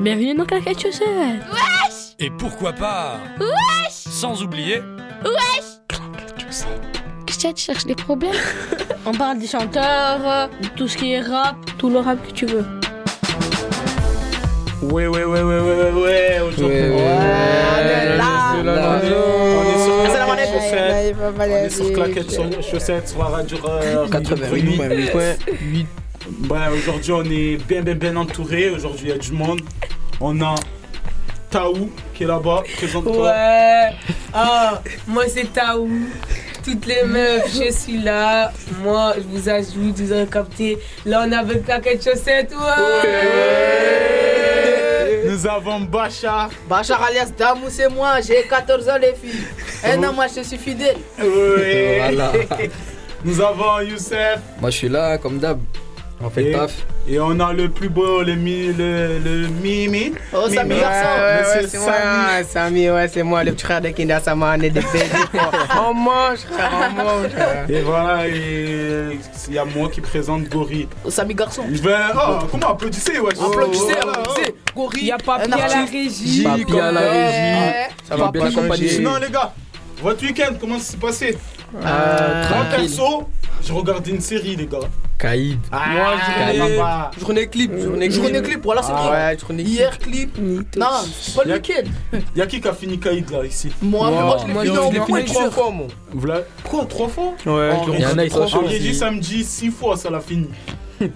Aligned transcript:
Bienvenue 0.00 0.34
dans 0.34 0.44
Claquette 0.46 0.80
Chaussette. 0.80 1.04
Wesh 1.52 2.14
Et 2.18 2.30
pourquoi 2.30 2.72
pas? 2.72 3.18
Wesh 3.38 3.90
Sans 3.92 4.42
oublier 4.42 4.80
Wesh 5.24 5.78
Claquette 5.88 6.34
Chaussette. 6.46 6.68
Qu'est-ce 7.26 7.38
que 7.48 7.52
tu 7.52 7.62
cherches 7.64 7.86
des 7.86 7.94
problèmes? 7.94 8.32
On 9.06 9.12
parle 9.12 9.38
des 9.38 9.46
chanteurs, 9.46 10.48
de 10.62 10.68
tout 10.76 10.88
ce 10.88 10.96
qui 10.96 11.12
est 11.12 11.20
rap, 11.20 11.56
tout 11.78 11.90
le 11.90 11.98
rap 11.98 12.18
que 12.26 12.32
tu 12.32 12.46
veux. 12.46 12.64
Ouais, 14.82 15.06
ouais, 15.06 15.24
ouais, 15.24 15.42
ouais, 15.42 15.60
ouais, 15.60 15.60
ouais, 15.60 15.92
ouais. 16.02 16.40
Aujourd'hui, 16.40 16.66
Ouais, 16.80 16.88
ouais, 16.88 16.96
ouais, 16.96 18.16
là, 18.16 18.54
on 18.56 18.60
est 18.60 18.64
là. 18.64 19.00
sur- 19.02 19.16
on 19.18 19.64
est 19.68 19.78
sur 19.84 20.24
Claquettes. 20.24 20.48
Chaussettes. 20.52 21.16
Ouais, 21.16 21.30
On 21.38 21.64
est 21.64 21.70
sur 21.70 21.92
Claquettes 21.92 22.34
Chau- 22.34 22.62
Chaussettes, 22.70 23.08
sur 23.08 23.18
la 23.18 23.24
radio 23.26 23.58
88.8. 24.10 25.86
Ouais, 26.48 26.68
aujourd'hui, 26.72 27.12
on 27.12 27.24
est 27.24 27.56
bien, 27.66 27.82
bien, 27.82 27.94
bien 27.94 28.16
entouré. 28.16 28.70
Aujourd'hui, 28.70 29.06
il 29.06 29.10
y 29.10 29.12
a 29.12 29.18
du 29.18 29.32
monde. 29.32 29.60
On 30.20 30.40
a 30.42 30.54
Taou 31.50 31.90
qui 32.14 32.24
est 32.24 32.26
là-bas. 32.26 32.62
Présente-toi. 32.76 33.26
Ouais. 33.26 33.90
Ah, 34.32 34.82
moi 35.06 35.24
c'est 35.28 35.52
Taou. 35.52 35.88
Toutes 36.62 36.86
les 36.86 37.04
meufs, 37.04 37.52
je 37.54 37.72
suis 37.72 37.98
là. 37.98 38.52
Moi, 38.82 39.14
je 39.16 39.22
vous 39.22 39.48
ajoute, 39.48 39.98
vous 39.98 40.12
avez 40.12 40.26
capté. 40.30 40.78
Là, 41.06 41.24
on 41.26 41.32
est 41.32 41.36
avec 41.36 41.64
Claquette 41.64 42.04
Chaussette. 42.04 42.52
Ouais. 42.52 43.30
Nous 45.26 45.46
avons 45.46 45.80
Bacha. 45.80 46.50
Bachar 46.68 47.02
alias 47.02 47.30
Damou, 47.36 47.68
c'est 47.68 47.88
moi, 47.88 48.20
j'ai 48.20 48.42
14 48.48 48.88
ans 48.88 48.98
les 49.00 49.14
filles. 49.14 49.46
Un 49.84 50.02
an, 50.04 50.12
moi 50.12 50.26
je 50.26 50.42
suis 50.42 50.58
fidèle. 50.58 50.98
Ouais. 51.18 51.98
Voilà. 51.98 52.32
Nous 53.24 53.40
avons 53.40 53.80
Youssef. 53.80 54.40
Moi 54.60 54.70
je 54.70 54.76
suis 54.76 54.88
là 54.88 55.16
comme 55.18 55.38
d'hab. 55.38 55.58
On 56.22 56.28
fait 56.30 56.42
Et- 56.44 56.52
le 56.52 56.58
taf. 56.58 56.72
Et 57.08 57.18
on 57.18 57.40
a 57.40 57.52
le 57.52 57.68
plus 57.70 57.88
beau, 57.88 58.22
le, 58.22 58.34
mi, 58.34 58.66
le, 58.74 59.18
le 59.18 59.48
Mimi. 59.48 60.12
Oh, 60.34 60.48
Samy. 60.48 60.76
Garçon. 60.78 61.08
Ouais, 61.18 61.60
ouais, 61.62 61.66
c'est 61.66 61.78
moi, 61.78 61.92
Samy. 61.92 62.44
Samy, 62.44 62.90
ouais, 62.90 63.08
c'est 63.08 63.22
moi, 63.22 63.42
le 63.42 63.52
petit 63.52 63.64
frère 63.64 63.80
de 63.80 63.88
Kinda 63.88 64.20
Saman 64.20 64.62
et 64.62 64.70
de. 64.70 64.80
On 65.80 65.94
mange, 65.94 66.38
frère, 66.40 66.70
on 66.72 67.02
mange. 67.02 67.70
Et 67.70 67.80
voilà, 67.80 68.28
il 68.28 69.18
y 69.54 69.58
a 69.58 69.64
moi 69.64 69.88
qui 69.90 70.00
présente 70.02 70.44
Gori. 70.48 70.86
Samy 71.08 71.34
Garçon. 71.34 71.64
Je 71.72 71.82
vais. 71.82 71.94
Oh, 72.14 72.38
comment 72.50 72.72
applaudissez, 72.72 73.18
ouais? 73.18 73.32
Applaudissez, 73.32 73.94
Oh, 74.04 74.08
applaudissez. 74.08 74.54
Il 74.68 74.74
Gorille. 74.76 75.04
n'y 75.04 75.12
a 75.12 75.18
pas 75.18 75.38
Un 75.42 75.46
bien 75.46 75.56
à 75.56 75.68
la 75.68 75.84
régie. 75.84 76.42
Papi 76.44 76.78
à 76.80 76.92
la 76.92 77.00
régie. 77.00 77.94
Ça 78.08 78.16
va 78.16 78.30
bien 78.30 78.42
Papi. 78.42 78.58
accompagner. 78.58 78.88
Sinon, 78.88 79.16
les 79.16 79.30
gars, 79.30 79.52
votre 80.02 80.22
week-end, 80.24 80.54
comment 80.60 80.78
ça 80.78 80.92
s'est 80.92 80.96
passé 80.96 81.36
Euh, 81.74 81.80
Moi, 81.82 82.46
tranquille. 82.64 82.88
perso, 82.88 83.28
j'ai 83.62 83.72
regardé 83.72 84.10
une 84.10 84.20
série, 84.20 84.56
les 84.56 84.66
gars. 84.66 84.78
Caïd. 85.18 85.58
Moi, 85.70 86.14
journée, 86.56 86.78
journée 87.20 87.46
clip. 87.46 87.78
Journée, 87.78 88.10
journée 88.10 88.42
clip, 88.42 88.60
voilà, 88.64 88.82
c'est 88.82 88.92
Ah 88.94 89.02
vrai. 89.08 89.10
ouais, 89.32 89.38
journée 89.38 89.62
Hier, 89.62 89.98
clip. 89.98 90.38
Non, 90.38 90.86
c'est 91.20 91.34
pas 91.36 91.44
le 91.44 91.54
week-end. 91.54 92.18
Y'a 92.34 92.46
qui 92.46 92.60
qui 92.60 92.68
a 92.68 92.72
fini 92.72 92.98
Kaïd 92.98 93.30
là, 93.30 93.44
ici 93.44 93.70
Moi, 93.82 94.10
moi, 94.10 94.38
je 94.40 94.46
l'ai 94.46 94.52
Moi, 94.54 94.62
fini 94.64 94.74
je 94.76 94.80
l'ai 94.98 95.04
fini 95.04 95.22
de 95.22 95.26
trois 95.28 95.42
sûr. 95.42 95.52
fois, 95.52 95.70
moi. 95.70 95.86
Quoi, 96.64 96.84
trois 96.86 97.08
fois 97.08 97.34
Ouais, 97.46 97.70
Oh, 97.76 97.90
Il 97.92 98.00
y 98.00 98.06
en 98.06 98.16
a, 98.18 98.24
ils 98.24 98.30
sont 98.30 98.36
trois 98.38 98.46
chauds 98.48 98.60
fois. 98.62 98.70
J'ai 98.70 98.78
dit 98.78 98.88
aussi. 98.90 98.98
samedi, 98.98 99.44
six 99.44 99.70
fois, 99.70 99.96
ça 99.96 100.08
l'a 100.10 100.20
fini. 100.20 100.48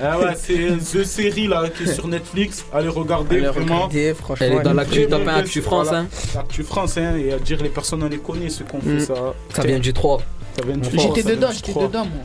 Ah 0.01 0.19
ouais, 0.19 0.35
c'est 0.37 0.55
The 0.79 1.05
Série 1.05 1.47
là 1.47 1.69
qui 1.69 1.85
est 1.85 1.93
sur 1.95 2.09
Netflix. 2.09 2.65
Allez 2.73 2.89
regarder, 2.89 3.37
Allez, 3.37 3.47
vraiment. 3.49 3.89
franchement. 4.15 4.37
Elle 4.47 4.53
est 4.55 4.63
dans 4.63 4.71
Une 4.71 4.77
l'actu 4.77 4.93
très 5.01 5.07
top 5.09 5.21
bonne 5.25 5.29
1 5.29 5.35
Actu 5.39 5.63
France. 5.63 5.87
voilà. 5.89 6.01
Hein. 6.03 6.07
Actu 6.39 6.63
France, 6.63 6.97
hein, 6.99 7.17
et 7.17 7.33
à 7.33 7.39
dire 7.39 7.63
les 7.63 7.69
personnes 7.69 8.03
on 8.03 8.09
les 8.09 8.19
connaît, 8.19 8.49
ceux 8.49 8.65
qui 8.65 8.75
ont 8.75 8.79
Mm. 8.79 8.99
fait 8.99 9.05
ça. 9.07 9.15
Ça 9.51 9.63
vient 9.63 9.79
du 9.79 9.93
3. 9.93 10.21
Ça 10.59 10.65
vient 10.67 10.77
du 10.77 10.89
J'étais 10.99 11.23
dedans, 11.23 11.49
j'étais 11.53 11.73
dedans, 11.75 12.05
moi. 12.05 12.25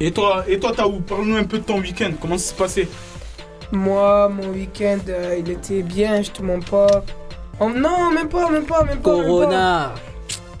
Et 0.00 0.12
toi, 0.12 0.44
et 0.46 0.58
toi, 0.60 0.72
Taou, 0.76 1.00
parle-nous 1.00 1.36
un 1.36 1.44
peu 1.44 1.58
de 1.58 1.64
ton 1.64 1.80
week-end. 1.80 2.12
Comment 2.20 2.38
ça 2.38 2.50
s'est 2.50 2.54
passé? 2.56 2.88
Moi, 3.72 4.28
mon 4.28 4.48
week-end, 4.50 4.98
euh, 5.08 5.36
il 5.38 5.50
était 5.50 5.82
bien, 5.82 6.22
je 6.22 6.30
te 6.30 6.40
mens 6.42 6.60
pas. 6.60 7.04
Oh, 7.60 7.68
non, 7.68 8.10
même 8.12 8.28
pas, 8.28 8.48
même 8.48 8.64
pas, 8.64 8.84
même 8.84 8.98
pas. 8.98 9.10
Corona. 9.10 9.94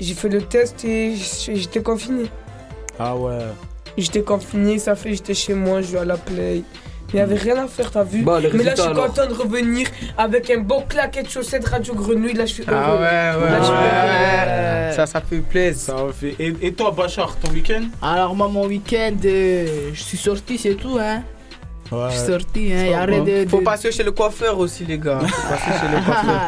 J'ai 0.00 0.14
fait 0.14 0.28
le 0.28 0.42
test 0.42 0.84
et 0.84 1.14
j'étais 1.16 1.82
confiné. 1.82 2.24
Ah 2.98 3.16
ouais. 3.16 3.38
J'étais 3.98 4.22
confiné, 4.22 4.78
ça 4.78 4.94
fait 4.94 5.10
j'étais 5.14 5.34
chez 5.34 5.54
moi, 5.54 5.80
je 5.82 5.88
jouais 5.88 5.98
à 6.00 6.04
la 6.04 6.16
play. 6.16 6.62
Il 7.10 7.16
n'y 7.16 7.20
avait 7.22 7.36
rien 7.36 7.56
à 7.64 7.66
faire, 7.66 7.90
t'as 7.90 8.04
vu 8.04 8.22
Bah, 8.22 8.38
Mais 8.52 8.62
là, 8.62 8.72
je 8.76 8.82
suis 8.82 8.90
alors. 8.90 9.06
content 9.06 9.26
de 9.26 9.32
revenir 9.32 9.86
avec 10.18 10.50
un 10.50 10.58
beau 10.58 10.82
claquette 10.86 11.30
chaussette 11.30 11.66
Radio 11.66 11.94
Grenouille. 11.94 12.34
Là, 12.34 12.44
je 12.44 12.52
suis 12.52 12.62
heureux. 12.64 12.74
Ah 12.78 12.94
ouais, 12.96 13.44
ouais, 13.44 13.50
Là. 13.50 14.92
Ça, 14.92 15.06
ça 15.06 15.20
fait 15.22 15.38
plaisir. 15.38 15.96
Ça 15.96 16.04
fait. 16.12 16.34
Et, 16.38 16.54
et 16.60 16.72
toi, 16.74 16.90
Bachar, 16.90 17.34
ton 17.36 17.50
week-end? 17.52 17.82
Alors 18.02 18.34
moi 18.34 18.48
mon 18.48 18.66
week-end, 18.66 19.16
euh, 19.24 19.90
je 19.94 20.02
suis 20.02 20.18
sorti 20.18 20.58
c'est 20.58 20.74
tout 20.74 20.98
hein. 21.00 21.22
Ouais. 21.90 22.08
Je 22.10 22.16
suis 22.18 22.26
sorti 22.26 22.72
hein. 22.74 22.84
Y 22.86 22.92
a 22.94 23.04
rien 23.04 23.22
de, 23.24 23.46
Faut 23.48 23.60
de- 23.60 23.64
passer 23.64 23.90
chez 23.90 24.02
le 24.02 24.10
coiffeur 24.12 24.58
aussi, 24.58 24.84
les 24.84 24.98
gars. 24.98 25.20
Faut 25.20 25.48
passer 25.48 25.80
chez 25.80 25.96
le 25.96 26.04
coiffeur. 26.04 26.40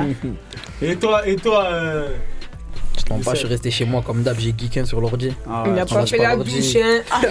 Et 0.83 0.97
toi, 0.97 1.27
et 1.27 1.37
toi, 1.37 1.65
euh... 1.73 2.09
Pas, 3.19 3.33
je 3.35 3.39
suis 3.39 3.49
resté 3.49 3.71
chez 3.71 3.85
moi 3.85 4.03
comme 4.07 4.23
d'hab, 4.23 4.39
j'ai 4.39 4.55
geeké 4.57 4.85
sur 4.85 5.01
l'ordi. 5.01 5.33
ah 5.49 5.65
Il 5.67 5.73
n'a 5.75 5.85
pas 5.87 6.07
fait 6.07 6.17
la 6.19 6.37
douche, 6.37 6.77
hein. 6.77 7.01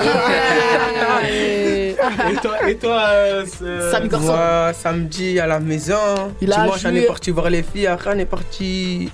Et 1.30 1.96
toi, 2.42 2.70
et 2.70 2.76
toi, 2.76 3.02
euh, 3.10 3.46
c'est- 3.46 3.92
Samy 3.92 4.08
Garçon. 4.10 4.28
Moi, 4.28 4.72
samedi 4.74 5.40
à 5.40 5.48
la 5.48 5.60
maison. 5.60 5.96
Il 6.42 6.52
a 6.54 6.64
Dimanche, 6.64 6.86
on 6.86 6.96
est 6.96 7.02
parti 7.08 7.32
voir 7.32 7.50
les 7.50 7.64
filles. 7.64 7.88
Après, 7.88 8.12
on 8.16 8.20
est 8.20 8.26
parti 8.26 9.10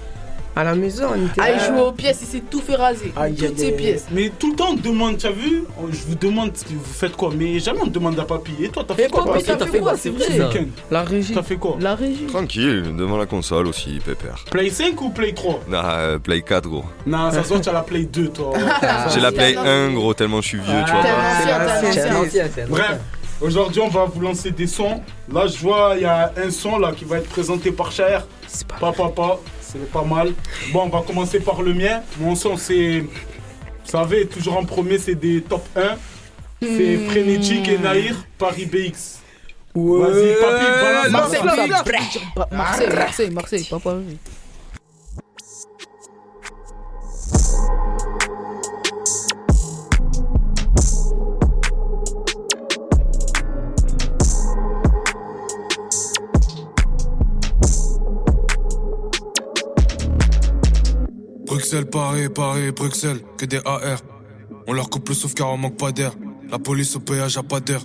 à 0.55 0.63
la 0.63 0.75
maison. 0.75 1.05
On 1.15 1.25
était 1.25 1.41
Ah 1.41 1.51
il 1.51 1.59
joue 1.59 1.81
aux 1.81 1.91
pièces, 1.91 2.19
il 2.21 2.27
s'est 2.27 2.43
tout 2.49 2.61
fait 2.61 2.75
raser. 2.75 3.11
Aïe, 3.15 3.35
Toutes 3.35 3.49
aïe, 3.49 3.57
ses 3.57 3.71
pièces. 3.73 4.05
Mais 4.11 4.31
tout 4.37 4.51
le 4.51 4.55
temps 4.55 4.69
on 4.71 4.73
demande, 4.75 5.17
tu 5.17 5.27
as 5.27 5.31
vu 5.31 5.63
Je 5.91 5.97
vous 6.07 6.15
demande 6.15 6.55
ce 6.55 6.63
que 6.63 6.69
vous 6.69 6.83
faites 6.83 7.15
quoi, 7.15 7.31
mais 7.35 7.59
jamais 7.59 7.79
on 7.83 7.87
demande 7.87 8.19
à 8.19 8.23
papy. 8.23 8.53
Et 8.61 8.69
toi, 8.69 8.83
t'as 8.87 8.95
fait 8.95 9.09
quoi 9.11 9.25
papy, 9.25 9.43
t'as 9.43 9.65
fait 9.65 9.79
quoi, 9.79 9.97
c'est 9.97 10.11
ce 10.17 10.41
vrai 10.41 10.67
La 10.91 11.03
régie. 11.03 11.33
T'as 11.33 11.43
fait 11.43 11.57
quoi 11.57 11.77
La 11.79 11.95
régie. 11.95 12.25
Tranquille, 12.27 12.95
devant 12.95 13.17
la 13.17 13.25
console 13.25 13.67
aussi, 13.67 13.99
pépère. 14.05 14.43
Play 14.51 14.69
5 14.69 14.99
ou 15.01 15.09
Play 15.09 15.33
3 15.33 15.61
Nah, 15.67 15.91
euh, 15.99 16.19
Play 16.19 16.41
4, 16.41 16.67
gros. 16.69 16.85
Non, 17.05 17.31
ça 17.31 17.43
se 17.43 17.49
voit, 17.49 17.59
tu 17.59 17.69
as 17.69 17.73
la 17.73 17.81
Play 17.81 18.03
2, 18.03 18.29
toi. 18.29 18.53
J'ai 19.13 19.19
la 19.19 19.31
Play 19.31 19.55
un 19.57 19.89
1, 19.89 19.93
gros, 19.93 20.13
tellement 20.13 20.41
je 20.41 20.47
suis 20.49 20.57
vieux, 20.59 20.83
tu 20.85 20.91
vois. 20.91 21.01
Bref, 22.69 22.99
aujourd'hui, 23.41 23.81
on 23.81 23.89
va 23.89 24.05
vous 24.05 24.21
lancer 24.21 24.51
des 24.51 24.67
sons. 24.67 25.01
Là, 25.31 25.47
je 25.47 25.57
vois, 25.57 25.93
il 25.95 26.01
y 26.03 26.05
a 26.05 26.31
un 26.37 26.49
son 26.49 26.77
là 26.77 26.91
qui 26.91 27.05
va 27.05 27.17
être 27.17 27.29
présenté 27.29 27.71
par 27.71 27.91
Cher. 27.91 28.25
Pas 28.79 28.91
papa, 28.93 29.39
c'est 29.79 29.91
pas 29.91 30.03
mal. 30.03 30.33
Bon, 30.71 30.83
on 30.83 30.89
va 30.89 31.01
commencer 31.01 31.39
par 31.39 31.61
le 31.61 31.73
mien. 31.73 32.01
Mon 32.19 32.35
son, 32.35 32.57
c'est. 32.57 32.99
Vous 33.01 33.91
savez, 33.91 34.25
toujours 34.27 34.57
en 34.57 34.65
premier, 34.65 34.97
c'est 34.97 35.15
des 35.15 35.41
top 35.41 35.65
1. 35.75 35.95
C'est 36.61 36.97
Frénétique 37.09 37.67
et 37.67 37.77
Naïr, 37.77 38.15
Paris 38.37 38.65
BX. 38.65 39.19
Vas-y, 39.75 40.33
papy, 40.39 40.65
balance 40.81 41.09
Marseille, 41.09 41.39
la- 41.43 41.45
Marseille, 41.67 42.21
Ba- 42.35 42.47
Marseille, 42.51 42.89
Marseille, 42.95 43.29
Marseille, 43.31 43.67
pas 43.69 43.79
Paris. 43.79 44.17
Bruxelles, 61.75 61.89
Paris, 61.89 62.29
Paris, 62.29 62.71
Bruxelles, 62.71 63.19
que 63.37 63.45
des 63.45 63.59
AR. 63.65 63.99
On 64.65 64.71
leur 64.71 64.89
coupe 64.89 65.09
le 65.09 65.15
souffle 65.15 65.33
car 65.33 65.49
on 65.49 65.57
manque 65.57 65.77
pas 65.77 65.91
d'air. 65.91 66.13
La 66.49 66.57
police 66.57 66.95
au 66.95 67.01
péage 67.01 67.35
a 67.35 67.43
pas 67.43 67.59
d'air. 67.59 67.81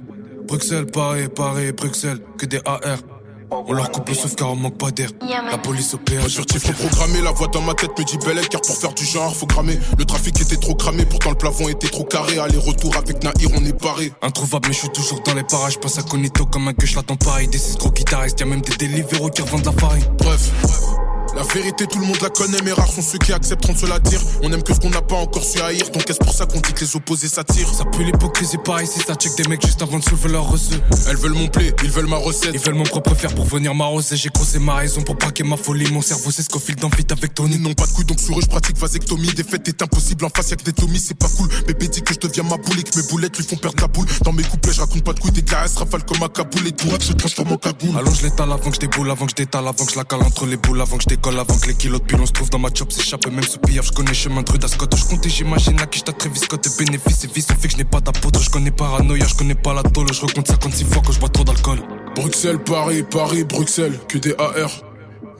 Bruxelles, 0.47 0.87
Paris, 0.87 1.27
Paris, 1.28 1.73
Bruxelles, 1.73 2.21
que 2.39 2.47
des 2.47 2.61
AR. 2.65 2.99
On 3.51 3.73
leur 3.73 3.91
coupe 3.91 4.09
le 4.09 4.15
souffle 4.15 4.37
car 4.37 4.53
on 4.53 4.55
manque 4.55 4.78
pas 4.78 4.93
d'air. 4.93 5.11
La 5.51 5.59
police 5.59 5.93
au 5.95 5.99
péage. 5.99 6.37
Furtif, 6.37 6.67
faut 6.67 6.87
programmer, 6.87 7.21
la 7.21 7.33
voix 7.33 7.49
dans 7.49 7.62
ma 7.62 7.75
tête 7.75 7.99
me 7.99 8.05
dit 8.05 8.17
belle 8.19 8.49
car 8.49 8.61
pour 8.61 8.77
faire 8.77 8.95
du 8.95 9.05
genre, 9.05 9.34
faut 9.34 9.47
cramer. 9.47 9.77
Le 9.99 10.05
trafic 10.05 10.41
était 10.41 10.57
trop 10.57 10.77
cramé, 10.77 11.05
pourtant 11.05 11.31
le 11.31 11.37
plafond 11.37 11.69
était 11.69 11.89
trop 11.89 12.05
carré. 12.05 12.39
Aller-retour 12.39 12.97
avec 12.97 13.25
Nahir, 13.25 13.49
on 13.57 13.65
est 13.65 13.77
paré. 13.77 14.12
Introuvable, 14.22 14.69
mais 14.69 14.75
je 14.75 14.78
suis 14.78 14.91
toujours 14.91 15.21
dans 15.22 15.34
les 15.34 15.43
parages. 15.43 15.81
Passe 15.81 15.99
à 15.99 16.03
Conito 16.03 16.47
comme 16.47 16.69
un 16.69 16.72
gueule, 16.75 16.89
je 16.89 16.95
l'attends 16.95 17.16
pareil. 17.16 17.48
Des 17.48 17.59
six 17.59 17.77
gros 17.77 17.91
guitaristes, 17.91 18.39
y'a 18.39 18.47
même 18.47 18.60
des 18.60 18.77
délivéraux 18.77 19.31
qui 19.31 19.42
revendent 19.42 19.65
la 19.65 19.72
farine. 19.72 20.04
Bref. 20.16 20.53
La 21.36 21.42
vérité, 21.54 21.86
tout 21.86 21.98
le 21.98 22.06
monde 22.06 22.21
la 22.22 22.28
connaît, 22.28 22.59
mais 22.65 22.72
rares 22.72 22.91
sont 22.91 23.03
ceux 23.03 23.18
qui 23.18 23.32
accepteront 23.32 23.72
de 23.72 23.78
se 23.78 23.86
la 23.86 23.98
dire. 24.00 24.21
On 24.42 24.53
aime 24.53 24.62
que 24.62 24.74
ce 24.74 24.80
qu'on 24.80 24.91
n'a 24.91 25.03
pas 25.03 25.16
encore 25.16 25.44
su 25.44 25.60
haïr, 25.60 25.88
donc 25.91 26.09
est-ce 26.10 26.18
pour 26.18 26.34
ça 26.34 26.47
qu'on 26.47 26.60
dit 26.60 26.72
que 26.72 26.80
les 26.84 26.97
opposés 26.97 27.28
s'attirent? 27.28 27.72
Ça 27.72 27.84
pue 27.84 28.04
l'hypocrisie 28.04 28.59
par 28.59 28.82
ici, 28.82 29.00
ça 29.06 29.15
check 29.15 29.36
des 29.36 29.48
mecs 29.48 29.65
juste 29.65 29.80
avant 29.80 29.98
de 29.98 30.04
soulever 30.04 30.30
leur 30.30 30.50
reçu. 30.50 30.74
Elles 31.09 31.16
veulent 31.16 31.34
mon 31.34 31.48
play, 31.48 31.72
ils 31.84 31.91
veulent 31.91 32.09
ma 32.09 32.16
recette. 32.16 32.50
Ils 32.54 32.60
veulent 32.60 32.74
mon 32.74 32.84
propre 32.84 33.15
fer 33.15 33.32
pour 33.34 33.44
venir 33.44 33.74
m'arroser. 33.74 34.16
J'ai 34.16 34.30
creusé 34.30 34.59
ma 34.59 34.74
raison 34.74 35.03
pour 35.03 35.15
braquer 35.15 35.44
ma 35.44 35.56
folie. 35.56 35.91
Mon 35.92 36.03
cerveau, 36.03 36.30
c'est 36.30 36.42
ce 36.42 36.48
qu'au 36.48 36.59
fil 36.59 36.74
d'un 36.77 36.91
fit 36.91 37.06
avec 37.10 37.34
Tony. 37.34 37.54
Ils 37.54 37.62
n'ont 37.62 37.74
pas 37.74 37.86
de 37.86 37.92
couilles, 37.92 38.04
donc 38.04 38.18
sur 38.18 38.36
eux, 38.36 38.42
je 38.42 38.48
pratique 38.48 38.77
vasectomie. 38.77 39.32
Des 39.32 39.44
fêtes 39.44 39.68
est 39.68 39.82
impossible, 39.82 40.24
en 40.24 40.30
face 40.30 40.50
y'a 40.50 40.56
que 40.56 40.65
des 40.65 40.72
tomies, 40.72 40.98
c'est 40.98 41.18
pas 41.18 41.28
cool. 41.36 41.48
Bébé 41.66 41.88
dit 41.88 42.03
que 42.03 42.12
je 42.12 42.18
deviens 42.18 42.42
ma 42.42 42.56
boule 42.56 42.80
et 42.80 42.82
que 42.82 42.98
mes 42.98 43.06
boulettes 43.06 43.36
lui 43.36 43.44
font 43.44 43.56
perdre 43.56 43.80
la 43.80 43.88
boule. 43.88 44.06
Dans 44.24 44.32
mes 44.32 44.42
couplets, 44.42 44.72
je 44.72 44.80
raconte 44.80 45.04
pas 45.04 45.12
de 45.12 45.21
couilles, 45.21 45.32
des 45.32 45.42
glaces, 45.42 45.77
rafale 45.77 46.04
comme 46.04 46.22
un 46.22 46.28
caboule 46.28 46.66
et 46.66 46.72
tout, 46.72 46.88
se 47.00 47.12
transforme 47.12 47.53
en 47.53 47.56
cagoule. 47.56 47.97
Allons, 47.97 48.12
je 48.12 48.24
l'étale 48.24 48.50
avant 48.50 48.71
que 48.71 48.74
je 48.74 48.80
déboule, 48.80 49.10
avant 49.10 49.27
que 49.27 49.32
je 49.32 49.36
détale, 49.36 49.68
avant 49.68 49.84
que 49.84 49.92
je 49.92 49.97
la 49.97 50.04
cale 50.04 50.22
entre 50.22 50.47
les 50.47 50.56
boules, 50.56 50.80
avant 50.80 50.97
que 50.97 51.04
je. 51.04 51.20
Avant 51.27 51.59
que 51.59 51.67
les 51.69 51.75
kilos 51.75 52.01
de 52.01 52.07
pilon 52.07 52.25
se 52.25 52.33
trouvent 52.33 52.51
dans 52.51 52.59
ma 52.59 52.71
chop 52.72 52.91
s'échappe 52.93 53.27
même 53.27 53.43
sous 53.43 53.59
pillage. 53.59 53.87
Je 53.87 53.93
connais 53.93 54.15
chemin 54.15 54.43
de 54.43 54.51
rue 54.51 54.59
d'Ascot. 54.59 54.87
Je 54.97 55.05
comptais, 55.05 55.28
j'imagine 55.28 55.77
la 55.77 55.87
quiche, 55.87 56.05
t'as 56.05 56.13
très 56.13 56.31
viscote. 56.31 56.67
Bénéfices 56.78 57.25
et 57.25 57.27
vices 57.28 57.49
ont 57.51 57.61
fait 57.61 57.69
que 57.69 57.72
je 57.75 57.78
n'ai 57.78 57.84
pas 57.84 58.01
d'apôtre. 58.01 58.41
Je 58.41 58.51
connais 58.51 58.71
paranoïa, 58.71 59.27
je 59.27 59.34
connais 59.34 59.55
pas 59.55 59.75
la 59.75 59.83
tôle. 59.83 60.13
Je 60.13 60.21
recompte 60.21 60.49
56 60.49 60.84
fois 60.84 61.03
quand 61.05 61.13
je 61.13 61.21
bois 61.21 61.28
trop 61.28 61.45
d'alcool. 61.45 61.78
Bruxelles, 62.17 62.59
Paris, 62.59 63.03
Paris, 63.03 63.45
Bruxelles, 63.45 63.99
que 64.09 64.19
des 64.19 64.34
AR. 64.39 64.83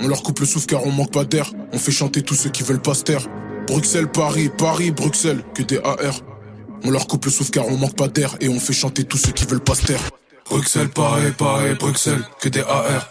On 0.01 0.09
leur 0.09 0.23
coupe 0.23 0.41
le 0.41 0.47
souffle 0.47 0.67
car 0.67 0.87
on 0.87 0.93
manque 0.93 1.13
pas 1.13 1.25
d'air. 1.25 1.51
On 1.73 1.79
fait 1.79 1.93
chanter 1.93 2.23
tous 2.23 2.35
ceux 2.35 2.51
qui 2.51 2.63
veulent 2.63 2.83
pas 2.83 2.95
se 2.95 3.05
taire. 3.05 3.27
Bruxelles, 3.67 4.11
Paris, 4.11 4.51
Paris, 4.57 4.91
Bruxelles, 4.91 5.45
que 5.55 5.63
des 5.63 5.79
AR. 5.79 6.21
On 6.85 6.91
leur 6.91 7.07
coupe 7.07 7.25
le 7.25 7.31
souffle 7.31 7.51
car 7.51 7.67
on 7.67 7.77
manque 7.77 7.97
pas 7.97 8.09
d'air. 8.09 8.37
Et 8.41 8.49
on 8.49 8.61
fait 8.61 8.73
chanter 8.73 9.05
tous 9.05 9.19
ceux 9.19 9.33
qui 9.33 9.47
veulent 9.47 9.61
pas 9.61 9.75
se 9.75 9.87
taire. 9.87 10.01
Bruxelles, 10.49 10.91
Paris, 10.91 11.33
Paris, 11.37 11.75
Bruxelles, 11.79 12.23
que 12.41 12.49
des 12.49 12.61
AR. 12.61 13.09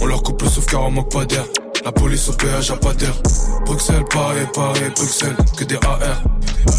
On 0.00 0.06
leur 0.06 0.22
coupe 0.22 0.42
le 0.42 0.48
souffle 0.48 0.70
car 0.70 0.82
on 0.82 0.90
manque 0.90 1.12
pas 1.12 1.24
d'air. 1.24 1.44
La 1.84 1.92
police 1.92 2.28
au 2.28 2.32
péage 2.32 2.70
a 2.70 2.76
pas 2.76 2.92
d'air. 2.92 3.14
Bruxelles, 3.64 4.04
Paris, 4.10 4.46
Paris, 4.52 4.80
Bruxelles, 4.94 5.36
que 5.56 5.64
des 5.64 5.76
AR. 5.76 6.22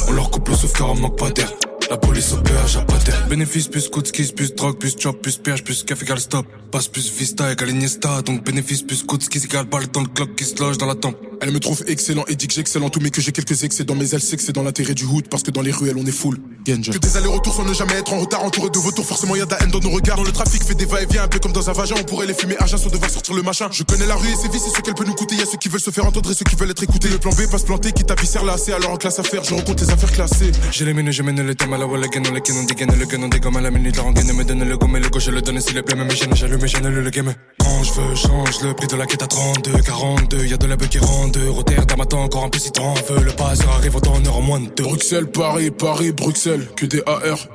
On 0.08 0.14
leur 0.14 0.30
coupe 0.30 0.50
le 0.50 0.78
car 0.78 0.92
on 0.92 0.96
manque 0.96 1.18
pas 1.18 1.32
d'air. 1.32 1.52
La 1.92 1.98
police 1.98 2.32
au 2.32 2.38
péage 2.38 2.78
à 2.78 2.86
d'air. 3.04 3.28
Bénéfice 3.28 3.68
plus 3.68 3.90
coup 3.90 4.02
de 4.02 4.08
skis, 4.08 4.32
plus 4.32 4.56
drogue, 4.56 4.78
plus 4.78 4.96
chop, 4.98 5.22
plus 5.22 5.36
péage, 5.36 5.62
plus 5.62 5.84
café 5.84 6.06
égal 6.06 6.22
stop. 6.22 6.46
Passe 6.72 6.88
plus 6.88 7.12
vista 7.12 7.52
égale 7.52 7.72
Iniesta. 7.72 8.22
Donc 8.22 8.46
bénéfice 8.46 8.82
plus 8.82 9.04
coup 9.04 9.18
de 9.18 9.24
skis 9.24 9.44
égale 9.44 9.66
balle 9.66 9.88
dans 9.92 10.00
le 10.00 10.08
clock 10.08 10.34
qui 10.38 10.46
se 10.46 10.58
loge 10.58 10.78
dans 10.78 10.86
la 10.86 10.96
tempe. 10.96 11.18
Elle 11.42 11.52
me 11.52 11.60
trouve 11.60 11.84
excellent 11.88 12.24
et 12.30 12.36
dit 12.36 12.48
que 12.48 12.54
j'excellent 12.54 12.86
en 12.86 12.90
tout, 12.90 13.02
mais 13.02 13.10
que 13.10 13.20
j'ai 13.20 13.34
quelques 13.34 13.64
excès 13.64 13.84
mais 13.94 14.08
elle 14.10 14.22
sait 14.22 14.38
que 14.38 14.44
c'est 14.44 14.54
dans 14.54 14.64
l'intérêt 14.64 14.94
du 14.94 15.04
hood 15.04 15.28
parce 15.28 15.44
que 15.44 15.52
dans 15.52 15.62
les 15.62 15.72
ruelles 15.72 15.98
on 15.98 16.06
est 16.06 16.12
full. 16.12 16.38
Genja. 16.66 16.94
Que 16.94 16.98
des 17.00 17.18
allers-retours 17.18 17.56
sans 17.56 17.66
ne 17.66 17.74
jamais 17.74 17.96
être 17.96 18.14
en 18.14 18.20
retard, 18.20 18.44
entouré 18.44 18.70
de 18.70 18.78
vautours, 18.78 19.06
forcément 19.06 19.36
y 19.36 19.42
a 19.42 19.46
de 19.46 19.52
la 19.52 19.64
haine 19.64 19.72
dans 19.72 19.80
nos 19.80 19.90
regards. 19.90 20.18
Dans 20.18 20.24
le 20.24 20.32
trafic 20.32 20.64
fait 20.64 20.76
des 20.76 20.86
va-et-vient, 20.86 21.24
un 21.24 21.28
peu 21.28 21.40
comme 21.40 21.52
dans 21.52 21.70
un 21.70 21.74
vagin, 21.74 21.96
on 22.00 22.04
pourrait 22.04 22.28
les 22.28 22.36
fumer 22.36 22.56
argent 22.60 22.78
sans 22.78 22.90
devoir 22.90 23.10
sortir 23.10 23.34
le 23.34 23.42
machin. 23.42 23.68
Je 23.72 23.84
connais 23.84 24.06
la 24.06 24.16
rue 24.16 24.30
et 24.30 24.36
ses 24.36 24.48
vices 24.50 24.68
et 24.68 24.70
ce 24.70 24.82
qu'elle 24.82 24.94
peut 24.94 25.04
nous 25.04 25.16
coûter. 25.16 25.36
Y 25.36 25.42
a 25.42 25.46
ceux 25.46 25.58
qui 25.58 25.68
veulent 25.68 25.82
se 25.82 25.92
faire 25.92 26.06
entendre 26.06 26.30
et 26.32 26.36
ceux 26.36 26.46
qui 26.46 26.56
veulent 26.56 26.70
être 26.70 26.84
écoutés. 26.84 27.10
Le 27.10 27.18
plan 27.18 27.32
B 27.32 27.50
pas 27.50 27.58
se 27.58 27.66
planter, 27.66 27.92
qui 27.92 28.06
tapissèrent 28.06 28.46
là, 28.46 28.58
c'est 28.58 28.74
alors 28.74 28.92
en 28.92 28.98
classe 28.98 29.20
à 29.20 29.24
faire. 29.24 29.44
Je 29.44 29.56
rencontre 29.56 29.84
les 29.84 29.90
affaires 29.90 30.12
classées. 30.12 30.52
J'ai 30.72 30.86
les 30.86 30.94
mènes, 30.94 31.12
je 31.12 31.24
mène 31.24 31.42
les 31.42 31.56
thèmes 31.56 31.74
à 31.74 31.80
la 31.82 31.88
wall 31.88 32.04
again, 32.04 32.22
on 32.30 32.34
les 32.34 32.42
ken, 32.42 32.56
on 32.58 32.64
dégaine 32.64 32.96
le 32.96 33.06
gun, 33.06 33.24
on 33.24 33.28
dégomme 33.28 33.58
à 33.58 33.62
la 33.62 33.72
minute, 33.72 33.98
la 33.98 34.04
rengaine, 34.04 34.32
me 34.34 34.44
donne 34.44 34.64
le 34.64 34.78
gomme 34.78 34.96
et 34.98 35.00
le 35.00 35.10
gauche, 35.10 35.26
je 35.26 35.32
le 35.32 35.42
donne 35.42 35.60
s'il 35.60 35.76
est 35.78 35.82
plein, 35.82 36.04
mais 36.04 36.16
j'aime, 36.16 36.36
j'allume, 36.36 36.68
j'annule 36.68 37.00
le 37.00 37.10
game. 37.10 37.34
Quand 37.58 37.84
je 37.84 37.94
veux, 37.94 38.16
change 38.16 38.62
le 38.62 38.74
prix 38.76 38.86
de 38.86 38.96
la 38.96 39.08
quête 39.08 39.24
à 39.24 39.28
32, 39.28 39.82
42, 39.82 40.46
y 40.46 40.54
a 40.54 40.58
de 40.58 40.68
la 40.68 40.76
beuh 40.76 40.86
qui 40.86 41.00
rentre, 41.00 41.40
Rotterdam 41.50 42.02
attend 42.02 42.24
encore 42.24 42.44
un 42.44 42.50
peu 42.50 42.60
si 42.60 42.72
t'en 42.72 42.94
veux, 42.94 43.24
le 43.24 43.32
passeur 43.32 43.72
arrive 43.72 43.96
autant 43.96 44.14
en 44.14 44.26
heure 44.26 44.38
en 44.38 44.42
moins 44.42 44.60
de 44.60 44.68
deux. 44.68 44.84
Bruxelles, 44.84 45.32
Paris, 45.32 45.72
Paris, 45.72 46.12
Bruxelles, 46.12 46.68
que 46.76 46.86
des 46.86 47.02
AR. 47.08 47.48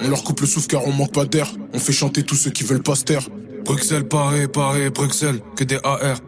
On 0.00 0.08
leur 0.08 0.22
coupe 0.22 0.40
le 0.40 0.46
souffle 0.46 0.68
car 0.68 0.86
on 0.86 0.92
manque 0.92 1.12
pas 1.12 1.24
d'air. 1.24 1.52
On 1.72 1.78
fait 1.80 1.92
chanter 1.92 2.22
tous 2.22 2.36
ceux 2.36 2.50
qui 2.50 2.62
veulent 2.62 2.82
pas 2.82 2.94
se 2.94 3.02
taire. 3.02 3.28
Bruxelles, 3.64 4.06
Paris, 4.06 4.46
Paris, 4.46 4.90
Bruxelles, 4.90 5.40
que 5.56 5.64
des 5.64 5.78
AR. 5.82 6.18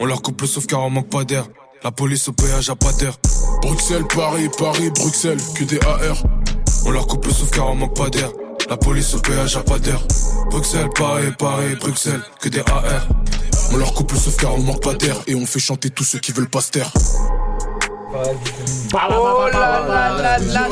On 0.00 0.06
leur 0.06 0.22
coupe 0.22 0.40
le 0.40 0.46
souffle 0.46 0.66
car 0.66 0.80
on 0.80 0.90
manque 0.90 1.10
pas 1.10 1.24
d'air. 1.24 1.46
La 1.84 1.92
police 1.92 2.28
au 2.28 2.32
péage 2.32 2.70
a 2.70 2.76
pas 2.76 2.92
d'air. 2.94 3.18
Bruxelles, 3.60 4.06
Paris, 4.14 4.48
Paris, 4.58 4.90
Bruxelles, 4.90 5.40
que 5.54 5.64
des 5.64 5.80
AR. 5.80 6.24
On 6.84 6.90
leur 6.90 7.06
coupe 7.06 7.26
le 7.26 7.32
souffle 7.32 7.54
car 7.54 7.70
on 7.70 7.74
manque 7.74 7.96
pas 7.96 8.10
d'air. 8.10 8.30
La 8.68 8.76
police 8.76 9.14
au 9.14 9.20
péage 9.20 9.56
a 9.56 9.62
pas 9.62 9.78
d'air. 9.78 10.00
Bruxelles, 10.50 10.88
Paris, 10.94 11.32
Paris, 11.38 11.74
Bruxelles, 11.80 12.22
que 12.40 12.48
des 12.48 12.60
AR. 12.60 13.08
On 13.72 13.76
leur 13.76 13.92
coupe 13.94 14.12
le 14.12 14.18
souffle 14.18 14.40
car 14.40 14.54
on 14.54 14.62
manque 14.62 14.82
pas 14.82 14.94
d'air. 14.94 15.16
Et 15.26 15.34
on 15.34 15.46
fait 15.46 15.58
chanter 15.58 15.90
tous 15.90 16.04
ceux 16.04 16.18
qui 16.18 16.32
veulent 16.32 16.50
pas 16.50 16.60
se 16.60 16.70
taire. 16.70 16.92
Oh 18.10 19.48
là 19.52 19.82
là 19.86 20.16
là 20.18 20.38
là 20.38 20.68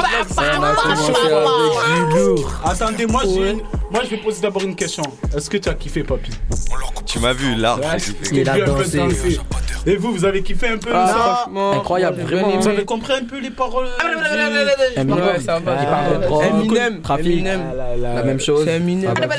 Attendez, 2.65 3.07
moi, 3.07 3.23
j'ai 3.25 3.51
une- 3.51 3.61
moi 3.91 4.01
je 4.05 4.11
vais 4.11 4.17
poser 4.17 4.41
d'abord 4.41 4.63
une 4.63 4.75
question. 4.75 5.03
Est-ce 5.37 5.51
que 5.51 5.59
tu 5.59 5.69
as 5.69 5.75
kiffé, 5.75 6.03
papy 6.03 6.31
Tu 7.05 7.19
m'as 7.19 7.35
vu 7.35 7.55
là. 7.57 7.77
Il 8.33 8.49
a 8.49 8.59
dansé. 8.61 9.01
Et 9.89 9.97
vous, 9.97 10.13
vous 10.13 10.25
avez 10.25 10.43
kiffé 10.43 10.69
un 10.69 10.79
peu 10.79 10.91
Ah, 10.93 11.47
ça 11.47 11.51
Incroyable, 11.77 12.23
vraiment. 12.23 12.57
Vous 12.59 12.69
avez 12.69 12.85
compris 12.85 13.13
un 13.13 13.25
peu 13.25 13.39
les 13.39 13.51
paroles 13.51 13.87
Ah, 14.01 14.07
Eminem. 16.47 17.03
Eminem. 17.19 17.61
La 18.01 18.23
même 18.23 18.41
chose. 18.41 18.67
Eminem. 18.67 19.15
Ah 19.15 19.27
bah, 19.27 19.37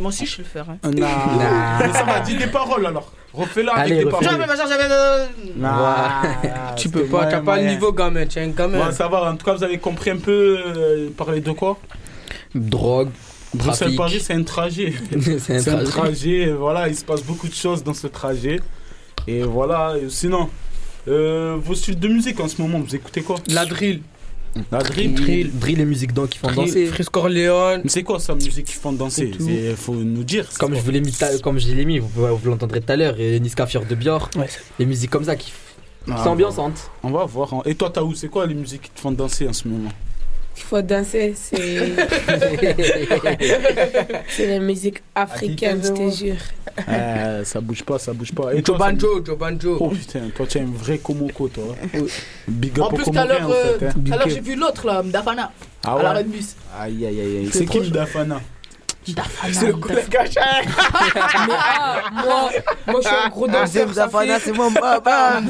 Moi 0.00 0.08
aussi, 0.08 0.26
je 0.26 0.36
sais 0.36 0.42
le 0.42 0.44
faire. 0.48 0.66
Hein. 0.70 0.78
Mais 0.94 1.92
ça 1.92 2.04
m'a 2.04 2.20
dit 2.20 2.36
des 2.36 2.46
paroles 2.46 2.86
alors. 2.86 3.10
Refais-la 3.38 3.72
avec 3.72 3.92
Allez, 3.92 4.04
des 4.04 4.10
refais-le. 4.10 4.30
paroles. 4.38 4.46
Tu 6.76 6.88
peux 6.88 7.04
pas, 7.04 7.26
t'as 7.26 7.40
pas 7.40 7.60
le 7.60 7.68
niveau 7.68 7.92
gamin, 7.92 8.26
tu 8.26 8.38
es 8.38 8.42
un 8.42 8.48
gamin. 8.48 8.86
Ouais, 8.86 8.92
ça 8.92 9.08
va, 9.08 9.30
en 9.30 9.36
tout 9.36 9.44
cas, 9.44 9.54
vous 9.54 9.64
avez 9.64 9.78
compris 9.78 10.10
un 10.10 10.16
peu 10.18 10.58
euh, 10.66 11.08
parler 11.16 11.40
de 11.40 11.52
quoi? 11.52 11.78
Drogue. 12.54 13.10
Bruxelles-Paris, 13.54 14.20
c'est 14.20 14.34
un 14.34 14.42
trajet. 14.42 14.92
C'est 15.38 15.56
un 15.56 15.58
C'est 15.60 15.70
un 15.70 15.76
trajet. 15.76 15.90
trajet, 15.90 16.46
euh, 16.48 16.54
voilà, 16.56 16.88
il 16.88 16.94
se 16.96 17.04
passe 17.04 17.22
beaucoup 17.22 17.48
de 17.48 17.54
choses 17.54 17.82
dans 17.82 17.94
ce 17.94 18.06
trajet. 18.06 18.60
Et 19.26 19.42
voilà, 19.42 19.94
et 19.96 20.08
sinon, 20.10 20.50
euh, 21.08 21.56
vos 21.58 21.74
styles 21.74 21.98
de 21.98 22.08
musique 22.08 22.38
en 22.40 22.48
ce 22.48 22.60
moment, 22.60 22.78
vous 22.80 22.94
écoutez 22.94 23.22
quoi? 23.22 23.36
La 23.48 23.64
drill. 23.64 24.02
La 24.72 24.78
drill 24.78 25.14
Drill, 25.14 25.50
drill 25.54 25.80
et 25.80 25.84
musique 25.84 26.12
donc 26.12 26.30
qui 26.30 26.38
font 26.38 26.50
danser. 26.50 26.86
Frisk 26.86 27.16
Orléans. 27.16 27.78
Mais 27.82 27.88
c'est 27.88 28.02
quoi 28.02 28.18
ça, 28.18 28.34
musique 28.34 28.66
qui 28.66 28.72
font 28.74 28.92
danser? 28.92 29.30
Il 29.38 29.76
faut 29.76 29.94
nous 29.94 30.24
dire. 30.24 30.48
Comme 30.58 30.74
je 30.74 30.80
vous 30.80 30.90
l'ai 30.90 31.00
mis, 31.00 31.12
ta- 31.12 31.38
comme 31.38 31.58
je 31.58 31.68
l'ai 31.72 31.84
mis, 31.84 31.98
vous, 31.98 32.08
vous 32.08 32.50
l'entendrez 32.50 32.80
tout 32.80 32.92
à 32.92 32.96
l'heure, 32.96 33.18
et 33.20 33.38
Niska 33.40 33.66
Fior 33.66 33.84
de 33.84 33.94
Bior, 33.94 34.30
Ouais, 34.36 34.48
les 34.78 34.86
musiques 34.86 35.10
comme 35.10 35.24
ça 35.24 35.36
qui 35.36 35.52
Ah, 36.10 36.20
c'est 36.22 36.28
ambiançante. 36.28 36.90
On 37.02 37.10
va 37.10 37.24
voir. 37.24 37.62
Et 37.66 37.74
toi, 37.74 37.90
Taou, 37.90 38.14
c'est 38.14 38.28
quoi 38.28 38.46
les 38.46 38.54
musiques 38.54 38.82
qui 38.82 38.90
te 38.90 39.00
font 39.00 39.12
danser 39.12 39.46
en 39.46 39.52
ce 39.52 39.68
moment? 39.68 39.90
Il 40.56 40.62
faut 40.62 40.82
danser, 40.82 41.34
c'est. 41.36 41.56
c'est 44.28 44.46
la 44.46 44.58
musique 44.58 45.02
africaine, 45.14 45.80
je 45.84 45.90
te 45.92 46.10
jure. 46.16 46.36
Euh, 46.88 47.44
Ça 47.44 47.60
bouge 47.60 47.82
pas, 47.82 47.98
ça 47.98 48.12
bouge 48.12 48.32
pas. 48.32 48.52
Et 48.52 48.56
Joe 48.58 48.64
toi, 48.64 48.78
ça- 48.78 48.84
Banjo, 48.92 49.24
Joe 49.24 49.36
Banjo. 49.38 49.76
Oh 49.80 49.88
putain, 49.90 50.20
toi 50.34 50.46
tu 50.46 50.58
es 50.58 50.60
un 50.62 50.66
vrai 50.72 50.98
Komoko, 50.98 51.48
toi. 51.48 51.64
Big 52.48 52.78
up 52.78 52.84
En 52.86 52.88
plus, 52.90 53.04
tout 53.04 53.10
à 53.10 53.12
Comorien, 53.12 53.26
l'heure, 53.38 53.48
en 53.48 53.52
euh, 53.52 53.78
hein. 53.82 53.88
tout 53.92 54.12
à 54.12 54.16
l'heure, 54.16 54.28
j'ai 54.28 54.40
vu 54.40 54.54
l'autre 54.54 54.86
là, 54.86 55.02
Mdafana, 55.02 55.50
Ah 55.84 55.94
à 55.94 56.02
la 56.02 56.10
ouais? 56.10 56.16
Redbus. 56.18 56.44
Aïe 56.78 57.06
aïe 57.06 57.20
aïe 57.20 57.36
aïe. 57.38 57.50
C'est 57.52 57.66
qui 57.66 57.80
Mdafana? 57.80 58.40
Mdafana. 59.08 59.52
C'est 59.54 59.66
le. 59.66 59.72
Mais 61.48 61.54
ah, 61.56 62.02
moi, 62.12 62.50
moi, 62.86 63.00
je 63.02 63.08
suis 63.08 63.16
un 63.24 63.28
gros 63.30 63.48
danseur. 63.48 63.94
Ça 63.94 64.08
fait, 64.08 64.38
c'est 64.40 64.52
mon 64.52 64.72
papa. 64.72 65.40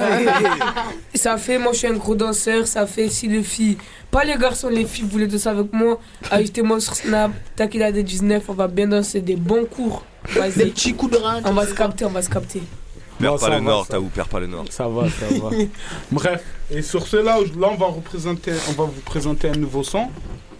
ça 1.14 1.36
fait, 1.36 1.58
moi, 1.58 1.72
je 1.72 1.78
suis 1.78 1.86
un 1.88 1.94
gros 1.94 2.14
danseur. 2.14 2.66
Ça 2.66 2.86
fait 2.86 3.08
si 3.08 3.26
les 3.28 3.42
filles, 3.42 3.76
pas 4.10 4.24
les 4.24 4.36
garçons, 4.36 4.68
les 4.68 4.84
filles 4.84 5.06
voulaient 5.10 5.26
danser 5.26 5.48
avec 5.48 5.72
moi. 5.72 5.98
Ajoutez-moi 6.30 6.80
sur 6.80 6.94
Snap, 6.94 7.32
Takila 7.56 7.92
des 7.92 8.02
19, 8.02 8.44
on 8.48 8.54
va 8.54 8.68
bien 8.68 8.88
danser 8.88 9.20
des 9.20 9.36
bons 9.36 9.64
cours. 9.64 10.04
Des 10.34 10.40
Vas-y, 10.40 10.70
petits 10.70 10.94
coups 10.94 11.12
de 11.12 11.18
rein. 11.18 11.40
on 11.44 11.52
va 11.52 11.66
se 11.66 11.74
capter, 11.74 12.04
on 12.04 12.10
va 12.10 12.22
se 12.22 12.28
capter. 12.30 12.60
Perds 13.18 13.30
Non, 13.32 13.38
pas 13.38 13.46
ça 13.46 13.48
le 13.50 13.54
va, 13.56 13.60
nord, 13.60 13.86
ça 13.86 13.92
t'as 13.92 13.98
où 13.98 14.04
perds 14.06 14.28
pas 14.28 14.40
le 14.40 14.46
nord. 14.46 14.64
Ça 14.70 14.88
va, 14.88 15.08
ça 15.08 15.26
va. 15.42 15.50
Bref, 16.12 16.42
et 16.70 16.82
sur 16.82 17.06
cela, 17.06 17.38
là, 17.38 17.68
on 17.70 17.76
va, 17.76 17.86
représenter, 17.86 18.52
on 18.68 18.72
va 18.72 18.84
vous 18.84 19.00
présenter 19.04 19.48
un 19.48 19.56
nouveau 19.56 19.82
son. 19.82 20.08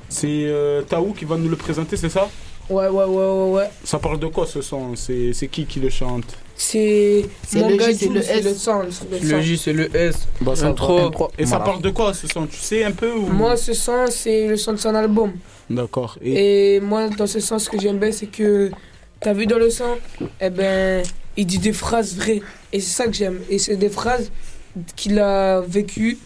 C'est 0.09 0.27
euh, 0.47 0.83
Taou 0.83 1.13
qui 1.13 1.25
va 1.25 1.37
nous 1.37 1.49
le 1.49 1.57
présenter, 1.57 1.97
c'est 1.97 2.09
ça? 2.09 2.29
Ouais, 2.71 2.89
ouais, 2.89 3.05
ouais, 3.05 3.05
ouais, 3.07 3.51
ouais. 3.53 3.71
Ça 3.85 3.99
parle 3.99 4.19
de 4.19 4.27
quoi 4.27 4.47
ce 4.47 4.61
son? 4.61 4.95
C'est 4.97 5.33
c'est 5.33 5.49
qui 5.49 5.65
qui 5.67 5.81
le 5.81 5.89
chante? 5.91 6.37
C'est 6.61 7.25
le 7.55 7.77
gars, 7.77 7.91
J, 7.93 7.97
c'est 7.97 8.09
le 8.09 8.21
S. 8.21 8.45
le 8.45 8.55
son. 8.55 8.83
c'est 8.91 9.33
le. 9.33 9.41
J, 9.41 9.57
c'est 9.57 9.73
le 9.73 9.97
S. 9.97 10.27
bah, 10.41 10.57
ça. 10.57 10.75
Et 11.39 11.47
ça 11.47 11.61
parle 11.61 11.81
de 11.81 11.91
quoi 11.91 12.13
ce 12.13 12.27
son? 12.27 12.47
Tu 12.47 12.57
sais 12.57 12.83
un 12.83 12.91
peu 12.91 13.13
ou... 13.13 13.27
Moi, 13.29 13.57
ce 13.57 13.73
son, 13.73 14.07
c'est 14.11 14.49
le 14.49 14.57
son 14.57 14.73
de 14.73 14.79
son 14.79 14.93
album. 14.93 15.35
D'accord. 15.71 16.19
Et... 16.21 16.75
Et 16.75 16.81
moi, 16.81 17.09
dans 17.11 17.29
ce 17.29 17.39
sens, 17.39 17.65
ce 17.65 17.71
que 17.71 17.81
j'aime 17.81 17.99
bien, 17.99 18.11
c'est 18.11 18.27
que, 18.27 18.73
t'as 19.21 19.35
vu 19.35 19.47
dans 19.47 19.59
le 19.59 19.71
son, 19.71 19.99
eh 20.41 20.51
ben, 20.51 21.05
il 21.37 21.47
dit 21.47 21.59
des 21.59 21.73
phrases 21.73 22.17
vraies. 22.17 22.43
Et 22.73 22.81
c'est 22.81 23.03
ça 23.03 23.07
que 23.07 23.13
j'aime. 23.13 23.39
Et 23.49 23.61
c'est 23.61 23.77
des 23.77 23.89
phrases 23.89 24.33
qu'il 24.97 25.21
a 25.21 25.61
vécues 25.61 26.19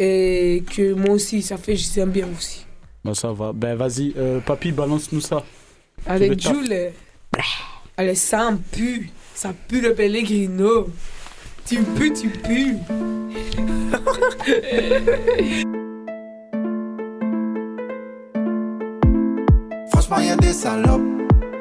et 0.00 0.64
que 0.74 0.94
moi 0.94 1.14
aussi, 1.14 1.42
ça 1.42 1.58
fait, 1.58 1.76
j'aime 1.76 2.10
bien 2.10 2.26
aussi. 2.36 2.66
Bah, 3.04 3.14
ça 3.14 3.30
va. 3.30 3.52
Ben 3.52 3.76
vas-y, 3.76 4.14
euh, 4.18 4.40
papy, 4.40 4.72
balance-nous 4.72 5.20
ça. 5.20 5.44
Avec. 6.06 6.40
Jules, 6.40 6.90
allez, 7.96 8.16
ça 8.16 8.48
en 8.48 8.56
pue. 8.56 9.10
Ça 9.36 9.52
pue 9.68 9.80
le 9.82 9.92
Pellegrino. 9.92 10.88
Tu 11.66 11.82
pues, 11.82 12.10
tu 12.10 12.30
pues. 12.30 12.78
Franchement, 19.90 20.20
y 20.20 20.30
a 20.30 20.36
des 20.36 20.54
salopes. 20.54 21.02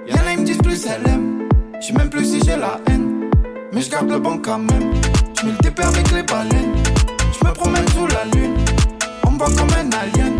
Y'en 0.08 0.15
a, 0.15 0.32
ils 0.32 0.39
me 0.39 0.46
disent 0.46 0.60
plus 0.60 0.86
elle 0.86 1.05
aime. 1.12 1.50
J'sais 1.82 1.91
même 1.91 2.10
plus 2.10 2.24
si 2.24 2.39
j'ai 2.46 2.55
la 2.55 2.79
haine. 2.88 3.29
Mais 3.74 3.82
je 3.82 3.89
garde 3.89 4.10
le 4.10 4.20
bon 4.20 4.38
quand 4.38 4.60
même. 4.60 4.94
J'mets 5.38 5.51
le 5.51 5.58
TP 5.58 5.82
avec 5.82 6.10
les 6.13 6.24
baleines. 6.24 6.82
J'me 7.38 7.51
promène 7.51 7.86
sous 7.89 8.08
la 8.08 8.24
lune. 8.39 8.55
On 9.27 9.32
me 9.32 9.38
voit 9.38 9.48
comme 9.48 9.74
un 9.74 9.89
alien. 9.98 10.32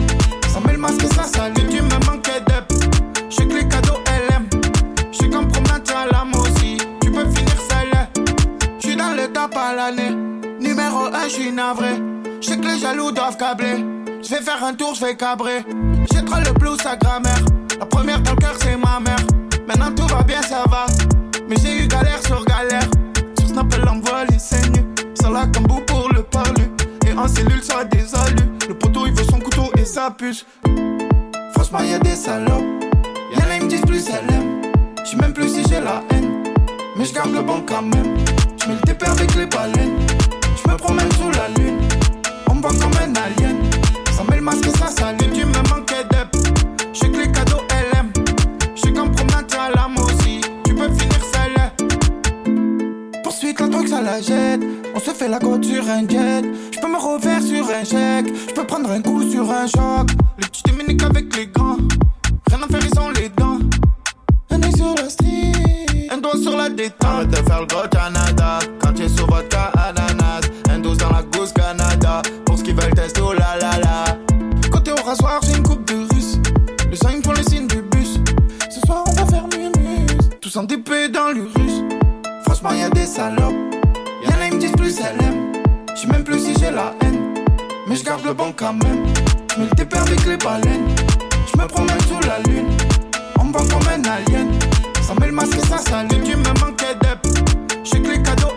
Ça 0.48 0.62
met 0.66 0.72
le 0.72 0.80
masque 0.80 1.04
et 1.04 1.08
ça 1.08 1.26
salue. 1.26 1.68
suis 11.36 11.52
navré. 11.52 12.02
Je 12.40 12.48
sais 12.48 12.58
que 12.58 12.66
les 12.66 12.80
jaloux 12.80 13.12
doivent 13.12 13.36
câbler. 13.36 13.84
Je 14.24 14.30
vais 14.30 14.42
faire 14.42 14.64
un 14.64 14.74
tour, 14.74 14.96
je 14.96 15.06
vais 15.06 15.16
cabrer. 15.16 15.66
J'ai 16.12 16.24
trop 16.24 16.40
le 16.40 16.54
plus 16.54 16.78
à 16.86 16.96
grammaire. 16.96 17.44
La 17.78 17.86
première 17.86 18.22
dans 18.22 18.32
le 18.32 18.38
cœur, 18.38 18.56
c'est 18.58 18.78
ma 18.78 19.02
mère. 19.02 19.20
Maintenant 19.68 19.92
tout 19.94 20.08
va 20.08 20.24
bien, 20.24 20.42
ça 20.42 20.64
va. 20.70 20.86
Mais 21.50 21.58
j'ai 21.62 21.84
eu 21.84 21.88
galère 21.88 22.26
sur 22.26 22.44
galère. 22.46 22.88
Sur 23.38 23.50
Snap, 23.50 23.68
elle 23.74 23.90
envoie 23.90 24.24
les 24.26 24.40
saignes. 24.40 24.86
Ça 25.22 25.30
la 25.30 25.46
cambou 25.48 25.82
pour 25.86 26.10
le 26.14 26.24
parler. 26.24 26.70
Et 27.06 27.12
en 27.12 27.28
cellule, 27.28 27.62
ça 27.62 27.84
désalue. 27.84 28.48
Le 28.70 28.74
poteau, 28.74 29.06
il 29.06 29.14
veut 29.14 29.26
son 29.26 29.40
couteau 29.40 29.70
et 29.78 29.84
sa 29.84 30.12
puce. 30.12 30.46
Franchement, 31.54 31.82
y'a 31.82 32.00
des 32.00 32.16
salopes. 32.16 32.64
Y'en 33.34 33.52
a, 33.52 33.58
ils 33.58 33.64
me 33.66 33.70
disent 33.70 33.82
plus, 33.82 34.06
elle 34.08 34.34
aime. 34.34 34.62
J'suis 35.04 35.18
même 35.18 35.34
plus 35.34 35.50
si 35.50 35.64
j'ai 35.68 35.82
la 35.82 36.02
haine. 36.12 36.44
Mais 36.96 37.04
je 37.04 37.14
garde 37.14 37.34
le 37.34 37.42
bon 37.42 37.62
quand 37.68 37.82
même. 37.82 38.16
J'mets 38.64 38.76
le 38.76 38.82
TP 38.82 39.04
avec 39.06 39.36
les 39.36 39.46
baleines. 39.48 40.05
J'me 40.66 40.78
promène 40.78 41.12
sous 41.14 41.32
la 41.32 41.48
lune. 41.60 41.80
On 42.50 42.56
me 42.56 42.62
voit 42.62 42.72
comme 42.72 42.94
un 43.02 43.14
alien. 43.16 43.58
Ça 44.16 44.24
met 44.30 44.38
le 44.38 44.42
masque 44.42 44.68
et 44.68 44.78
ça 44.78 44.88
s'allume. 44.88 45.32
Tu 45.34 45.46
me 45.46 45.70
manquais 45.70 46.04
d'ep. 46.10 46.36
J'sais 46.94 47.10
que 47.10 47.18
les 47.18 47.32
cadeaux, 47.32 47.62
aime. 47.94 48.12
J'sais 48.76 48.92
qu'en 48.94 49.10
promenade, 49.10 49.46
t'as 49.48 49.70
l'âme 49.76 49.98
aussi. 49.98 50.42
Tu 50.66 50.74
peux 50.74 50.90
finir 50.90 51.22
seule. 51.34 51.72
Poursuite, 53.24 53.60
la 53.60 53.68
drogue, 53.68 53.88
ça 53.88 54.02
la 54.02 54.22
jette. 54.22 54.62
On 54.96 55.00
se 55.00 55.12
fait 55.12 55.28
la 55.28 55.40
côte 55.40 55.66
sur 55.66 55.88
un 55.90 56.08
jet. 56.08 56.44
J'peux 56.72 56.88
me 56.88 56.98
refaire 56.98 57.42
sur 57.42 57.66
un 57.70 57.84
chèque. 57.84 58.34
J'peux 58.50 58.66
prendre 58.66 58.90
un 58.90 59.02
coup 59.02 59.30
sur 59.30 59.50
un 59.52 59.68
choc. 59.68 60.10
Les 60.40 60.48
petits 60.48 60.64
Dominiques 60.64 61.04
avec 61.04 61.36
les 61.36 61.48
grands. 61.48 61.78
Rien 62.48 62.60
à 62.64 62.68
faire, 62.68 62.80
ils 62.92 63.00
ont 63.00 63.10
les 63.10 63.30
dents. 63.30 63.60
Un 64.52 64.64
œil 64.64 64.76
sur 64.76 64.96
la 64.96 65.10
street. 65.10 66.08
Un 66.12 66.18
doigt 66.18 66.38
sur 66.42 66.56
la 66.56 66.70
détente. 66.70 67.04
Arrête 67.04 67.30
de 67.30 67.36
faire 67.36 67.62
le 67.62 67.68
gros 67.68 67.88
Canada. 67.92 68.60
Quand 68.80 68.94
tu 68.94 69.04
es 69.04 69.10
sur 69.10 69.28
vodka 69.28 69.64
ananas. 69.64 69.75
Tous 80.56 80.60
en 80.60 80.64
DP 80.64 81.12
dans 81.12 81.32
l'urus. 81.32 81.84
Franchement, 82.46 82.72
y'a 82.72 82.90
des 82.90 83.06
salopes. 83.06 83.56
Y'en 84.24 84.40
a, 84.40 84.48
ils 84.48 84.56
me 84.56 84.60
disent 84.60 84.72
plus 84.72 84.98
elle 85.02 85.22
aime. 85.26 85.52
J'sais 85.94 86.08
même 86.08 86.24
plus 86.24 86.40
si 86.40 86.54
j'ai 86.58 86.72
la 86.72 86.94
haine. 87.02 87.34
Mais 87.88 87.96
j'garde 87.98 88.24
le 88.24 88.34
bon 88.34 88.54
quand 88.56 88.72
même. 88.72 89.06
J'mets 89.54 89.66
le 89.66 89.76
TP 89.76 89.94
avec 89.98 90.26
les 90.26 90.38
baleines. 90.38 90.88
J'me 91.54 91.68
promène 91.68 92.00
sous 92.08 92.26
la 92.26 92.40
lune. 92.50 92.70
On 93.38 93.44
me 93.44 93.52
comme 93.52 93.88
un 93.90 94.10
alien. 94.10 94.50
Ça 95.02 95.14
met 95.20 95.28
le 95.28 95.34
masque 95.34 95.60
ça 95.68 95.78
s'allume. 95.78 96.24
Tu 96.24 96.38
me 96.38 96.60
manquais 96.62 96.96
d'ep. 97.02 97.20
J'sais 97.84 98.00
que 98.00 98.12
les 98.12 98.24
cadeaux, 98.24 98.54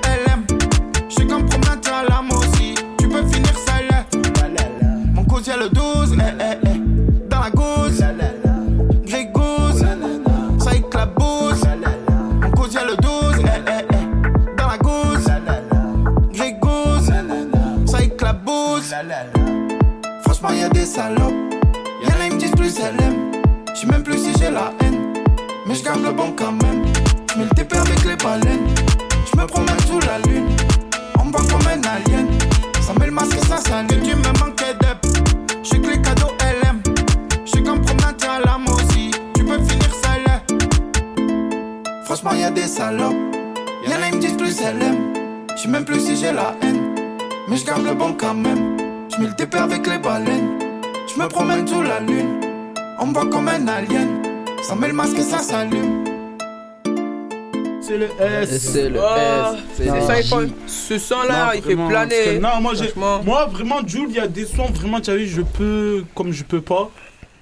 Salopes. 20.98 21.32
Y'en 22.02 22.20
a, 22.20 22.26
ils 22.26 22.34
me 22.34 22.40
disent 22.40 22.50
plus 22.50 22.74
elle 22.80 23.00
aime. 23.00 23.30
J'sais 23.72 23.86
même 23.86 24.02
plus 24.02 24.18
si 24.18 24.32
j'ai 24.36 24.50
la 24.50 24.72
haine. 24.80 25.12
Mais 25.64 25.76
j'garde 25.76 26.02
le 26.02 26.10
bon 26.10 26.32
quand 26.36 26.50
même. 26.50 26.84
J'mets 27.32 27.44
le 27.44 27.50
TP 27.50 27.72
avec 27.74 28.04
les 28.04 28.16
baleines. 28.16 28.66
J'me 29.32 29.46
promène 29.46 29.78
sous 29.86 30.00
la 30.00 30.18
lune. 30.28 30.48
On 31.20 31.26
me 31.26 31.30
comme 31.30 31.68
un 31.68 31.80
alien. 31.88 32.26
Ça 32.80 32.94
met 32.98 33.06
le 33.06 33.12
masque 33.12 33.36
et 33.36 33.46
ça 33.46 33.58
s'allume. 33.58 34.02
Tu 34.02 34.16
me 34.16 34.40
manquais 34.40 34.74
d'ep. 34.80 34.98
J'sais 35.62 35.78
que 35.78 35.88
les 35.88 36.02
cadeaux, 36.02 36.34
aime. 36.64 36.82
J'sais 37.44 37.62
qu'en 37.62 37.78
promenade, 37.78 38.16
t'as 38.18 38.40
l'âme 38.40 38.66
aussi. 38.66 39.12
Tu 39.36 39.44
peux 39.44 39.62
finir 39.68 39.94
seule. 40.02 40.58
Franchement, 42.06 42.32
y'a 42.32 42.50
des 42.50 42.66
salopes. 42.66 43.14
Y'en 43.86 44.02
a, 44.02 44.08
ils 44.10 44.16
me 44.16 44.20
disent 44.20 44.36
plus 44.36 44.60
elle 44.62 44.82
aime. 44.82 45.14
J'sais 45.56 45.68
même 45.68 45.84
plus 45.84 46.00
si 46.00 46.16
j'ai 46.16 46.32
la 46.32 46.56
haine. 46.60 46.92
Mais 47.48 47.56
j'garde 47.56 47.84
le 47.84 47.94
bon 47.94 48.16
quand 48.18 48.34
même. 48.34 48.76
J'mets 49.10 49.28
le 49.28 49.34
TP 49.34 49.54
avec 49.54 49.86
les 49.86 49.98
baleines. 49.98 50.67
J'me 51.14 51.26
promène 51.28 51.66
sous 51.66 51.82
la 51.82 52.00
lune. 52.00 52.40
On 53.00 53.06
me 53.06 53.14
voit 53.14 53.26
comme 53.26 53.48
un 53.48 53.66
alien. 53.66 54.22
Ça 54.62 54.74
met 54.74 54.88
le 54.88 54.92
masque 54.94 55.18
et 55.18 55.22
ça 55.22 55.38
s'allume. 55.38 56.04
C'est 57.80 57.96
le 57.96 58.08
S. 58.20 58.72
C'est 58.72 58.90
le 58.90 59.00
Ah, 59.02 59.54
S. 59.54 59.60
C'est 59.76 59.86
ça, 59.86 60.20
il 60.20 60.52
ce 60.66 60.98
son-là, 60.98 61.52
il 61.54 61.62
fait 61.62 61.76
planer. 61.76 62.38
Non, 62.38 62.60
moi, 62.60 62.72
moi 63.24 63.46
vraiment, 63.46 63.86
Jules, 63.86 64.08
il 64.10 64.16
y 64.16 64.20
a 64.20 64.26
des 64.26 64.44
sons, 64.44 64.66
vraiment, 64.66 65.00
tu 65.00 65.10
as 65.10 65.16
vu, 65.16 65.26
je 65.26 65.40
peux, 65.42 66.04
comme 66.14 66.32
je 66.32 66.44
peux 66.44 66.60
pas. 66.60 66.90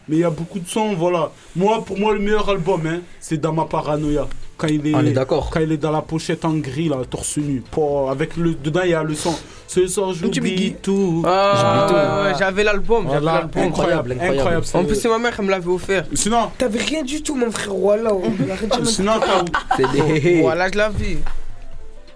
Mais 0.08 0.16
il 0.16 0.20
y 0.20 0.24
a 0.24 0.30
beaucoup 0.30 0.60
de 0.60 0.68
sons, 0.68 0.94
voilà. 0.94 1.32
Moi, 1.56 1.84
pour 1.84 1.98
moi, 1.98 2.12
le 2.12 2.20
meilleur 2.20 2.48
album, 2.48 2.86
hein, 2.86 3.00
c'est 3.18 3.38
dans 3.40 3.52
ma 3.52 3.64
paranoïa. 3.64 4.28
Quand 4.56 4.68
il 4.68 4.86
est, 4.86 4.94
On 4.94 5.04
est 5.04 5.12
d'accord. 5.12 5.50
Quand 5.50 5.60
il 5.60 5.70
est 5.72 5.76
dans 5.76 5.90
la 5.90 6.00
pochette 6.00 6.44
en 6.44 6.54
gris, 6.54 6.88
là, 6.88 6.96
torse 7.08 7.36
nu. 7.36 7.62
Pour, 7.70 8.10
avec 8.10 8.36
le, 8.36 8.54
dedans, 8.54 8.80
il 8.84 8.90
y 8.90 8.94
a 8.94 9.02
le 9.02 9.14
son. 9.14 9.34
Ce 9.66 9.86
soir, 9.86 10.14
j'oublie 10.14 10.76
tout. 10.82 11.22
Ah, 11.26 12.32
j'avais 12.38 12.64
l'album, 12.64 13.04
j'avais 13.06 13.20
Voilà, 13.20 13.40
l'album. 13.40 13.62
incroyable, 13.64 14.12
incroyable. 14.12 14.66
En 14.72 14.84
plus, 14.84 14.94
c'est 14.94 15.08
ma 15.08 15.18
mère 15.18 15.36
qui 15.36 15.42
me 15.42 15.50
l'avait 15.50 15.68
offert. 15.68 16.06
Sinon, 16.14 16.50
T'avais 16.56 16.78
rien 16.78 17.02
du 17.02 17.22
tout, 17.22 17.34
mon 17.34 17.50
frère. 17.50 17.74
Voilà. 17.74 18.12
Sinon, 18.84 19.12
t'as 19.20 19.76
C'est 19.76 19.92
des. 19.92 20.40
Voilà, 20.40 20.70
je 20.70 20.78
l'avais. 20.78 21.18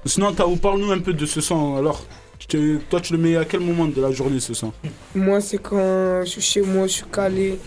Sinon, 0.07 0.33
Taou, 0.33 0.57
parle-nous 0.57 0.93
un 0.93 1.01
peu 1.01 1.13
de 1.13 1.27
ce 1.27 1.43
son. 1.43 1.77
Alors, 1.77 2.05
toi, 2.89 3.01
tu 3.01 3.13
le 3.13 3.19
mets 3.19 3.37
à 3.37 3.45
quel 3.45 3.61
moment 3.61 3.87
de 3.87 4.01
la 4.01 4.11
journée, 4.11 4.41
ce 4.41 4.55
son? 4.55 4.73
Moi, 5.15 5.41
c'est 5.41 5.59
quand 5.59 6.23
je 6.25 6.31
suis 6.31 6.41
chez 6.41 6.63
moi, 6.63 6.87
je 6.87 6.93
suis 6.93 7.05
calé. 7.13 7.59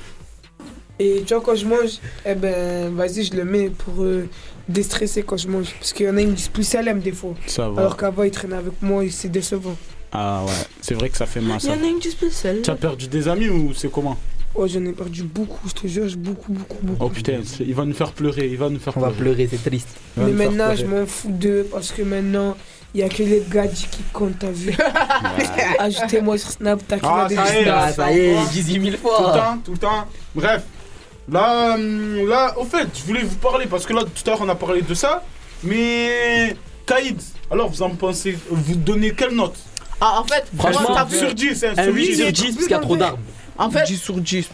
Et 0.99 1.23
tu 1.25 1.33
vois, 1.33 1.43
quand 1.43 1.55
je 1.55 1.65
mange, 1.65 1.99
eh 2.25 2.35
ben, 2.35 2.93
vas-y, 2.95 3.23
je 3.23 3.35
le 3.35 3.45
mets 3.45 3.69
pour 3.69 4.03
euh, 4.03 4.27
déstresser 4.67 5.23
quand 5.23 5.37
je 5.37 5.47
mange. 5.47 5.73
Parce 5.79 5.93
qu'il 5.93 6.05
y 6.05 6.09
en 6.09 6.17
a, 6.17 6.21
ils 6.21 6.27
me 6.27 6.33
disent 6.33 6.47
plus 6.49 6.73
LM 6.73 6.99
des 6.99 7.11
fois. 7.11 7.33
Ça 7.47 7.69
va. 7.69 7.81
Alors 7.81 7.97
qu'avant, 7.97 8.23
ils 8.23 8.31
traînaient 8.31 8.55
avec 8.55 8.81
moi 8.81 9.03
et 9.03 9.09
c'est 9.09 9.29
décevant. 9.29 9.75
Ah 10.11 10.43
ouais, 10.45 10.51
c'est 10.81 10.93
vrai 10.93 11.09
que 11.09 11.17
ça 11.17 11.25
fait 11.25 11.41
mal, 11.41 11.57
Il 11.63 11.69
y 11.69 11.71
en 11.71 11.83
a 11.83 11.87
une 11.87 11.99
qui 11.99 12.11
se. 12.11 12.61
Tu 12.61 12.69
as 12.69 12.75
perdu 12.75 13.07
des 13.07 13.27
amis 13.27 13.49
ou 13.49 13.73
c'est 13.73 13.91
comment? 13.91 14.15
Oh, 14.55 14.67
j'en 14.67 14.85
ai 14.85 14.91
perdu 14.91 15.23
beaucoup, 15.23 15.67
je 15.67 15.73
te 15.73 15.87
jure, 15.87 16.05
beaucoup, 16.15 16.53
beaucoup, 16.53 16.77
beaucoup. 16.83 17.03
Oh 17.05 17.09
putain, 17.09 17.39
il 17.59 17.73
va 17.73 17.85
nous 17.85 17.95
faire 17.95 18.11
pleurer, 18.11 18.47
il 18.47 18.57
va 18.57 18.69
nous 18.69 18.77
faire 18.77 18.95
On 18.95 18.99
va 18.99 19.09
pleurer. 19.09 19.47
c'est 19.49 19.63
triste. 19.67 19.87
Mais 20.15 20.31
maintenant, 20.31 20.75
je 20.75 20.85
m'en 20.85 21.07
fous 21.07 21.31
d'eux 21.31 21.67
parce 21.71 21.91
que 21.91 22.03
maintenant, 22.03 22.55
il 22.93 22.97
n'y 22.99 23.03
a 23.03 23.09
que 23.09 23.23
les 23.23 23.43
gadgets 23.51 23.89
qui 23.89 24.03
comptent, 24.13 24.37
t'as 24.37 24.51
vu. 24.51 24.71
Ajoutez-moi 25.79 26.37
sur 26.37 26.51
Snap, 26.51 26.81
t'as 26.87 26.97
Ah, 27.01 27.25
des 27.27 27.35
ça 27.35 27.59
y 27.59 27.63
est, 27.63 27.67
Ah, 27.69 27.91
ça 27.91 28.11
y 28.11 28.19
est, 28.19 28.33
va. 28.35 28.45
18 28.45 28.73
000 28.73 28.83
Tout 28.85 28.91
le 28.91 28.97
fois. 28.97 29.31
temps, 29.33 29.57
tout 29.65 29.71
le 29.71 29.77
temps. 29.79 30.07
Bref, 30.35 30.61
là, 31.29 31.75
hum, 31.75 32.27
là, 32.27 32.53
au 32.57 32.63
fait, 32.65 32.87
je 32.95 33.03
voulais 33.03 33.23
vous 33.23 33.35
parler 33.37 33.65
parce 33.67 33.85
que 33.85 33.93
là, 33.93 34.01
tout 34.03 34.09
à 34.25 34.29
l'heure, 34.31 34.41
on 34.41 34.49
a 34.49 34.55
parlé 34.55 34.81
de 34.81 34.93
ça. 34.93 35.23
Mais, 35.63 36.55
Kaïd, 36.85 37.21
alors 37.49 37.69
vous 37.69 37.81
en 37.81 37.91
pensez, 37.91 38.37
vous 38.49 38.75
donnez 38.75 39.11
quelle 39.13 39.33
note? 39.33 39.55
Ah, 40.01 40.19
en 40.19 40.25
fait, 40.25 40.43
Franchement, 40.57 40.81
moi, 40.89 40.95
t'as 40.97 41.05
vu- 41.05 41.17
Sur 41.17 41.33
10, 41.33 41.63
hein, 41.63 41.73
Un 41.77 41.83
sur 41.85 41.93
8 41.93 42.07
10. 42.07 42.15
sur 42.17 42.31
10 42.31 42.43
parce 42.55 42.57
qu'il 42.63 42.71
y 42.71 42.73
a 42.73 42.79
trop 42.79 42.97
d'armes. 42.97 43.19
En 43.57 43.69
fait, 43.71 43.83
10 43.85 43.97
sur 44.01 44.15
10. 44.17 44.49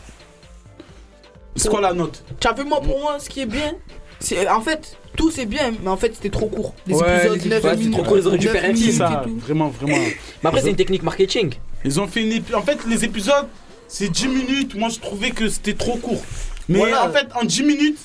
C'est 1.55 1.69
quoi 1.69 1.81
la 1.81 1.93
note? 1.93 2.23
tu 2.39 2.47
as 2.47 2.53
vu, 2.53 2.63
moi, 2.63 2.79
pour 2.81 2.99
moi, 2.99 3.17
ce 3.19 3.29
qui 3.29 3.41
est 3.41 3.45
bien, 3.45 3.73
c'est 4.19 4.47
en 4.47 4.61
fait, 4.61 4.95
tout 5.17 5.31
c'est 5.31 5.45
bien, 5.45 5.73
mais 5.81 5.89
en 5.89 5.97
fait, 5.97 6.13
c'était 6.15 6.29
trop 6.29 6.47
court. 6.47 6.73
Les 6.87 6.93
Ouais, 6.95 7.17
épisodes, 7.17 7.41
les 7.43 7.49
9 7.49 7.57
épisodes, 7.59 7.71
c'est 7.71 7.77
minutes. 7.79 7.93
trop 7.93 8.03
court, 8.03 8.17
ils 8.17 8.27
auraient 8.27 8.37
dû 8.37 8.45
9 8.47 8.55
faire 8.55 8.69
un 8.69 8.75
film, 8.75 8.91
ça, 8.97 9.23
vraiment, 9.39 9.69
vraiment. 9.69 9.97
Mais 9.97 10.47
après, 10.49 10.61
c'est 10.61 10.69
une 10.69 10.75
technique 10.75 11.03
marketing. 11.03 11.55
Ils 11.83 11.99
ont 11.99 12.07
fait 12.07 12.21
une 12.21 12.31
épi- 12.31 12.53
En 12.55 12.61
fait, 12.61 12.77
les 12.87 13.03
épisodes, 13.03 13.47
c'est 13.87 14.09
10 14.09 14.27
minutes. 14.27 14.75
Moi, 14.75 14.89
je 14.89 14.99
trouvais 14.99 15.31
que 15.31 15.49
c'était 15.49 15.73
trop 15.73 15.95
court. 15.97 16.21
Mais 16.69 16.79
Voilà. 16.79 17.05
en 17.07 17.11
fait, 17.11 17.27
en 17.35 17.43
10 17.43 17.63
minutes, 17.63 17.97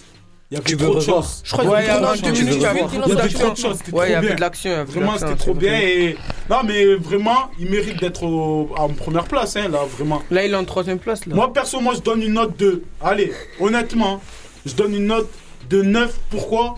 il 0.51 0.55
y 0.55 0.57
avait 0.59 0.65
Tu 0.65 0.75
veux 0.77 0.85
trop 0.87 0.95
de 0.95 0.99
revoir. 1.01 1.23
choses. 1.23 1.41
Je 1.45 1.53
crois 1.53 1.65
Ouais, 1.65 1.71
qu'il 1.79 1.85
il 1.85 1.87
y 1.87 1.91
a 1.91 1.97
trop 1.97 2.07
en 2.07 2.13
de 2.15 2.17
deux 2.21 2.29
choses. 2.29 2.39
minutes, 2.41 2.55
il 2.57 2.63
y 2.63 2.67
avait 2.67 2.81
trop 2.81 3.51
de 3.51 3.57
choses. 3.57 3.79
Ouais, 3.93 4.09
il 4.09 4.13
y 4.13 4.15
avait 4.15 4.35
de 4.35 4.41
l'action. 4.41 4.85
Vraiment, 4.85 5.19
c'était 5.19 5.37
trop 5.37 5.55
bien. 5.55 5.73
Et... 5.81 6.17
Non, 6.51 6.57
mais 6.65 6.95
vraiment, 6.97 7.51
il 7.59 7.71
mérite 7.71 8.01
d'être 8.01 8.23
au- 8.25 8.71
en 8.77 8.89
première 8.89 9.25
place, 9.25 9.57
hein, 9.57 9.69
là, 9.69 9.81
vraiment. 9.97 10.23
Là, 10.31 10.45
il 10.45 10.53
est 10.53 10.57
en 10.57 10.65
troisième 10.65 10.99
place. 10.99 11.25
Là. 11.27 11.35
Moi, 11.35 11.53
perso, 11.53 11.81
moi, 11.81 11.95
je 11.97 12.01
donne 12.01 12.23
une 12.23 12.35
note 12.35 12.57
de. 12.59 12.83
Allez, 13.03 13.33
honnêtement, 13.61 14.21
je 14.67 14.75
donne 14.75 14.95
une 14.95 15.07
note 15.07 15.29
de 15.71 15.83
9. 15.83 16.15
Pourquoi? 16.31 16.77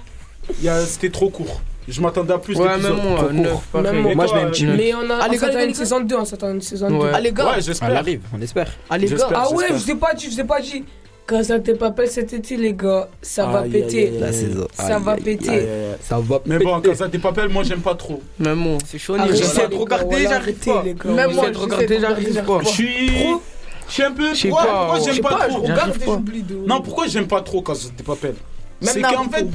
Il 0.59 0.65
y 0.65 0.69
a- 0.69 0.85
C'était 0.87 1.11
trop 1.11 1.29
court. 1.29 1.61
Je 1.89 2.01
m'attendais 2.01 2.33
à 2.35 2.39
plus 2.39 2.57
Ouais, 2.57 2.67
d'épisodes. 2.69 2.97
même 2.97 3.05
moi, 3.11 3.19
Trop 3.19 3.33
9. 3.33 3.53
court. 3.73 3.81
Même 3.83 4.01
moi. 4.01 4.15
Moi, 4.17 4.27
je 4.27 4.35
mets 4.35 4.41
un 4.43 4.47
petit 4.51 4.65
euh, 4.65 4.69
9. 4.71 4.77
Mais 4.77 4.95
on, 4.95 5.11
a, 5.11 5.19
Ah, 5.23 5.29
on 5.31 5.37
gars, 5.37 5.65
une 5.65 5.75
saison 5.75 6.01
2, 6.01 6.17
on 6.17 6.25
s'attend 6.25 6.49
à 6.49 6.51
une 6.51 6.61
saison 6.61 6.89
2. 6.89 6.95
Ouais. 6.97 7.11
Ah, 7.15 7.21
les 7.21 7.33
gars, 7.33 7.61
j'espère. 7.61 7.95
arrive, 7.97 8.23
on 8.37 8.41
espère. 8.41 8.73
ah, 8.91 8.99
les 8.99 9.07
gars. 9.09 9.17
Ah 9.35 9.53
ouais, 9.53 9.67
je 9.77 9.85
t'ai 9.87 9.95
pas 9.95 10.13
dit, 10.15 10.29
je 10.31 10.37
t'ai 10.37 10.45
pas 10.45 10.61
dit. 10.61 10.85
Quand 11.27 11.43
ça 11.43 11.59
pas 11.59 11.93
fait 11.93 12.07
cet 12.07 12.33
été, 12.33 12.57
les 12.57 12.73
gars, 12.73 13.09
ça 13.21 13.47
va 13.47 13.61
Aïe, 13.61 13.71
péter. 13.71 14.07
aïe, 14.09 14.15
aïe, 14.15 14.19
La 14.21 14.33
saison. 14.33 14.69
Ça 14.73 14.97
Aïe, 14.97 15.03
va 15.03 15.13
aïe, 15.13 15.23
péter. 15.23 15.49
aïe, 15.51 15.59
aïe, 15.59 15.65
aïe. 15.69 15.97
Ça 16.01 16.19
va 16.21 16.41
Mais 16.47 16.59
bon, 16.59 16.81
quand 16.81 16.95
ça 16.95 17.09
t'es 17.09 17.19
pas 17.19 17.33
belle, 17.33 17.49
moi, 17.49 17.65
j'aime 17.65 17.81
pas 17.81 17.95
trop. 17.97 18.23
Même 18.39 18.55
moi. 18.59 18.79
c'est 18.87 18.99
chaud, 18.99 19.17
J'essaie 19.33 19.67
de 19.69 19.75
regarder, 19.75 20.23
j'arrive 20.23 20.55
pas. 20.55 20.83
Même 20.85 21.33
moi, 21.33 21.45
J'essaie 21.47 21.51
de 21.51 21.59
regarder, 21.59 22.01
j'arrive 22.01 22.43
pas. 22.45 22.59
Je 22.63 22.69
suis. 22.69 23.07
Trop 23.09 23.43
Je 23.89 23.93
suis 23.93 24.03
un 24.05 24.13
peu. 24.13 24.29
Pourquoi 24.49 24.99
j'aime 25.01 25.09
Je 25.11 25.17
sais 25.17 25.21
pas 25.21 25.37
pas, 25.37 25.49
trop? 25.49 26.19
Non, 26.67 26.81
pourquoi 26.81 27.07
j'aime 27.09 27.27
pas 27.27 27.41
trop 27.41 27.61
quand 27.63 27.75
pas 28.07 28.17
belle 28.21 28.35
Même 28.83 28.93
C'est 28.95 29.03
qu'en 29.03 29.25
fait, 29.29 29.47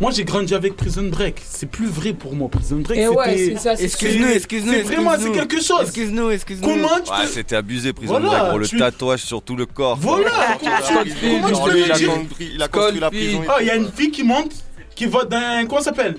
moi 0.00 0.10
j'ai 0.10 0.24
grandi 0.24 0.54
avec 0.54 0.76
Prison 0.76 1.04
Break. 1.04 1.42
C'est 1.46 1.68
plus 1.70 1.86
vrai 1.86 2.12
pour 2.12 2.34
moi. 2.34 2.48
Prison 2.48 2.76
Break, 2.78 2.98
Et 2.98 3.08
ouais, 3.08 3.36
c'est 3.36 3.56
ça, 3.58 3.74
Excuse-nous, 3.74 4.28
excuse-nous, 4.28 4.72
c'est 4.72 4.82
vraiment, 4.82 5.12
c'est 5.18 5.30
quelque 5.32 5.60
chose. 5.62 5.82
Excuse-nous, 5.82 6.30
excuse-nous. 6.30 6.66
Comment 6.66 7.00
tu 7.04 7.10
Ouais, 7.12 7.18
peux. 7.22 7.26
c'était 7.28 7.56
abusé, 7.56 7.92
Prison 7.92 8.18
Voilà, 8.18 8.28
Break, 8.38 8.48
gros, 8.50 8.58
le 8.58 8.68
tu- 8.68 8.78
tatouage 8.78 9.20
sur 9.20 9.42
tout 9.42 9.56
le 9.56 9.66
corps. 9.66 9.96
Voilà, 10.00 10.30
comment 10.60 11.04
tu- 11.04 11.10
peux 11.10 11.26
il 11.26 11.34
a 11.92 11.94
dire 11.96 12.08
construit, 12.10 12.50
il 12.54 12.62
a 12.62 12.68
construit 12.68 13.00
la 13.00 13.10
prison. 13.10 13.42
Ah, 13.48 13.56
il 13.60 13.66
y 13.66 13.70
a 13.70 13.76
une 13.76 13.90
fille 13.92 14.10
qui 14.10 14.22
monte, 14.24 14.52
qui 14.94 15.06
va 15.06 15.24
d'un. 15.24 15.66
Comment 15.66 15.80
ça 15.80 15.90
s'appelle? 15.90 16.16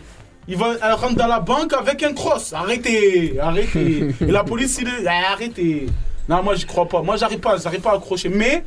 Il 0.48 0.58
va, 0.58 0.74
elle 0.84 0.94
rentre 0.94 1.16
dans 1.16 1.28
la 1.28 1.40
banque 1.40 1.72
avec 1.74 2.02
un 2.04 2.14
cross. 2.14 2.52
Arrêtez, 2.54 3.40
arrêtez. 3.40 4.08
Et 4.22 4.32
la 4.32 4.44
police, 4.44 4.80
il 4.82 4.88
est. 4.88 5.08
Ah, 5.08 5.34
arrêtez. 5.34 5.86
Non, 6.30 6.42
moi, 6.44 6.56
j'y 6.56 6.66
crois 6.66 6.88
pas. 6.88 7.02
Moi, 7.02 7.16
j'arrive 7.18 7.40
pas, 7.40 7.58
j'arrive 7.58 7.82
pas 7.82 7.92
à 7.92 7.96
accrocher. 7.96 8.30
Mais 8.30 8.64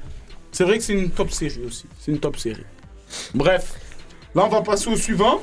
c'est 0.52 0.64
vrai 0.64 0.78
que 0.78 0.84
c'est 0.84 0.92
une 0.92 1.10
top 1.10 1.30
série 1.32 1.60
aussi. 1.66 1.84
C'est 2.00 2.12
une 2.12 2.18
top 2.20 2.36
série. 2.38 2.64
Bref, 3.34 3.74
là, 4.34 4.44
on 4.44 4.48
va 4.48 4.60
passer 4.62 4.88
au 4.88 4.96
suivant. 4.96 5.40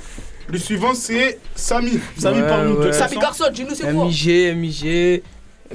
Le 0.47 0.57
suivant, 0.57 0.93
c'est 0.93 1.39
Samy. 1.55 1.99
Samy, 2.17 2.41
Ouais, 2.41 2.47
parle-nous 2.47 2.75
ouais. 2.77 2.93
Samy 2.93 3.17
Garçon, 3.17 3.45
dis-nous 3.53 3.75
c'est 3.75 3.93
quoi 3.93 4.05
MIG, 4.05 4.55
MIG, 4.55 5.23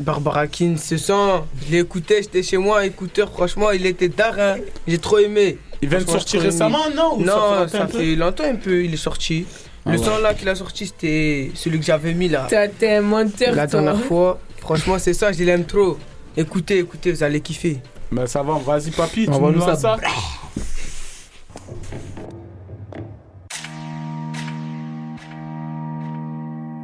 Barbara 0.00 0.46
King, 0.46 0.76
ce 0.76 0.98
son, 0.98 1.44
je 1.66 1.72
l'ai 1.72 1.78
écouté, 1.80 2.16
j'étais 2.22 2.42
chez 2.42 2.58
moi, 2.58 2.84
écouteur, 2.84 3.30
franchement, 3.32 3.70
il 3.70 3.86
était 3.86 4.10
tard, 4.10 4.34
hein. 4.38 4.56
j'ai 4.86 4.98
trop 4.98 5.18
aimé. 5.18 5.56
Il 5.80 5.88
vient 5.88 6.00
de 6.00 6.08
sortir 6.10 6.40
récemment, 6.42 6.90
non 6.94 7.18
Ou 7.18 7.24
ça 7.24 7.32
fait 7.32 7.34
Non, 7.34 7.68
ça 7.68 7.86
fait 7.88 8.14
longtemps 8.16 8.44
un 8.44 8.56
peu, 8.56 8.84
il 8.84 8.92
est 8.92 8.98
sorti. 8.98 9.46
Ah 9.86 9.92
Le 9.92 9.98
ouais. 9.98 10.04
son 10.04 10.18
là 10.18 10.34
qu'il 10.34 10.48
a 10.48 10.54
sorti, 10.54 10.86
c'était 10.86 11.52
celui 11.54 11.78
que 11.78 11.84
j'avais 11.86 12.12
mis 12.12 12.28
là. 12.28 12.46
T'as- 12.50 12.68
T'es 12.68 12.96
un 12.96 13.02
menteur, 13.02 13.54
La 13.54 13.66
dernière 13.66 14.00
fois, 14.00 14.38
franchement, 14.58 14.98
c'est 14.98 15.14
ça, 15.14 15.32
je 15.32 15.42
l'aime 15.44 15.64
trop. 15.64 15.96
Écoutez, 16.36 16.78
écoutez, 16.80 17.12
vous 17.12 17.22
allez 17.22 17.40
kiffer. 17.40 17.78
Ben 18.12 18.26
ça 18.26 18.42
va, 18.42 18.54
vas-y, 18.58 18.90
papy, 18.90 19.24
tu 19.24 19.30
nous 19.30 19.60
ça. 19.76 19.96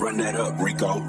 Run 0.02 0.16
that 0.16 0.34
up, 0.34 0.58
Rico. 0.58 1.00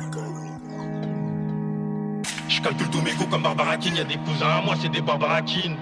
Je 2.47 2.61
calcule 2.61 2.89
tous 2.91 3.01
mes 3.01 3.11
coups 3.13 3.27
comme 3.31 3.41
Barbara 3.41 3.75
King, 3.77 3.95
y'a 3.95 4.03
des 4.03 4.17
cousins 4.17 4.47
à 4.47 4.61
moi, 4.61 4.75
c'est 4.79 4.89
des 4.89 5.01
Barbara 5.01 5.41
King. 5.41 5.75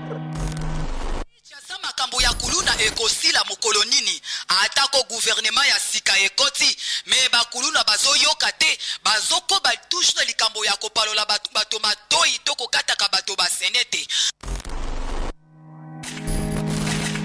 makambo 1.84 2.22
ya 2.22 2.34
kuluna 2.34 2.72
ekosila 2.82 3.44
mokolo 3.50 3.84
nini 3.84 4.22
atako 4.48 5.04
guvernema 5.10 5.66
ya 5.66 5.80
sika 5.80 6.20
ekoti 6.20 6.78
me 7.08 7.16
bakuluna 7.32 7.84
bazoyoka 7.84 8.52
te 8.52 8.78
bazokoba 9.04 9.72
tushe 9.90 10.14
na 10.18 10.24
likambo 10.24 10.66
ya 10.66 10.74
kopalola 10.74 11.26
bato 11.26 11.80
matoi 11.80 12.40
to 12.44 12.56
kokataka 12.56 13.10
bato 13.12 13.36
basene 13.36 13.84
te 13.90 14.08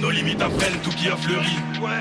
Nos 0.06 0.12
limites 0.12 0.40
apprennent 0.40 0.78
tout 0.84 0.90
qui 0.90 1.08
a 1.08 1.16
fleuri. 1.16 1.58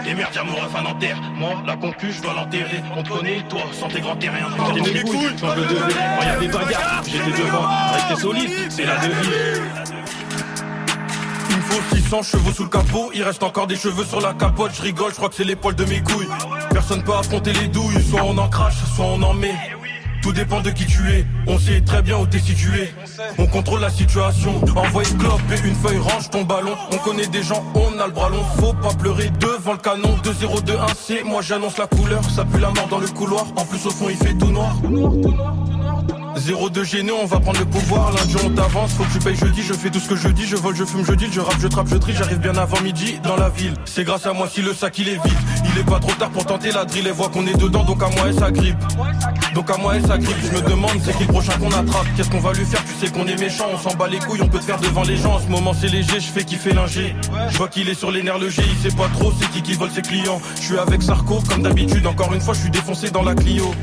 Et 0.08 0.14
merde, 0.14 0.30
y'a 0.36 0.44
mon 0.44 0.54
ref 0.54 0.76
à 0.76 0.82
Nanterre. 0.84 1.20
Moi, 1.34 1.56
la 1.66 1.76
concu, 1.76 2.12
je 2.12 2.22
dois 2.22 2.36
l'enterrer. 2.36 2.84
On 2.96 3.02
te 3.02 3.10
connaît, 3.10 3.42
toi, 3.50 3.62
sans 3.72 3.88
tes 3.88 4.00
grands 4.00 4.16
terriens. 4.16 4.50
J'ai 4.76 4.94
mes 4.94 5.02
couilles, 5.02 5.36
quand 5.42 5.56
je 5.56 5.62
devais. 5.62 5.94
Quand 6.20 6.24
y'a 6.24 6.38
des 6.40 6.48
bagarres, 6.48 7.04
j'étais 7.04 7.42
devant. 7.42 7.68
Rester 7.94 8.22
solide, 8.22 8.52
c'est 8.70 8.86
la 8.86 8.98
devise. 8.98 9.60
Il 11.50 11.56
me 11.56 11.62
faut 11.62 11.96
600 11.96 12.22
chevaux 12.22 12.52
sous 12.52 12.64
le 12.66 12.70
capot, 12.70 13.10
il 13.16 13.24
reste 13.24 13.42
encore 13.42 13.66
des 13.66 13.76
cheveux 13.76 14.06
sur 14.06 14.22
la 14.22 14.36
capote, 14.36 14.72
je 14.76 14.84
rigole, 14.84 15.10
je 15.10 15.16
crois 15.16 15.30
que 15.30 15.36
c'est 15.36 15.56
poils 15.56 15.74
de 15.74 15.86
mes 15.86 16.04
couilles. 16.04 16.28
Personne 16.70 17.04
peut 17.04 17.16
affronter 17.16 17.54
les 17.54 17.68
douilles, 17.70 18.04
soit 18.08 18.22
on 18.24 18.38
en 18.38 18.50
crache, 18.50 18.76
soit 18.96 19.06
on 19.06 19.22
en 19.24 19.34
met. 19.34 19.56
Tout 20.26 20.34
dépend 20.34 20.60
de 20.60 20.72
qui 20.72 20.88
tu 20.88 21.08
es, 21.12 21.24
on 21.46 21.60
sait 21.60 21.82
très 21.82 22.02
bien 22.02 22.18
où 22.18 22.26
t'es 22.26 22.40
situé. 22.40 22.90
On 23.38 23.46
contrôle 23.46 23.82
la 23.82 23.92
situation, 23.92 24.60
envoie 24.76 25.04
clope 25.04 25.40
et 25.52 25.68
une 25.68 25.76
feuille, 25.76 26.00
range 26.00 26.32
ton 26.32 26.42
ballon. 26.42 26.72
On 26.92 26.98
connaît 26.98 27.28
des 27.28 27.44
gens, 27.44 27.64
on 27.76 28.00
a 28.00 28.08
le 28.08 28.12
bras 28.12 28.30
long, 28.30 28.44
faut 28.58 28.74
pas 28.74 28.92
pleurer 28.96 29.30
devant 29.40 29.74
le 29.74 29.78
canon. 29.78 30.18
2-0-2-1-C, 30.24 31.22
moi 31.26 31.44
j'annonce 31.44 31.78
la 31.78 31.86
couleur, 31.86 32.24
ça 32.24 32.44
pue 32.44 32.60
la 32.60 32.72
mort 32.72 32.88
dans 32.88 32.98
le 32.98 33.06
couloir. 33.06 33.46
En 33.56 33.66
plus 33.66 33.86
au 33.86 33.92
fond 33.92 34.08
il 34.10 34.18
fait 34.18 34.34
tout 34.34 34.50
noir. 34.50 34.76
0-2 36.46 36.84
gêné, 36.84 37.12
on 37.12 37.26
va 37.26 37.40
prendre 37.40 37.60
le 37.60 37.66
pouvoir. 37.66 38.12
Lundi 38.12 38.36
on 38.46 38.50
t'avance, 38.52 38.94
faut 38.94 39.04
que 39.04 39.14
tu 39.14 39.20
payes 39.20 39.36
jeudi. 39.36 39.64
Je 39.64 39.74
fais 39.74 39.90
tout 39.90 40.00
ce 40.00 40.08
que 40.08 40.16
je 40.16 40.28
dis, 40.28 40.46
je 40.46 40.56
vole, 40.56 40.76
je 40.76 40.86
fume, 40.86 41.04
je 41.04 41.14
deal, 41.14 41.34
je 41.34 41.40
rappe, 41.40 41.60
je 41.60 41.68
trappe, 41.68 41.88
je 41.88 41.96
trie. 41.96 42.14
J'arrive 42.14 42.38
bien 42.38 42.56
avant 42.56 42.80
midi 42.82 43.20
dans 43.24 43.36
la 43.36 43.50
ville. 43.50 43.74
C'est 43.86 44.04
grâce 44.04 44.28
à 44.28 44.34
moi 44.34 44.48
si 44.48 44.62
le 44.62 44.74
sac 44.74 45.00
il 45.00 45.10
est 45.10 45.24
vide. 45.24 45.38
Il 45.74 45.82
est 45.82 45.84
pas 45.84 46.00
trop 46.00 46.12
tard 46.12 46.30
pour 46.30 46.46
tenter 46.46 46.72
la 46.72 46.86
drill. 46.86 47.08
Elle 47.08 47.14
voit 47.14 47.30
qu'on 47.30 47.48
est 47.48 47.58
dedans, 47.58 47.84
donc 47.84 48.04
à 48.04 48.10
moi 48.10 48.28
elle 48.28 48.36
s'agrippe. 48.36 48.78
Donc 49.56 49.72
à 49.72 49.78
moi 49.78 49.96
elle 49.96 50.06
s'agrippe. 50.06 50.38
Je 50.44 50.56
me 50.56 50.62
demande 50.70 50.92
c'est 51.04 51.18
qui 51.18 51.24
le 51.24 51.32
prochain 51.32 51.54
qu'on 51.58 51.72
attrape? 51.72 52.06
Qu'est-ce 52.16 52.30
qu'on 52.30 52.40
va 52.40 52.54
lui 52.54 52.66
faire? 52.66 52.84
Tu 52.86 53.06
sais 53.06 53.12
qu'on 53.12 53.26
est 53.26 53.40
méchant, 53.40 53.66
on 53.74 53.80
s'en 53.80 53.96
bat 53.96 54.08
les 54.08 54.20
couilles, 54.20 54.42
on 54.44 54.48
peut 54.48 54.60
te 54.60 54.66
faire 54.66 54.80
devant 54.80 55.04
les 55.04 55.18
gens. 55.18 55.36
En 55.36 55.40
ce 55.40 55.48
moment 55.48 55.74
c'est 55.74 55.88
léger, 55.88 56.20
je 56.20 56.28
fais 56.28 56.44
kiffer 56.44 56.74
l'ingé. 56.74 57.16
Je 57.50 57.58
vois 57.58 57.70
qu'il 57.70 57.90
est 57.90 57.96
sur 57.96 58.12
les 58.12 58.22
nerfs 58.22 58.38
le 58.38 58.50
G, 58.50 58.62
il 58.70 58.90
sait 58.90 58.96
pas 58.96 59.08
trop 59.08 59.34
c'est 59.40 59.50
qui 59.50 59.64
qui 59.64 59.74
vole 59.74 59.90
ses 59.90 60.04
clients. 60.04 60.40
Je 60.58 60.62
suis 60.62 60.78
avec 60.78 61.02
Sarko 61.02 61.42
comme 61.50 61.64
d'habitude. 61.64 62.06
Encore 62.06 62.34
une 62.34 62.42
fois, 62.42 62.54
je 62.54 62.60
suis 62.60 62.70
défoncé 62.70 63.10
dans 63.10 63.24
la 63.24 63.34
Clio. 63.34 63.74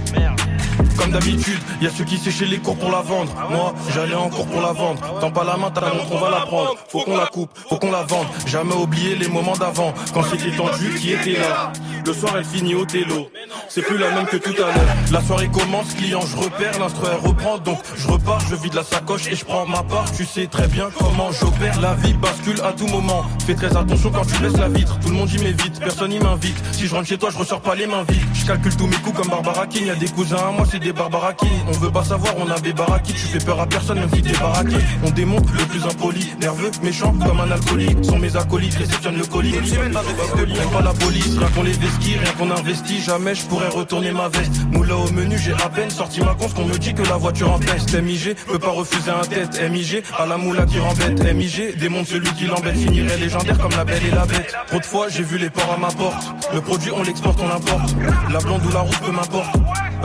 Comme 0.97 1.11
d'habitude, 1.11 1.59
y 1.81 1.87
a 1.87 1.91
ceux 1.91 2.05
qui 2.05 2.19
séchaient 2.19 2.47
les 2.47 2.59
cours 2.59 2.77
pour 2.77 2.91
la 2.91 3.01
vendre. 3.01 3.33
Moi, 3.51 3.75
j'allais 3.95 4.15
en 4.15 4.29
cours 4.29 4.47
pour 4.47 4.61
la 4.61 4.73
vendre. 4.73 5.01
Tends 5.21 5.31
pas 5.31 5.45
la 5.45 5.57
main, 5.57 5.71
t'as 5.71 5.81
la 5.81 5.95
montre, 5.95 6.13
on 6.13 6.19
va 6.19 6.31
la 6.31 6.41
prendre. 6.41 6.75
Faut 6.89 7.01
qu'on 7.01 7.17
la 7.17 7.27
coupe, 7.27 7.51
faut 7.69 7.77
qu'on 7.77 7.91
la 7.91 8.03
vende. 8.03 8.27
Jamais 8.47 8.75
oublier 8.75 9.17
les 9.17 9.29
moments 9.29 9.57
d'avant. 9.57 9.93
Quand 10.13 10.23
c'était 10.23 10.55
tendu, 10.57 10.95
qui 11.01 11.13
était 11.13 11.39
là 11.39 11.73
Le 12.07 12.13
soir, 12.13 12.35
elle 12.37 12.45
finit 12.45 12.75
au 12.75 12.85
télo. 12.85 13.29
C'est 13.69 13.83
plus 13.83 13.99
la 13.99 14.11
même 14.11 14.27
que 14.27 14.37
tout 14.37 14.55
à 14.63 14.67
l'heure. 14.67 14.97
La 15.13 15.23
soirée 15.23 15.49
commence, 15.49 15.95
client, 15.95 16.21
je 16.21 16.37
repère. 16.37 16.79
L'instru, 16.79 17.07
elle 17.11 17.27
reprend. 17.27 17.59
Donc, 17.59 17.79
je 17.97 18.09
repars, 18.09 18.41
je 18.49 18.55
vide 18.57 18.75
la 18.75 18.83
sacoche 18.83 19.27
et 19.29 19.37
je 19.37 19.45
prends 19.45 19.67
ma 19.67 19.83
part. 19.83 20.11
Tu 20.13 20.25
sais 20.25 20.47
très 20.47 20.69
bien 20.69 20.89
comment 20.99 21.31
j'opère. 21.33 21.81
La 21.81 21.95
vie 21.95 22.15
bascule 22.15 22.61
à 22.63 22.73
tout 22.73 22.87
moment. 22.87 23.25
Fais 23.47 23.55
très 23.55 23.77
attention 23.77 24.11
quand 24.11 24.27
tu 24.27 24.43
laisses 24.43 24.59
la 24.59 24.69
vitre. 24.69 24.99
Tout 25.01 25.09
le 25.09 25.15
monde 25.15 25.31
y 25.33 25.39
met 25.39 25.53
vite, 25.53 25.79
personne 25.81 26.13
y 26.13 26.19
m'invite. 26.19 26.57
Si 26.73 26.87
je 26.87 26.95
rentre 26.95 27.09
chez 27.09 27.19
toi, 27.19 27.31
je 27.31 27.39
ressors 27.39 27.61
pas 27.61 27.75
les 27.75 27.87
mains 27.87 28.05
vides. 28.09 28.23
Je 28.35 28.47
calcule 28.47 28.77
tous 28.77 28.87
mes 28.87 28.97
coups 28.97 29.17
comme 29.17 29.29
Barbara 29.29 29.67
King. 29.67 29.87
Y 29.87 29.91
a 29.91 29.95
des 29.95 30.09
cousins 30.09 30.37
à 30.37 30.51
moi, 30.51 30.67
c'est 30.71 30.82
des 30.83 30.93
Barbara 30.93 31.33
King. 31.33 31.49
On 31.69 31.73
veut 31.73 31.91
pas 31.91 32.05
savoir, 32.05 32.35
on 32.39 32.51
a 32.51 32.59
des 32.61 32.73
baraki. 32.73 33.13
Tu 33.13 33.27
fais 33.27 33.39
peur 33.39 33.61
à 33.61 33.67
personne, 33.67 33.99
même 34.01 34.11
si 34.13 34.23
t'es 34.23 34.39
baraqué. 34.39 34.77
On 35.05 35.11
démonte 35.11 35.51
le 35.53 35.65
plus 35.65 35.85
impoli, 35.85 36.33
nerveux, 36.41 36.71
méchant 36.83 37.15
comme 37.25 37.41
un 37.41 37.51
alcoolique. 37.51 38.05
Sont 38.05 38.19
mes 38.19 38.37
acolytes, 38.37 38.75
réceptionnent 38.75 39.19
le 39.19 39.25
colis. 39.25 39.55
J'aime 39.65 39.93
pas 39.93 40.83
la 40.83 40.93
police, 40.93 41.39
rien 41.39 41.49
qu'on 41.49 41.63
les 41.63 41.73
vestit, 41.73 42.17
rien 42.19 42.33
qu'on 42.39 42.51
investit. 42.51 43.01
Jamais 43.01 43.35
je 43.35 43.45
pourrais 43.47 43.69
retourner 43.69 44.13
ma 44.13 44.29
veste. 44.29 44.53
Moula 44.73 44.97
au 44.97 45.11
menu, 45.13 45.39
j'ai 45.39 45.53
à 45.53 45.69
peine 45.69 45.91
sorti 45.91 46.21
ma 46.21 46.35
conce 46.35 46.55
qu'on 46.55 46.67
me 46.67 46.77
dit 46.79 46.95
que 46.95 47.03
la 47.03 47.17
voiture 47.17 47.53
en 47.53 47.59
peste. 47.59 47.95
MIG 47.95 48.35
peut 48.47 48.59
pas 48.59 48.71
refuser 48.71 49.11
un 49.11 49.25
tête. 49.25 49.61
MIG 49.71 50.03
à 50.19 50.27
la 50.27 50.37
moula 50.37 50.67
qui 50.67 50.79
rembête. 50.79 51.23
MIG 51.35 51.79
démonte 51.79 52.07
celui 52.07 52.31
qui 52.35 52.47
l'embête. 52.47 52.77
Finirait 52.77 53.19
légendaire 53.19 53.59
comme 53.59 53.73
la 53.73 53.85
belle 53.85 54.05
et 54.07 54.15
la 54.15 54.27
bête. 54.27 54.55
Trop 54.67 54.79
de 54.79 54.85
fois, 54.85 55.07
j'ai 55.09 55.23
vu 55.23 55.39
les 55.39 55.51
porcs 55.51 55.75
à 55.75 55.79
ma 55.79 55.89
porte. 55.89 56.23
Le 56.53 56.61
produit, 56.61 56.91
on 56.95 57.03
l'exporte, 57.03 57.39
on 57.41 57.49
l'importe. 57.49 57.95
La 58.33 58.39
blonde 58.41 58.65
ou 58.67 58.71
la 58.71 58.81
rouge, 58.81 59.01
peu 59.01 59.13
m'importe. 59.13 59.57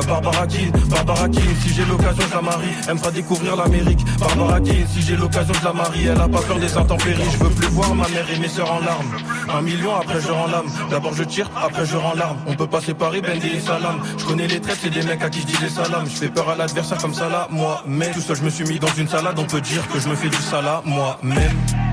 Barbara 0.07 0.45
Barbara 0.89 1.29
King, 1.29 1.55
si 1.61 1.73
j'ai 1.73 1.85
l'occasion 1.85 2.23
je 2.29 2.35
la 2.35 2.41
marie, 2.41 2.69
elle 2.87 2.93
me 2.95 2.99
fera 2.99 3.11
découvrir 3.11 3.55
l'Amérique. 3.55 3.99
Barbara 4.19 4.59
King, 4.61 4.85
si 4.93 5.01
j'ai 5.01 5.15
l'occasion 5.15 5.53
je 5.53 5.65
la 5.65 5.73
marie, 5.73 6.05
elle 6.05 6.21
a 6.21 6.27
pas 6.27 6.41
peur 6.41 6.59
des 6.59 6.77
intempéries. 6.77 7.29
Je 7.31 7.37
veux 7.37 7.49
plus 7.49 7.67
voir 7.67 7.93
ma 7.95 8.07
mère 8.09 8.29
et 8.29 8.39
mes 8.39 8.47
sœurs 8.47 8.71
en 8.71 8.79
larmes. 8.79 9.11
Un 9.53 9.61
million 9.61 9.95
après 9.95 10.21
je 10.21 10.31
rends 10.31 10.47
l'âme. 10.47 10.67
D'abord 10.89 11.13
je 11.13 11.23
tire, 11.23 11.49
après 11.55 11.85
je 11.85 11.97
rends 11.97 12.15
l'arme. 12.15 12.37
On 12.47 12.53
peut 12.55 12.67
pas 12.67 12.81
séparer 12.81 13.21
Bendy 13.21 13.47
et 13.47 13.59
Salam. 13.59 14.01
Je 14.17 14.25
connais 14.25 14.47
les 14.47 14.59
traits, 14.59 14.79
c'est 14.81 14.89
des 14.89 15.03
mecs 15.03 15.23
à 15.23 15.29
qui 15.29 15.41
je 15.41 15.47
dis 15.47 15.57
des 15.57 15.69
salams. 15.69 16.05
Je 16.05 16.15
fais 16.15 16.29
peur 16.29 16.49
à 16.49 16.55
l'adversaire 16.55 16.97
comme 16.97 17.13
ça 17.13 17.29
là, 17.29 17.47
moi. 17.51 17.83
Mais 17.87 18.11
tout 18.11 18.21
seul 18.21 18.35
je 18.35 18.43
me 18.43 18.49
suis 18.49 18.65
mis 18.65 18.79
dans 18.79 18.93
une 18.97 19.07
salade, 19.07 19.37
on 19.39 19.45
peut 19.45 19.61
dire 19.61 19.87
que 19.87 19.99
je 19.99 20.09
me 20.09 20.15
fais 20.15 20.29
du 20.29 20.37
salat 20.37 20.81
moi-même. 20.85 21.86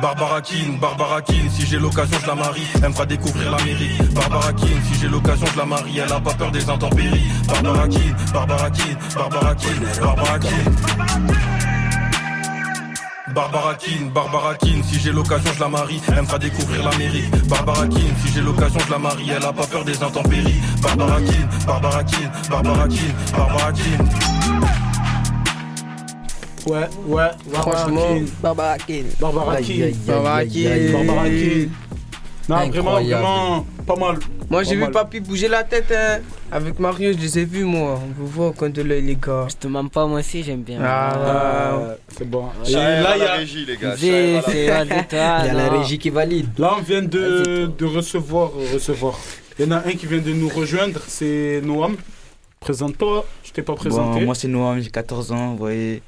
Barbara 0.00 0.40
Keane, 0.42 0.78
Barbara 0.78 1.20
si 1.50 1.66
j'ai 1.66 1.78
l'occasion 1.78 2.18
je 2.20 2.26
la 2.26 2.34
marie, 2.34 2.66
elle 2.74 2.88
me 2.88 2.92
fera 2.92 3.06
découvrir 3.06 3.50
l'Amérique. 3.50 4.14
Barbara 4.14 4.52
Keane, 4.52 4.82
si 4.90 5.00
j'ai 5.00 5.08
l'occasion 5.08 5.46
je 5.52 5.58
la 5.58 5.64
marie, 5.64 5.98
elle 5.98 6.12
a 6.12 6.20
pas 6.20 6.34
peur 6.34 6.50
des 6.50 6.68
intempéries. 6.68 7.26
Barbara 7.46 7.88
Keane, 7.88 8.16
Barbara 8.32 8.70
Keane, 8.70 8.98
Barbara 9.14 9.54
Keane, 9.54 10.00
Barbara. 10.00 10.38
Barbara 13.34 13.76
Barbara 14.14 14.54
si 14.60 15.00
j'ai 15.00 15.12
l'occasion 15.12 15.50
je 15.54 15.60
la 15.60 15.68
marie, 15.68 16.00
elle 16.08 16.22
me 16.22 16.26
fera 16.26 16.38
découvrir 16.38 16.88
l'Amérique. 16.88 17.48
Barbara 17.48 17.86
Keane, 17.86 18.14
si 18.24 18.32
j'ai 18.32 18.40
l'occasion 18.40 18.80
je 18.86 18.90
la 18.90 18.98
marie, 18.98 19.30
elle 19.30 19.44
a 19.44 19.52
pas 19.52 19.66
peur 19.66 19.84
des 19.84 20.02
intempéries. 20.02 20.60
Barbara 20.82 21.20
Keane, 21.20 21.48
Barbara 21.66 22.04
Keane, 22.04 22.32
Barbara 22.50 22.86
Barbara. 23.36 23.72
Ouais, 26.66 26.88
ouais, 27.06 27.22
Franchement, 27.52 28.18
Barbara 28.42 28.76
King. 28.78 29.04
Barbara 29.20 29.56
King. 29.62 29.94
Barbara. 30.06 30.44
King. 30.44 30.92
Barbara 30.92 31.28
King. 31.28 31.70
Non, 32.48 32.56
vraiment, 32.56 32.78
Incroyable. 32.78 33.22
vraiment, 33.24 33.66
pas 33.86 33.96
mal. 33.96 34.16
Moi, 34.50 34.62
j'ai 34.62 34.76
vu. 34.76 34.88
Papy 34.90 35.18
bouger 35.20 35.48
la 35.48 35.64
tête 35.64 35.92
hein. 35.92 36.20
avec 36.50 36.78
Mario, 36.78 37.12
je 37.12 37.18
les 37.18 37.38
ai 37.40 37.44
vus, 37.44 37.64
moi. 37.64 38.00
On 38.04 38.12
vous 38.20 38.26
voit 38.28 38.46
au 38.48 38.52
coin 38.52 38.68
de 38.68 38.82
l'œil, 38.82 39.02
les 39.02 39.16
gars. 39.16 39.46
Je 39.50 39.56
te 39.56 39.66
mens 39.66 39.88
pas, 39.88 40.06
moi 40.06 40.20
aussi 40.20 40.44
j'aime 40.44 40.62
bien. 40.62 40.78
Ah, 40.82 41.74
Euh, 41.74 41.94
c'est 42.16 42.28
bon. 42.28 42.46
Et 42.66 42.70
là, 42.72 43.16
il 43.16 43.20
y 43.20 43.24
la 43.24 43.32
a, 43.32 43.36
régie, 43.36 43.64
les 43.66 43.76
gars. 43.76 43.88
La. 43.90 43.96
Il 43.96 45.46
y 45.46 45.50
a 45.50 45.54
la 45.54 45.68
régie 45.70 45.98
qui 45.98 46.10
valide. 46.10 46.46
là, 46.58 46.74
on 46.78 46.82
vient 46.82 47.02
de, 47.02 47.66
de 47.76 47.84
recevoir, 47.84 48.50
euh, 48.56 48.74
recevoir. 48.74 49.18
Il 49.58 49.64
y 49.64 49.68
en 49.68 49.72
a 49.72 49.78
un 49.78 49.92
qui 49.92 50.06
vient 50.06 50.18
de 50.18 50.32
nous 50.32 50.48
rejoindre, 50.48 51.00
c'est 51.06 51.60
Noam. 51.64 51.96
Présente-toi, 52.60 53.24
je 53.42 53.50
t'ai 53.52 53.62
pas 53.62 53.74
présenté. 53.74 54.20
Bon, 54.20 54.24
moi 54.26 54.34
c'est 54.36 54.48
Noam, 54.48 54.80
j'ai 54.80 54.90
14 54.90 55.32
ans, 55.32 55.50
vous 55.52 55.56
voyez. 55.58 56.00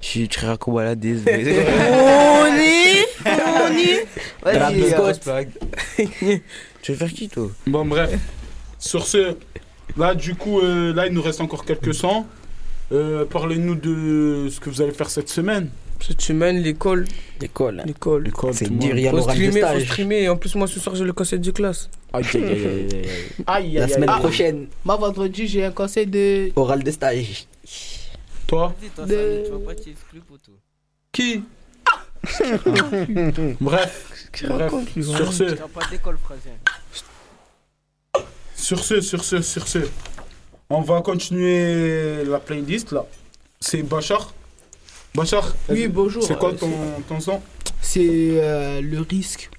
Je 0.00 0.06
suis 0.06 0.28
très 0.28 0.46
raccourbalade. 0.46 1.04
On 1.04 2.46
y 2.56 3.04
On 3.26 3.72
y 3.76 3.98
Vas-y, 4.42 5.50
Tu 6.82 6.92
veux 6.92 6.98
faire 6.98 7.12
qui 7.12 7.28
toi? 7.28 7.48
Bon, 7.66 7.84
bref. 7.84 8.14
Sur 8.78 9.04
ce, 9.06 9.34
là, 9.96 10.14
du 10.14 10.34
coup, 10.36 10.60
euh, 10.60 10.94
là, 10.94 11.06
il 11.08 11.12
nous 11.12 11.22
reste 11.22 11.40
encore 11.40 11.64
quelques 11.64 11.94
sons. 11.94 12.24
Euh, 12.92 13.24
Parlez-nous 13.24 13.74
de 13.74 14.48
ce 14.50 14.60
que 14.60 14.70
vous 14.70 14.80
allez 14.80 14.92
faire 14.92 15.10
cette 15.10 15.28
semaine. 15.28 15.68
Cette 16.00 16.22
semaine, 16.22 16.58
l'école. 16.58 17.04
L'école. 17.40 17.82
L'école. 17.84 18.22
L'école, 18.22 18.54
C'est 18.54 18.70
monde. 18.70 18.84
il 18.84 19.00
y 19.00 19.08
a 19.08 19.10
Faut 19.10 19.16
l'oral 19.16 19.36
de 19.36 19.42
streamer, 19.42 19.60
faut 19.60 19.66
stage. 19.66 19.84
streamer. 19.88 20.22
Et 20.22 20.28
en 20.28 20.36
plus, 20.36 20.54
moi, 20.54 20.68
ce 20.68 20.78
soir, 20.78 20.94
j'ai 20.94 21.04
le 21.04 21.12
conseil 21.12 21.40
de 21.40 21.50
classe. 21.50 21.90
Aïe, 22.12 22.24
aïe, 22.34 22.44
aïe, 22.44 22.50
aïe, 22.52 22.88
aïe. 22.92 23.06
Aïe, 23.48 23.72
La 23.74 23.84
aïe, 23.84 23.90
semaine 23.90 24.08
aïe. 24.08 24.20
prochaine, 24.20 24.66
Moi, 24.84 24.96
vendredi, 24.96 25.48
j'ai 25.48 25.64
un 25.64 25.72
conseil 25.72 26.06
de. 26.06 26.50
oral 26.54 26.84
de 26.84 26.90
stage. 26.92 27.46
Toi 28.48 28.74
de... 29.06 29.44
Qui 31.12 31.44
Bref, 33.60 34.30
bref. 34.48 34.72
Sur 35.00 35.32
ce, 35.32 35.44
pas 35.54 35.80
sur 38.56 38.78
ce, 38.82 39.00
sur 39.00 39.22
ce, 39.24 39.40
sur 39.42 39.68
ce, 39.68 39.78
on 40.68 40.80
va 40.80 41.00
continuer 41.02 42.24
la 42.24 42.40
playlist 42.40 42.92
là. 42.92 43.04
C'est 43.60 43.82
Bachar. 43.82 44.32
Bachar, 45.14 45.54
Oui, 45.68 45.82
vas-y. 45.82 45.88
bonjour. 45.88 46.22
C'est 46.22 46.38
quoi 46.38 46.50
Euh, 46.50 46.56
ton, 46.56 46.70
ton 47.08 47.20
son? 47.20 47.40
C'est 47.80 48.00
euh, 48.40 48.80
le 48.80 49.00
risque. 49.00 49.50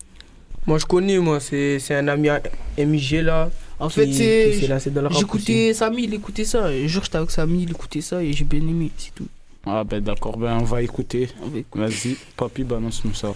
Moi, 0.66 0.78
je 0.80 0.86
connais, 0.86 1.18
moi. 1.20 1.40
C'est 1.40 1.80
c'est 1.80 1.96
un 1.96 2.08
ami 2.08 2.30
à 2.30 2.42
MIG, 2.78 3.22
là. 3.24 3.50
En 3.80 3.88
qui- 3.88 3.94
fait, 3.94 4.14
c'est. 4.14 4.70
J'écoutais 5.12 5.74
Samy, 5.74 6.04
il 6.04 6.14
écoutait 6.14 6.46
ça. 6.46 6.66
Un 6.66 6.88
jour, 6.88 7.04
j'étais 7.04 7.18
avec 7.18 7.32
Samy, 7.32 7.64
il 7.64 7.72
écoutait 7.72 8.02
ça 8.02 8.22
et 8.24 8.34
j'ai 8.34 8.44
bien 8.46 8.60
aimé, 8.62 8.92
c'est 8.98 9.14
tout. 9.16 9.28
Ah 9.66 9.84
ben 9.84 10.02
d'accord, 10.02 10.38
ben 10.38 10.58
on 10.60 10.64
va 10.64 10.82
écouter. 10.82 11.30
On 11.44 11.48
va 11.48 11.58
écouter. 11.60 11.86
Vas-y, 11.86 12.16
papy, 12.36 12.64
balance-nous 12.64 13.14
ça. 13.14 13.34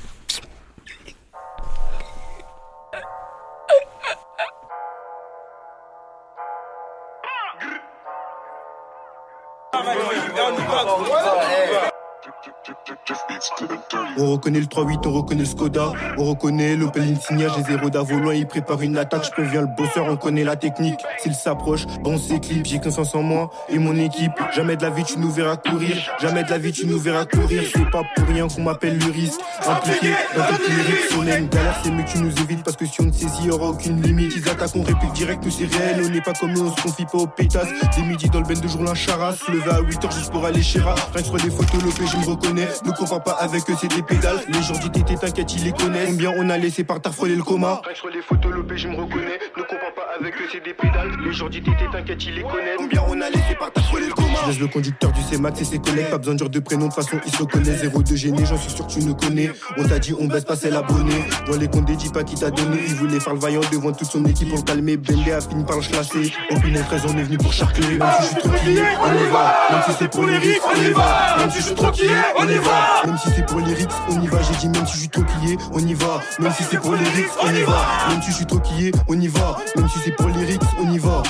On 14.17 14.32
reconnaît 14.32 14.60
le 14.60 14.65
3-8, 14.65 15.08
on 15.08 15.12
reconnaît 15.12 15.41
le 15.41 15.45
Skoda, 15.45 15.91
on 16.17 16.23
reconnaît 16.26 16.76
l'Opel 16.76 17.04
Insignia, 17.04 17.47
j'ai 17.56 17.63
zéro 17.63 17.89
d'avolant, 17.89 18.32
il 18.32 18.45
prépare 18.45 18.82
une 18.82 18.97
attaque, 18.97 19.26
je 19.26 19.32
préviens 19.32 19.62
le 19.62 19.67
bosseur, 19.76 20.06
on 20.08 20.17
connaît 20.17 20.43
la 20.43 20.56
technique. 20.56 20.99
S'il 21.19 21.34
s'approche, 21.34 21.86
bon 22.02 22.17
s'éclipse, 22.17 22.69
j'ai 22.69 22.80
confiance 22.80 23.15
en 23.15 23.23
moi 23.23 23.49
et 23.69 23.80
mon 23.80 23.97
équipe. 23.97 24.32
Jamais 24.54 24.78
de 24.78 24.84
la 24.84 24.91
vie 24.91 25.04
tu 25.04 25.17
nous 25.17 25.32
verras 25.32 25.58
courir, 25.58 25.97
jamais 26.21 26.43
de 26.43 26.49
la 26.49 26.58
vie 26.60 26.71
tu 26.71 26.86
nous 26.86 26.99
verras 26.99 27.26
courir, 27.26 27.63
c'est 27.73 27.89
pas 27.89 28.04
pour 28.15 28.28
rien 28.28 28.47
qu'on 28.47 28.63
m'appelle 28.63 28.97
le 28.99 29.12
risque. 29.12 29.39
Impliqué 29.67 30.12
dans 30.36 30.43
toutes 30.45 30.67
les 30.67 30.76
lyrics, 30.76 31.10
si 31.10 31.15
on 31.17 31.28
a 31.28 31.38
une 31.38 31.47
galère, 31.47 31.80
c'est 31.84 31.91
mieux 31.91 32.04
que 32.04 32.12
tu 32.12 32.17
nous 32.19 32.41
évites 32.41 32.63
parce 32.63 32.78
que 32.78 32.86
si 32.86 33.02
on 33.02 33.10
te 33.10 33.15
saisit, 33.15 33.45
y 33.45 33.49
aura 33.49 33.69
aucune 33.69 34.02
limite. 34.02 34.34
Ils 34.36 34.47
attaquent, 34.47 34.76
on 34.76 34.84
réplique 34.84 35.13
direct, 35.13 35.43
nous 35.43 35.52
c'est 35.52 35.65
réel, 35.65 36.04
on 36.06 36.10
n'est 36.10 36.21
pas 36.21 36.34
comme 36.34 36.54
eux, 36.54 36.62
on 36.62 36.76
se 36.76 36.82
confie 36.82 37.06
pas 37.06 37.17
aux 37.17 37.28
pétasses. 37.28 37.69
Des 37.95 38.04
midi 38.04 38.30
dans 38.30 38.41
le 38.41 38.45
ben 38.45 38.60
de 38.60 38.67
jour 38.67 38.84
la 38.84 38.93
charas, 38.93 39.34
se 39.34 39.52
lever 39.52 39.71
à 39.71 39.82
8h 39.82 40.13
juste 40.13 40.32
pour 40.32 40.45
aller 40.45 40.62
chez. 40.62 40.80
Rien 40.80 40.93
que 41.15 41.23
sur 41.23 41.38
les 41.38 41.49
photos, 41.49 41.84
l'OP, 41.84 41.95
je 42.06 42.17
me 42.17 42.26
reconnais. 42.26 42.67
Ne 42.86 42.91
comprends 42.91 43.19
pas 43.19 43.38
avec 43.39 43.67
eux, 43.69 43.76
c'est 43.80 43.88
des 43.88 44.02
pédales. 44.03 44.39
Les 44.47 44.61
gens 44.61 44.77
du 44.77 44.89
TT, 44.89 45.15
t'inquiète, 45.15 45.53
ils 45.55 45.63
les 45.63 45.71
connaissent. 45.71 46.07
Combien 46.07 46.33
on 46.37 46.49
a 46.49 46.57
laissé 46.57 46.83
par 46.83 47.01
terre 47.01 47.13
frôler 47.13 47.35
le 47.35 47.43
coma? 47.43 47.81
Sur 47.93 48.09
les 48.09 48.21
photos, 48.21 48.51
l'OP, 48.53 48.73
je 48.75 48.87
me 48.87 48.95
reconnais. 48.95 49.39
Ne 49.57 49.63
comprends 49.63 49.93
pas 49.95 50.07
avec 50.19 50.33
eux, 50.35 50.47
c'est 50.51 50.63
des 50.63 50.73
pédales. 50.73 51.11
Les 51.23 51.33
gens 51.33 51.49
du 51.49 51.61
TT, 51.61 51.89
t'inquiète, 51.91 52.23
ils 52.25 52.35
les 52.35 52.43
connaissent. 52.43 52.77
Combien 52.77 53.03
on 53.07 53.21
a 53.21 53.29
laissé 53.29 53.55
par 53.59 53.71
terre 53.71 53.85
frôler 53.85 54.07
le 54.07 54.13
coma? 54.13 54.27
Je 54.43 54.47
laisse 54.49 54.59
le 54.59 54.67
conducteur 54.67 55.11
du 55.11 55.21
C-Max 55.21 55.61
et 55.61 55.65
ses 55.65 55.79
collègues. 55.79 56.09
Pas 56.09 56.17
besoin 56.17 56.33
de 56.33 56.39
dire 56.39 56.49
de 56.49 56.59
prénom, 56.59 56.87
de 56.87 56.93
toute 56.93 57.03
façon, 57.03 57.17
ils 57.25 57.31
se 57.31 57.37
reconnaissent. 57.37 57.81
Zéro 57.81 58.03
de 58.03 58.15
gêné, 58.15 58.45
j'en 58.45 58.57
suis 58.57 58.71
sûr 58.71 58.87
que 58.87 58.91
tu 58.93 58.99
nous 58.99 59.15
connais. 59.15 59.51
On 59.77 59.87
t'a 59.87 59.99
dit, 59.99 60.13
on 60.19 60.25
baisse 60.25 60.45
pas, 60.45 60.55
c'est 60.55 60.69
l'abonné. 60.69 61.25
Dans 61.47 61.57
les 61.57 61.67
comptes 61.67 61.85
des 61.85 61.95
dis 61.95 62.09
pas 62.09 62.23
qui 62.23 62.35
t'a 62.35 62.51
donné. 62.51 62.77
Il 62.87 62.95
voulait 62.95 63.19
faire 63.19 63.33
le 63.33 63.39
vaillant 63.39 63.61
devant 63.71 63.91
toute 63.91 64.09
son 64.09 64.23
équipe 64.25 64.49
pour 64.49 64.57
le 64.57 64.63
calmer. 64.63 64.97
Bendé 64.97 65.31
a 65.31 65.41
fini 65.41 65.63
par 65.63 65.77
le 65.77 65.81
chlasser. 65.81 66.31
Au 66.51 66.55
final, 66.57 66.83
13, 66.83 67.03
on 67.07 67.17
est 67.17 67.23
venu 67.23 67.37
pour 67.37 67.53
charcler. 67.53 67.97
Même 67.97 68.07
si 68.19 68.23
je 68.23 68.27
suis 68.27 68.49
tranquille, 68.49 68.83
on 69.01 69.13
y 69.13 69.31
va. 69.31 69.55
Même 69.71 69.81
si 69.87 69.91
c'est 69.97 70.07
pour 70.09 70.25
les 70.25 70.33
on 70.33 70.81
y 70.81 70.91
va. 70.91 71.37
Même 71.37 71.51
si 71.51 71.57
je 71.57 71.63
suis 71.63 71.75
tranquille, 71.75 72.09
on 72.37 72.47
y 72.47 72.55
va. 72.55 73.05
Même 73.05 73.17
si 73.17 73.29
c'est 73.35 73.45
pour 73.45 73.59
les 73.59 73.73
risques, 73.73 73.89
on 74.10 74.21
y 74.21 74.27
va. 74.27 74.38
J'ai 74.41 74.56
dit, 74.56 74.69
même 74.69 74.86
si 74.86 74.93
je 74.93 74.99
suis 74.99 75.10
tranquille, 75.10 75.58
on 75.71 75.79
y 75.79 75.93
va. 75.93 76.21
Même 76.39 76.53
si 76.53 76.63
c'est 76.63 76.77
pour 76.77 76.93
les 76.93 77.10
risques, 77.10 77.38
on 77.41 77.53
y 77.53 77.63
va. 77.63 77.86
Même 78.10 78.21
si 78.21 78.32
je 78.32 78.36
suis 78.36 78.45
tranquille, 78.45 78.91
on 79.08 79.19
y 79.19 79.27
va. 79.27 79.58
Même 79.75 79.89
si 79.89 79.99
c'est 80.03 80.12
pour 80.12 80.27
les 80.27 80.58
on 80.79 80.91
y 80.91 80.97
va. 80.99 81.23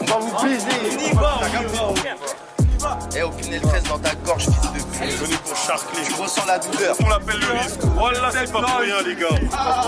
On 0.00 0.04
va 0.04 0.18
vous 0.18 0.42
baiser. 0.42 0.66
On 0.82 1.10
y 1.10 1.14
va, 1.14 1.40
on 1.40 1.94
y 1.94 1.98
va. 2.00 2.98
Eh, 3.16 3.22
au 3.22 3.30
final, 3.32 3.60
13 3.60 3.82
dans 3.84 3.98
ta 3.98 4.14
gorge, 4.16 4.44
fils 4.44 4.72
de 4.72 4.78
pute. 4.78 5.18
Venez 5.18 5.36
pour 5.36 5.56
charcler. 5.56 6.02
Tu 6.04 6.14
ressens 6.20 6.46
la 6.46 6.58
douleur. 6.58 6.96
On 7.04 7.08
l'appelle 7.08 7.38
le 7.38 7.58
risque. 7.58 7.80
Voilà, 7.94 8.30
c'est 8.32 8.52
pas 8.52 8.62
pour 8.62 8.80
rien, 8.80 9.02
les 9.02 9.14
gars. 9.14 9.28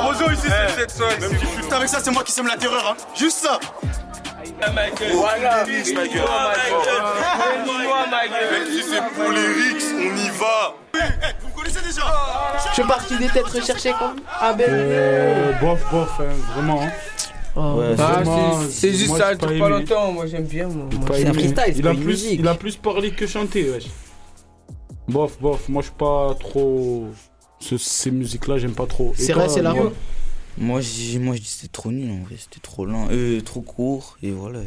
Rozo 0.03 0.31
ici, 0.31 0.43
c'est 0.47 0.81
cette 0.81 0.91
soirée. 0.91 1.19
Même 1.21 1.31
si 1.39 1.47
Putain, 1.57 1.77
avec 1.77 1.89
ça, 1.89 1.99
c'est 2.03 2.11
moi 2.11 2.23
qui 2.23 2.33
sème 2.33 2.47
la 2.47 2.57
terreur, 2.57 2.85
hein. 2.91 2.97
Juste 3.17 3.39
ça. 3.39 3.59
Voilà, 5.13 5.65
Même 5.65 5.85
si 8.71 8.83
c'est 8.83 9.03
pour 9.15 9.31
les 9.33 9.47
rix, 9.47 9.85
on 9.95 10.17
y 10.17 10.29
va. 10.39 10.75
Vous 11.41 11.49
me 11.49 11.53
connaissez 11.55 11.81
déjà 11.85 12.03
Je 12.69 12.73
suis 12.75 12.83
parti 12.85 13.17
des 13.19 13.29
têtes 13.29 13.47
recherchées 13.47 13.93
comme. 13.99 14.17
Ah 14.41 14.53
ben. 14.53 14.67
Euh, 14.69 15.53
bof, 15.61 15.81
bof, 15.91 16.21
hein, 16.21 16.25
vraiment. 16.55 16.83
hein. 16.83 16.91
Ah, 17.57 17.75
Vraiment, 17.95 18.61
c'est- 18.63 18.71
c'est 18.71 18.91
juste 18.93 19.09
moi, 19.11 19.19
ça, 19.19 19.31
j'ai 19.31 19.37
dure 19.39 19.41
pas 19.41 19.47
pas 19.47 19.53
aimé. 19.55 19.69
longtemps. 19.81 20.11
Moi, 20.13 20.27
j'aime 20.27 20.43
bien. 20.45 20.67
Moi. 20.67 20.87
J'ai 20.91 20.99
Moi, 20.99 21.07
pas 21.07 21.15
c'est 21.15 21.27
un 21.27 21.31
aimé. 21.31 21.39
freestyle, 21.39 21.63
c'est 21.67 21.73
il 21.77 21.83
pas 21.83 21.89
a 21.91 21.93
une 21.93 21.99
plus, 22.01 22.07
musique. 22.09 22.41
Il 22.41 22.49
a 22.49 22.55
plus 22.55 22.77
parlé 22.77 23.11
que 23.13 23.27
chanté, 23.29 23.71
wesh. 23.71 23.85
Bof, 25.07 25.39
bof, 25.41 25.69
moi 25.69 25.83
je 25.83 25.87
suis 25.89 25.97
pas 25.97 26.35
trop. 26.41 27.07
ce- 27.61 27.79
ces 27.79 28.11
musiques-là, 28.11 28.59
j'aime 28.59 28.75
pas 28.75 28.87
trop. 28.87 29.13
Et 29.17 29.23
C'est 29.23 29.33
toi, 29.33 29.45
vrai, 29.45 29.55
c'est 29.55 29.63
la 29.63 29.73
Léo 29.73 29.83
robe. 29.85 29.93
Moi, 30.59 30.81
je 30.81 30.89
dis, 30.89 31.19
moi, 31.19 31.35
je 31.35 31.41
dis 31.41 31.49
c'était 31.49 31.73
trop 31.73 31.91
nul 31.91 32.11
en 32.11 32.25
vrai, 32.25 32.37
c'était 32.39 32.61
trop 32.61 32.87
lent, 32.87 33.09
euh, 33.11 33.41
trop 33.41 33.61
court, 33.61 34.17
et 34.23 34.31
voilà. 34.31 34.61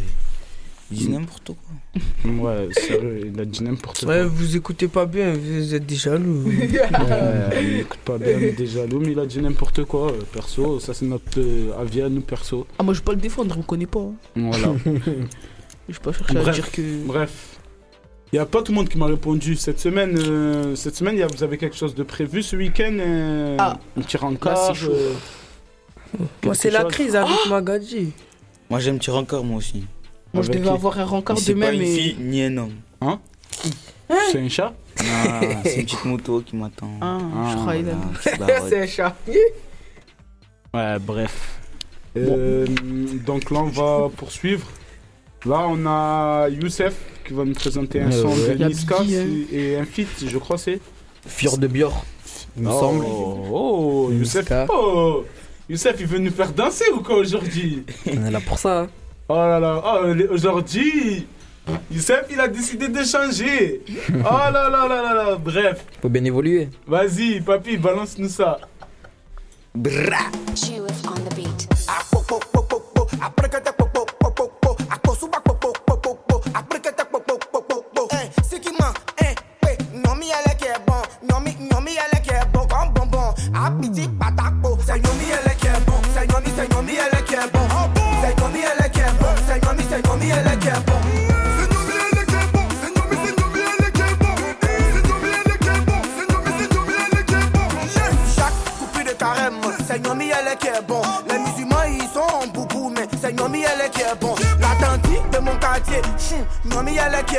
Il 0.89 0.97
dit 0.97 1.09
n'importe 1.09 1.47
quoi. 1.47 2.01
Ouais, 2.31 2.69
sérieux, 2.73 3.29
il 3.33 3.39
a 3.41 3.45
dit 3.45 3.61
n'importe 3.63 4.05
quoi. 4.05 4.13
Ouais, 4.15 4.23
vous 4.25 4.55
écoutez 4.55 4.87
pas 4.87 5.05
bien, 5.05 5.33
vous 5.33 5.75
êtes 5.75 5.85
des 5.85 5.95
jaloux. 5.95 6.43
Ouais, 6.49 7.63
il 7.63 7.79
écoute 7.81 7.99
pas 8.05 8.17
bien, 8.17 8.37
il 8.37 8.43
est 8.45 8.51
déjà 8.53 8.81
jaloux, 8.81 8.99
mais 9.01 9.11
il 9.11 9.19
a 9.19 9.25
dit 9.25 9.39
n'importe 9.41 9.83
quoi. 9.85 10.11
euh, 10.11 10.21
Perso, 10.31 10.79
ça 10.79 10.93
c'est 10.93 11.05
notre 11.05 11.39
euh, 11.39 11.71
avis 11.79 12.01
à 12.01 12.09
nous 12.09 12.21
perso. 12.21 12.65
Ah, 12.79 12.83
moi, 12.83 12.93
je 12.93 12.99
vais 12.99 13.05
pas 13.05 13.11
le 13.13 13.19
défendre, 13.19 13.55
on 13.55 13.59
me 13.59 13.63
connaît 13.63 13.85
pas. 13.85 13.99
hein. 13.99 14.13
Voilà. 14.35 14.73
Je 15.89 15.93
vais 15.93 15.99
pas 16.03 16.11
chercher 16.11 16.37
à 16.37 16.41
bref, 16.41 16.55
dire 16.55 16.69
que. 16.71 17.05
bref. 17.05 17.59
Il 18.33 18.35
n'y 18.35 18.39
a 18.39 18.45
pas 18.45 18.61
tout 18.61 18.73
le 18.73 18.75
monde 18.77 18.89
qui 18.89 18.97
m'a 18.97 19.05
répondu. 19.05 19.55
Cette 19.55 19.79
semaine, 19.79 20.17
euh, 20.19 20.75
cette 20.75 20.97
semaine 20.97 21.15
il 21.15 21.19
y 21.19 21.23
a- 21.23 21.27
vous 21.27 21.43
avez 21.43 21.57
quelque 21.57 21.77
chose 21.77 21.95
de 21.95 22.03
prévu 22.03 22.43
ce 22.43 22.57
week-end 22.57 22.97
euh, 22.99 23.55
Ah. 23.57 23.79
Un 23.97 24.01
petit 24.01 24.17
rencard 24.17 24.75
Moi, 26.43 26.55
c'est 26.55 26.69
la 26.69 26.85
crise 26.85 27.15
avec 27.15 27.37
Magadji. 27.49 28.11
Moi, 28.69 28.79
j'aime 28.79 28.99
tirer 28.99 29.17
encore, 29.17 29.43
moi 29.43 29.57
aussi. 29.57 29.85
Moi, 30.33 30.43
je 30.43 30.51
devais 30.51 30.69
avoir 30.69 30.99
un 30.99 31.05
rencard 31.05 31.35
Mais 31.37 31.41
C'est 31.41 31.53
demain, 31.53 31.67
pas 31.67 31.73
une 31.73 31.85
fille 31.85 32.17
ni 32.19 32.43
un 32.43 32.57
homme. 32.57 32.73
Hein 33.01 33.19
C'est 34.31 34.39
un 34.39 34.49
chat 34.49 34.73
Non, 34.99 35.05
c'est 35.63 35.75
une 35.75 35.85
petite 35.85 36.05
moto 36.05 36.41
qui 36.41 36.55
m'attend. 36.55 36.89
Ah, 37.01 37.19
je 37.51 37.55
crois 37.57 37.75
qu'il 37.75 37.89
a- 37.89 37.93
petite 38.23 38.39
barotte. 38.39 38.63
c'est 38.69 38.81
un 38.81 38.87
chat. 38.87 39.15
Ouais, 40.73 40.99
bref. 40.99 41.59
Euh, 42.17 42.65
donc 43.25 43.51
là, 43.51 43.59
on 43.59 43.67
va 43.69 44.09
poursuivre. 44.15 44.67
Là, 45.45 45.65
on 45.69 45.85
a 45.85 46.49
Youssef 46.49 46.95
qui 47.25 47.33
va 47.33 47.45
nous 47.45 47.53
présenter 47.53 48.01
un 48.01 48.07
Ouais, 48.07 48.21
son 48.21 48.29
ouais. 48.29 48.55
de 48.55 48.65
Niska 48.65 48.99
Biggie, 48.99 49.17
hein. 49.17 49.25
c'est- 49.49 49.55
et 49.55 49.77
un 49.77 49.85
feat, 49.85 50.07
je 50.25 50.37
crois 50.37 50.57
c'est. 50.57 50.79
Fjord 51.25 51.57
de 51.57 51.67
Bior, 51.67 52.05
il 52.57 52.63
me 52.63 52.69
oh, 52.69 52.79
semble. 52.79 53.05
Oh, 53.07 54.09
Youssef. 54.11 54.45
Oh, 54.69 55.25
Youssef, 55.69 55.95
il 55.99 56.07
veut 56.07 56.19
nous 56.19 56.31
faire 56.31 56.51
danser 56.51 56.85
ou 56.93 57.01
quoi 57.01 57.17
aujourd'hui 57.17 57.83
On 58.07 58.25
est 58.25 58.31
là 58.31 58.39
pour 58.39 58.57
ça. 58.57 58.81
hein. 58.81 58.87
Oh 59.29 59.35
là 59.35 59.59
là, 59.59 59.81
oh, 59.83 60.33
aujourd'hui, 60.33 61.27
Youssef, 61.91 62.25
il 62.31 62.39
a 62.39 62.47
décidé 62.47 62.87
de 62.87 63.03
changer. 63.03 63.81
Oh 64.09 64.23
là 64.23 64.69
là 64.69 64.87
là 64.87 65.01
là 65.03 65.13
là, 65.13 65.35
bref. 65.35 65.85
Faut 66.01 66.07
bien 66.09 66.23
évoluer. 66.23 66.69
Vas-y, 66.87 67.41
papy, 67.41 67.75
balance-nous 67.77 68.29
ça. 68.29 68.59
Bra. 69.75 70.31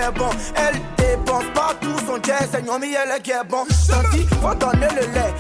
Est 0.09 0.19
bon, 0.19 0.31
elle 0.57 0.81
dépense 0.97 1.45
partout 1.55 1.97
son 2.07 2.17
jet, 2.17 2.49
c'est 2.51 2.65
non, 2.65 2.79
mi 2.79 2.95
elle 2.95 3.21
qui 3.23 3.31
est 3.31 3.45
bon, 3.49 3.65
tanti, 3.89 4.27
faut 4.41 4.55
donner 4.55 4.89
le 4.95 5.13
lait, 5.13 5.35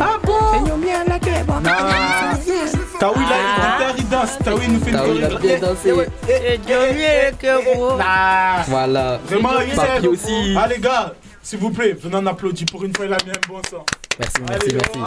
Ah 0.00 0.18
bon. 0.24 0.32
Taoui 2.98 3.24
là, 3.24 3.36
il 3.96 3.98
il 3.98 4.08
danse. 4.08 4.38
Taoui 4.44 4.68
nous 4.68 4.80
fait 4.80 4.90
une 4.90 4.96
chorégraphie. 4.96 5.48
Ah, 8.00 8.62
Voilà. 8.68 9.18
Vraiment, 9.26 9.50
il 9.60 10.08
aussi. 10.08 10.54
Ah 10.56 10.66
les 10.68 10.78
gars, 10.78 11.12
s'il 11.42 11.58
vous 11.58 11.70
plaît, 11.70 11.96
venez 12.00 12.16
en 12.16 12.26
applaudir. 12.26 12.66
Pour 12.70 12.84
une 12.84 12.94
fois, 12.94 13.06
il 13.06 13.12
a 13.12 13.16
mis 13.24 13.30
un 13.32 13.48
bon 13.48 13.60
sang. 13.68 13.84
Merci, 14.48 14.70
Allez, 14.70 14.74
merci. 14.74 14.98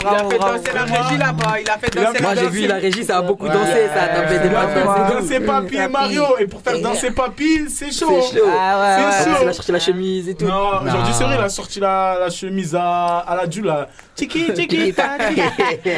Il 0.00 0.06
a 0.06 0.28
fait 0.28 0.38
danser 0.38 0.72
la 0.74 0.84
régie 0.84 1.18
là-bas, 1.18 1.60
il 1.60 1.70
a 1.70 1.78
fait 1.78 1.90
danser 1.94 2.22
Moi, 2.22 2.34
la 2.34 2.42
j'ai 2.42 2.48
vu 2.48 2.66
la 2.66 2.74
régie, 2.76 3.04
ça 3.04 3.18
a 3.18 3.22
beaucoup 3.22 3.48
dansé, 3.48 3.88
ça 3.94 4.02
a 4.02 4.08
tapé 4.08 4.38
des 4.38 4.46
Il 4.46 4.54
a 4.54 4.68
fait 4.68 4.84
mains. 4.84 5.08
danser 5.20 5.40
Papy 5.40 5.76
et 5.76 5.88
Mario. 5.88 6.24
Et 6.38 6.46
pour 6.46 6.60
faire 6.60 6.78
danser 6.80 7.10
Papy, 7.10 7.68
c'est 7.68 7.92
chaud. 7.92 8.20
C'est 8.30 8.38
chaud. 8.38 8.44
Ah 8.48 8.80
ouais, 8.80 9.02
Il 9.42 9.48
a 9.48 9.52
cherché 9.52 9.72
la 9.72 9.78
chemise 9.78 10.28
et 10.28 10.34
tout. 10.34 10.46
Non, 10.46 10.80
aujourd'hui 10.82 11.12
c'est 11.12 11.24
vrai, 11.24 11.36
il 11.38 11.44
a 11.44 11.48
sorti 11.48 11.80
la, 11.80 12.28
chemise 12.30 12.74
à, 12.74 13.18
à 13.18 13.36
la. 13.36 13.46
Tiki, 14.14 14.52
tiki, 14.52 14.66
tiki. 14.66 14.94
Il 15.86 15.92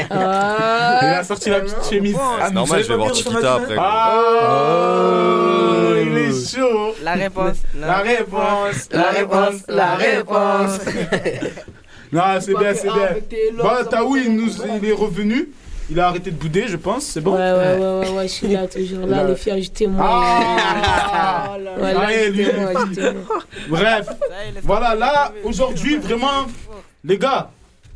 a 1.02 1.22
sorti 1.24 1.50
la 1.50 1.60
petite 1.60 1.84
chemise. 1.88 2.16
Ah, 2.18 2.46
C'est 2.48 2.54
normal, 2.54 2.82
je 2.82 2.88
vais 2.88 2.96
voir 2.96 3.14
Chiquita 3.14 3.54
après. 3.54 3.76
Ah, 3.78 4.20
il 6.02 6.18
est 6.18 6.56
chaud. 6.56 6.94
La 7.02 7.12
réponse. 7.12 7.56
La 7.78 7.98
réponse, 7.98 8.88
La 8.90 9.10
réponse, 9.10 9.62
la 9.68 9.94
réponse. 9.94 10.80
Non, 12.12 12.22
c'est 12.40 12.54
bien, 12.58 12.74
c'est 12.74 12.88
bien. 12.88 13.16
Bah, 13.62 13.84
Taoui, 13.88 14.22
il, 14.26 14.34
nous, 14.36 14.50
il 14.82 14.88
est 14.88 14.92
revenu. 14.92 15.48
Il 15.92 15.98
a 15.98 16.06
arrêté 16.06 16.30
de 16.30 16.36
bouder, 16.36 16.66
je 16.68 16.76
pense. 16.76 17.04
C'est 17.04 17.20
bon 17.20 17.32
Ouais, 17.34 17.38
ouais, 17.52 17.78
ouais, 17.78 17.98
ouais, 18.08 18.10
ouais, 18.16 18.28
je 18.28 18.32
suis 18.32 18.46
là 18.48 18.66
toujours 18.68 19.06
là, 19.06 19.22
Là. 19.22 19.28
les 19.28 19.34
filles, 19.34 19.52
ajoutez-moi. 19.54 20.04
Ah 20.06 21.56
Ouais, 21.80 21.92
là, 21.92 22.00
Allez, 22.00 22.30
lui. 22.30 22.44
ajoutez-moi, 22.46 22.80
ajoutez-moi. 22.82 23.22
Bref, 23.68 24.08
voilà, 24.62 24.94
là, 24.94 25.32
aujourd'hui, 25.44 25.96
vraiment, 25.96 26.46
les 27.04 27.18
gars, 27.18 27.50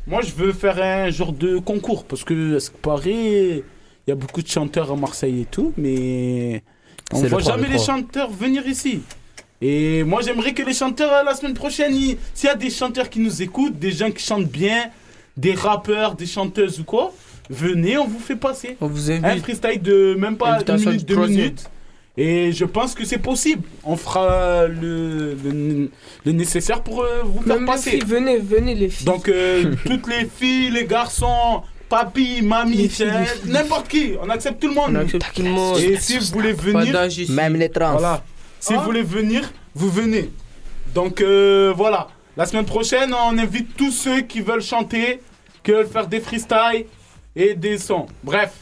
moi, 0.07 0.21
je 0.21 0.31
veux 0.33 0.51
faire 0.51 0.77
un 0.81 1.09
genre 1.09 1.31
de 1.31 1.57
concours 1.59 2.03
parce 2.03 2.23
que, 2.25 2.57
à 2.57 2.59
ce 2.59 2.69
qui 2.69 2.77
paraît, 2.81 3.63
il 3.63 4.09
y 4.09 4.11
a 4.11 4.15
beaucoup 4.15 4.41
de 4.41 4.47
chanteurs 4.47 4.91
à 4.91 4.95
Marseille 4.97 5.41
et 5.41 5.45
tout, 5.45 5.73
mais 5.77 6.63
on 7.13 7.19
ne 7.19 7.23
le 7.23 7.29
voit 7.29 7.39
jamais 7.39 7.67
le 7.67 7.73
les 7.73 7.79
chanteurs 7.79 8.29
venir 8.29 8.67
ici. 8.67 9.01
Et 9.67 10.03
moi, 10.03 10.21
j'aimerais 10.21 10.53
que 10.53 10.61
les 10.61 10.73
chanteurs, 10.73 11.11
euh, 11.11 11.23
la 11.23 11.33
semaine 11.33 11.55
prochaine, 11.55 11.91
s'il 12.35 12.47
y 12.47 12.47
a 12.47 12.55
des 12.55 12.69
chanteurs 12.69 13.09
qui 13.09 13.19
nous 13.19 13.41
écoutent, 13.41 13.79
des 13.79 13.91
gens 13.91 14.11
qui 14.11 14.23
chantent 14.23 14.47
bien, 14.63 14.79
des 15.37 15.53
rappeurs, 15.55 16.13
des 16.15 16.27
chanteuses 16.27 16.79
ou 16.79 16.83
quoi, 16.83 17.11
venez, 17.49 17.97
on 17.97 18.05
vous 18.05 18.19
fait 18.19 18.35
passer. 18.35 18.77
On 18.79 18.87
vous 18.87 19.09
Un 19.09 19.23
invite. 19.23 19.43
freestyle 19.43 19.81
de 19.81 20.15
même 20.19 20.37
pas 20.37 20.59
une 20.67 20.75
minute, 20.77 21.05
deux 21.07 21.25
minutes. 21.27 21.63
Et 22.17 22.51
je 22.51 22.63
pense 22.63 22.93
que 22.93 23.03
c'est 23.05 23.17
possible. 23.17 23.63
On 23.83 23.97
fera 23.97 24.67
le, 24.67 25.33
le, 25.43 25.89
le 26.25 26.31
nécessaire 26.31 26.81
pour 26.81 27.01
euh, 27.01 27.23
vous 27.25 27.41
faire 27.41 27.55
Même 27.55 27.65
les 27.65 27.71
passer. 27.71 27.89
filles, 27.91 28.03
venez, 28.05 28.37
venez 28.37 28.75
les 28.75 28.89
filles. 28.89 29.05
Donc, 29.05 29.27
euh, 29.27 29.73
toutes 29.85 30.07
les 30.07 30.25
filles, 30.25 30.69
les 30.69 30.85
garçons, 30.85 31.61
papy, 31.89 32.41
mamie, 32.41 32.77
Les 32.77 33.05
les 33.05 33.51
n'importe 33.51 33.87
qui, 33.89 34.13
on 34.21 34.29
accepte 34.29 34.61
tout 34.61 34.69
le 34.69 34.75
monde. 34.75 34.91
On 34.91 34.95
accepte 34.95 35.25
tout 35.33 35.41
le 35.41 35.49
monde. 35.49 35.79
Et 35.79 35.97
si 35.97 36.17
vous 36.19 36.25
voulez 36.27 36.53
venir. 36.53 36.95
Même 37.31 37.55
les 37.57 37.69
trans. 37.69 37.93
voilà. 37.93 38.23
Si 38.65 38.73
vous 38.73 38.81
voulez 38.81 39.03
venir, 39.03 39.51
vous 39.75 39.91
venez. 39.91 40.31
Donc 40.95 41.21
euh, 41.21 41.71
voilà. 41.77 42.07
La 42.35 42.47
semaine 42.47 42.65
prochaine, 42.65 43.13
on 43.13 43.37
invite 43.37 43.77
tous 43.77 43.91
ceux 43.91 44.21
qui 44.21 44.41
veulent 44.41 44.63
chanter, 44.63 45.21
qui 45.63 45.71
veulent 45.71 45.85
faire 45.85 46.07
des 46.07 46.19
freestyles 46.19 46.87
et 47.35 47.53
des 47.53 47.77
sons. 47.77 48.07
Bref. 48.23 48.53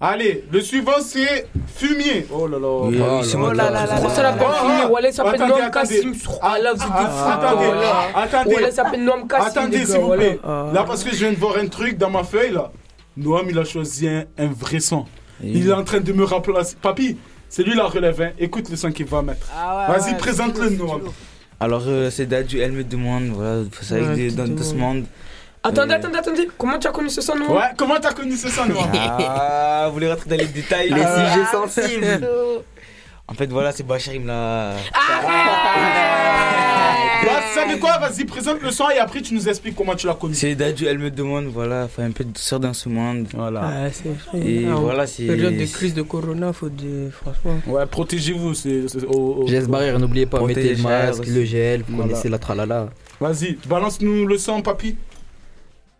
Allez, 0.00 0.44
le 0.52 0.60
suivant 0.60 1.00
c'est 1.00 1.48
Fumier. 1.66 2.26
Oh 2.30 2.46
là 2.46 2.58
là. 2.58 2.66
Oh 2.68 2.90
là 2.90 3.70
là 3.70 3.86
ça 4.10 4.22
l'appelle 4.22 4.46
Ah, 4.50 4.86
ah. 4.86 5.12
Ça 5.12 5.24
s'appelle 5.24 5.40
Attendez, 5.40 5.48
Noam 5.48 5.62
attendez. 5.62 5.70
Kassim. 5.72 6.12
Ah 6.42 6.58
là, 6.58 6.72
vous 6.74 6.82
êtes 6.82 6.88
des 6.88 6.94
Ah, 6.94 8.10
fous. 8.12 8.18
attendez, 8.20 8.70
s'appelle 8.70 9.04
Noam 9.04 9.26
Kassim. 9.26 9.46
Attendez, 9.46 9.86
s'il 9.86 9.98
vous 9.98 10.12
plaît. 10.12 10.38
Là, 10.44 10.84
parce 10.86 11.02
que 11.02 11.10
je 11.10 11.16
viens 11.16 11.32
de 11.32 11.38
voir 11.38 11.56
un 11.56 11.68
truc 11.68 11.96
dans 11.96 12.10
ma 12.10 12.22
feuille, 12.22 12.52
là. 12.52 12.70
Noam, 13.16 13.46
il 13.48 13.58
a 13.58 13.64
choisi 13.64 14.06
un, 14.08 14.26
un 14.36 14.48
vrai 14.48 14.78
son. 14.80 15.06
Il 15.42 15.68
est 15.68 15.72
en 15.72 15.84
train 15.84 16.00
de 16.00 16.12
me 16.12 16.24
remplacer. 16.24 16.76
Papy, 16.82 17.16
c'est 17.48 17.62
lui 17.62 17.74
la 17.74 17.84
relève. 17.84 18.20
hein. 18.20 18.30
Écoute 18.38 18.68
le 18.70 18.76
son 18.76 18.90
qu'il 18.92 19.06
va 19.06 19.22
mettre. 19.22 19.46
Ah 19.56 19.86
Vas-y, 19.90 20.16
présente-le, 20.16 20.70
Noam. 20.70 21.02
Alors, 21.60 21.82
euh, 21.86 22.10
c'est 22.10 22.26
Dadju, 22.26 22.60
elle 22.60 22.72
me 22.72 22.84
demande, 22.84 23.28
voilà, 23.34 23.62
c'est 23.80 23.94
avec 23.96 24.08
Ouais, 24.10 24.28
tu 24.28 24.34
dans, 24.36 24.46
dans 24.48 24.62
ce 24.62 24.74
monde. 24.74 25.04
Attendez, 25.62 25.94
Euh, 25.94 25.96
attendez, 25.96 26.18
attendez. 26.18 26.48
Comment 26.56 26.78
tu 26.78 26.86
as 26.86 26.92
connu 26.92 27.10
ce 27.10 27.20
son, 27.20 27.34
non 27.34 27.52
Ouais, 27.56 27.64
comment 27.76 27.96
t'as 28.00 28.12
connu 28.12 28.36
ce 28.36 28.48
son, 28.48 28.64
Noam 28.66 28.88
Ah, 28.94 29.84
vous 29.88 29.94
voulez 29.94 30.08
rentrer 30.10 30.30
dans 30.30 30.36
les 30.36 30.46
détails? 30.46 30.88
Les 30.90 31.02
sujets 31.02 31.46
sensibles. 31.50 32.28
En 33.30 33.34
fait, 33.34 33.46
voilà, 33.50 33.72
c'est 33.72 33.82
Bachar, 33.82 34.14
il 34.14 34.22
me 34.22 34.28
l'a. 34.28 34.72
Tu 37.48 37.58
savais 37.60 37.78
quoi? 37.78 37.98
Vas-y, 37.98 38.24
présente 38.24 38.60
le 38.62 38.70
son 38.70 38.88
et 38.90 38.98
après 38.98 39.20
tu 39.22 39.34
nous 39.34 39.48
expliques 39.48 39.74
comment 39.76 39.94
tu 39.94 40.06
l'as 40.06 40.14
connu. 40.14 40.34
C'est 40.34 40.54
Dadju, 40.54 40.86
elle 40.86 40.98
me 40.98 41.10
demande, 41.10 41.46
voilà, 41.46 41.88
faut 41.88 42.02
un 42.02 42.10
peu 42.10 42.24
de 42.24 42.30
douceur 42.30 42.60
dans 42.60 42.72
ce 42.74 42.88
monde. 42.88 43.26
Voilà. 43.34 43.60
Ah, 43.64 43.90
c'est 43.90 44.08
vrai. 44.08 44.46
Et 44.48 44.66
Ah, 44.68 44.74
voilà, 44.74 45.06
c'est. 45.06 45.26
Période 45.26 45.56
de 45.56 45.64
crise 45.66 45.94
de 45.94 46.02
Corona, 46.02 46.52
faut 46.52 46.68
de. 46.68 47.10
Franchement. 47.10 47.58
Ouais, 47.66 47.86
protégez-vous. 47.86 48.54
c'est 48.54 48.84
au- 49.08 49.46
Geste 49.46 49.68
barrière, 49.68 49.98
n'oubliez 49.98 50.26
pas, 50.26 50.40
mettez 50.44 50.74
le 50.74 50.82
masque, 50.82 51.22
aussi. 51.22 51.30
le 51.30 51.44
gel, 51.44 51.82
vous 51.88 51.96
Voilà. 51.96 52.10
connaissez 52.10 52.28
la 52.28 52.38
tralala. 52.38 52.88
Vas-y, 53.20 53.58
balance-nous 53.68 54.26
le 54.26 54.38
son, 54.38 54.62
papy. 54.62 54.96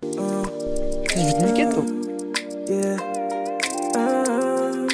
Je 0.03 0.09
vais 0.09 1.33
te 1.33 1.45
niquer, 1.45 1.69
toi. 1.69 1.85
Yeah. 2.69 2.97
Uh, 3.97 4.87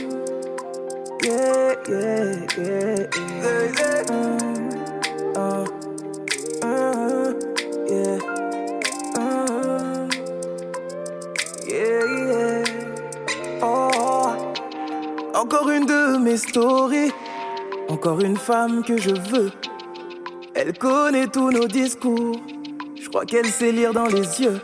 yeah, 1.24 1.74
yeah, 1.88 2.36
yeah, 2.58 2.96
yeah. 2.96 3.33
Mes 16.34 16.38
stories. 16.38 17.12
Encore 17.88 18.20
une 18.20 18.36
femme 18.36 18.82
que 18.82 18.96
je 18.96 19.10
veux. 19.30 19.52
Elle 20.54 20.76
connaît 20.76 21.28
tous 21.28 21.50
nos 21.50 21.68
discours. 21.68 22.40
Je 23.00 23.08
crois 23.08 23.24
qu'elle 23.24 23.46
sait 23.46 23.70
lire 23.70 23.92
dans 23.92 24.06
les 24.06 24.26
yeux. 24.42 24.60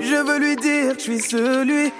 Je 0.00 0.16
veux 0.26 0.38
lui 0.38 0.56
dire 0.56 0.92
que 0.92 0.98
je 0.98 1.04
suis 1.10 1.20
celui 1.20 1.92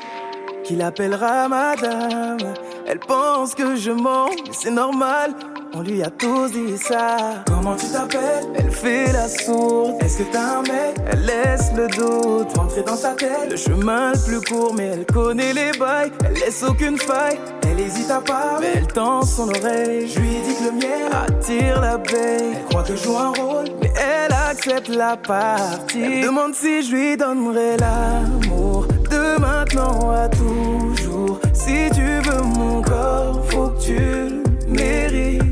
qui 0.63 0.77
l'appellera 0.77 1.49
madame. 1.49 2.55
Elle 2.87 3.01
pense 3.01 3.55
que 3.55 3.75
je 3.75 3.91
mens, 3.91 4.31
mais 4.47 4.53
c'est 4.53 4.71
normal. 4.71 5.33
On 5.73 5.83
lui 5.83 6.01
a 6.03 6.11
tous 6.11 6.53
dit 6.53 6.79
ça. 6.79 7.43
Comment 7.47 7.75
tu 7.75 7.87
t'appelles? 7.89 8.47
Elle 8.55 8.71
fait 8.71 9.13
la 9.13 9.29
sourde. 9.29 9.97
Est-ce 10.03 10.19
que 10.19 10.33
t'as 10.33 10.59
un 10.59 10.63
mec? 10.63 10.95
Elle 11.11 11.25
laisse 11.27 11.73
le 11.75 11.89
doute 11.89 12.57
rentrer 12.57 12.83
dans 12.83 12.97
sa 12.97 13.15
tête. 13.15 13.51
Le 13.51 13.57
chemin 13.57 14.13
le 14.13 14.25
plus 14.25 14.41
court, 14.49 14.73
mais 14.73 14.87
elle 14.87 15.07
connaît 15.07 15.53
les 15.53 15.73
bails. 15.79 16.13
Elle 16.25 16.35
laisse 16.35 16.63
aucune 16.63 16.99
faille. 16.99 17.41
Elle 17.77 17.87
hésite 17.87 18.11
à 18.11 18.21
parler, 18.21 18.69
elle 18.77 18.87
tend 18.87 19.23
son 19.23 19.49
oreille. 19.49 20.09
Je 20.09 20.21
lui 20.21 20.29
dis 20.47 20.55
que 20.55 20.65
le 20.65 20.73
miel 20.73 21.11
attire 21.13 21.81
l'abeille. 21.81 22.55
Elle 22.55 22.65
croit 22.67 22.85
que 22.85 22.95
je 22.95 23.03
joue 23.03 23.17
un 23.17 23.31
rôle, 23.31 23.65
mais 23.83 23.93
elle 23.97 24.33
accepte 24.33 24.89
la 24.89 25.17
partie. 25.17 26.01
Elle 26.01 26.27
demande 26.27 26.55
si 26.55 26.85
je 26.85 26.95
lui 26.95 27.17
donnerai 27.17 27.77
l'amour 27.79 28.87
de 29.11 29.41
maintenant 29.41 30.13
à 30.13 30.29
toujours. 30.29 31.41
Si 31.53 31.91
tu 31.93 32.31
veux 32.31 32.43
mon 32.43 32.81
corps, 32.81 33.45
faut 33.51 33.69
que 33.71 33.83
tu 33.83 33.97
le 33.97 34.43
mérites. 34.69 35.43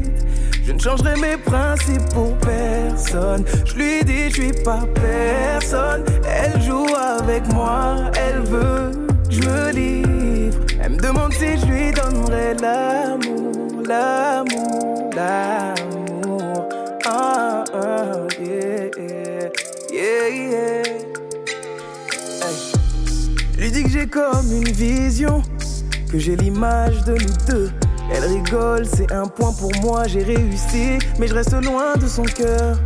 Je 0.65 0.73
ne 0.73 0.79
changerai 0.79 1.17
mes 1.17 1.37
principes 1.37 2.09
pour 2.15 2.37
personne. 2.37 3.45
Je 3.65 3.75
lui 3.75 4.05
dis, 4.05 4.31
je 4.31 4.43
suis 4.43 4.63
pas 4.63 4.85
personne. 4.95 6.05
Elle 6.25 6.63
joue 6.63 6.87
avec 7.19 7.53
moi, 7.53 7.97
elle 8.15 8.43
veut 8.43 8.93
je 9.29 9.41
me 9.41 9.73
livre. 9.73 10.02
Elle 10.85 10.93
me 10.93 10.99
demande 10.99 11.33
si 11.33 11.59
je 11.59 11.67
lui 11.67 11.93
donnerai 11.93 12.55
l'amour, 12.55 13.83
l'amour, 13.87 15.11
l'amour. 15.15 16.69
Ah, 17.07 17.65
ah, 17.73 18.27
yeah, 18.41 18.91
yeah, 19.93 20.29
yeah. 20.29 20.83
Lui 23.57 23.71
dis 23.71 23.85
que 23.85 23.91
j'ai 23.91 24.09
comme 24.09 24.51
une 24.51 24.73
vision, 24.73 25.41
que 26.11 26.19
j'ai 26.19 26.35
l'image 26.35 27.05
de 27.05 27.13
nous 27.13 27.47
deux. 27.47 27.71
Elle 28.13 28.25
rigole, 28.25 28.85
c'est 28.85 29.13
un 29.13 29.27
point 29.27 29.53
pour 29.53 29.71
moi, 29.83 30.09
j'ai 30.09 30.25
réussi, 30.25 30.99
mais 31.21 31.29
je 31.29 31.35
reste 31.35 31.55
loin 31.63 31.95
de 31.95 32.09
son 32.09 32.25
cœur. 32.25 32.77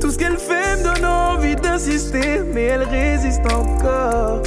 Tout 0.00 0.10
ce 0.10 0.16
qu'elle 0.18 0.38
fait 0.38 0.76
me 0.78 0.94
donne 0.94 1.04
envie 1.04 1.56
d'insister, 1.56 2.40
mais 2.54 2.62
elle 2.62 2.84
résiste 2.84 3.44
encore. 3.52 4.42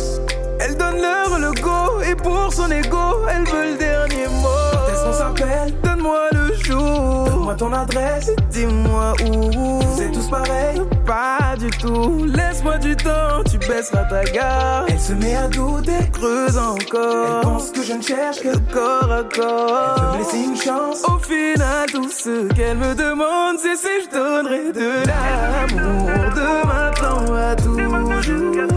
Elle 0.60 0.76
donne 0.76 0.98
l'heure 0.98 1.40
le 1.40 1.52
go, 1.62 1.88
et 2.10 2.15
pour 2.15 2.52
son 2.54 2.69
ego, 2.72 3.26
elle 3.30 3.45
veut 3.45 3.72
le 3.72 3.78
dernier 3.78 4.28
mot. 4.41 4.48
Quand 4.72 4.91
est-ce 4.91 5.04
qu'on 5.04 5.13
s'appelle 5.13 5.74
Donne-moi 5.84 6.19
le 6.34 6.54
jour. 6.63 7.26
Donne-moi 7.26 7.56
ton 7.56 7.74
adresse, 7.74 8.32
dis-moi 8.52 9.13
où. 9.26 9.80
C'est 9.95 10.12
tous 10.12 10.30
pareil 10.30 10.82
Pas 11.06 11.56
du 11.58 11.69
tout. 11.69 12.26
Laisse-moi 12.26 12.78
du 12.78 12.95
temps, 12.95 13.43
tu 13.50 13.58
baisseras 13.60 14.06
ta 14.06 14.24
garde. 14.24 14.88
Elle 14.89 15.00
se 15.00 15.13
met 15.13 15.36
à 15.36 15.48
douter, 15.48 16.10
creuse 16.12 16.58
encore. 16.58 17.41
Elle 17.41 17.41
pense 17.43 17.72
que 17.72 17.84
je 17.84 17.93
ne 17.93 18.02
cherche 18.02 18.39
que 18.41 18.58
corps 18.74 19.12
à 19.12 19.24
corps. 19.24 19.95
Elle 19.98 20.04
veut 20.04 20.12
me 20.12 20.17
laisser 20.24 20.43
une 20.43 20.58
chance. 20.58 21.04
Au 21.06 21.19
final, 21.19 21.89
tout 21.91 22.10
ce 22.10 22.48
qu'elle 22.54 22.78
me 22.78 22.95
demande, 22.95 23.58
c'est 23.62 23.76
si 23.76 24.06
je 24.06 24.17
donnerai 24.17 24.72
de 24.72 25.08
l'amour. 25.08 26.10
De 26.36 26.67
maintenant 26.67 27.36
à 27.36 27.56
toujours. 27.56 28.10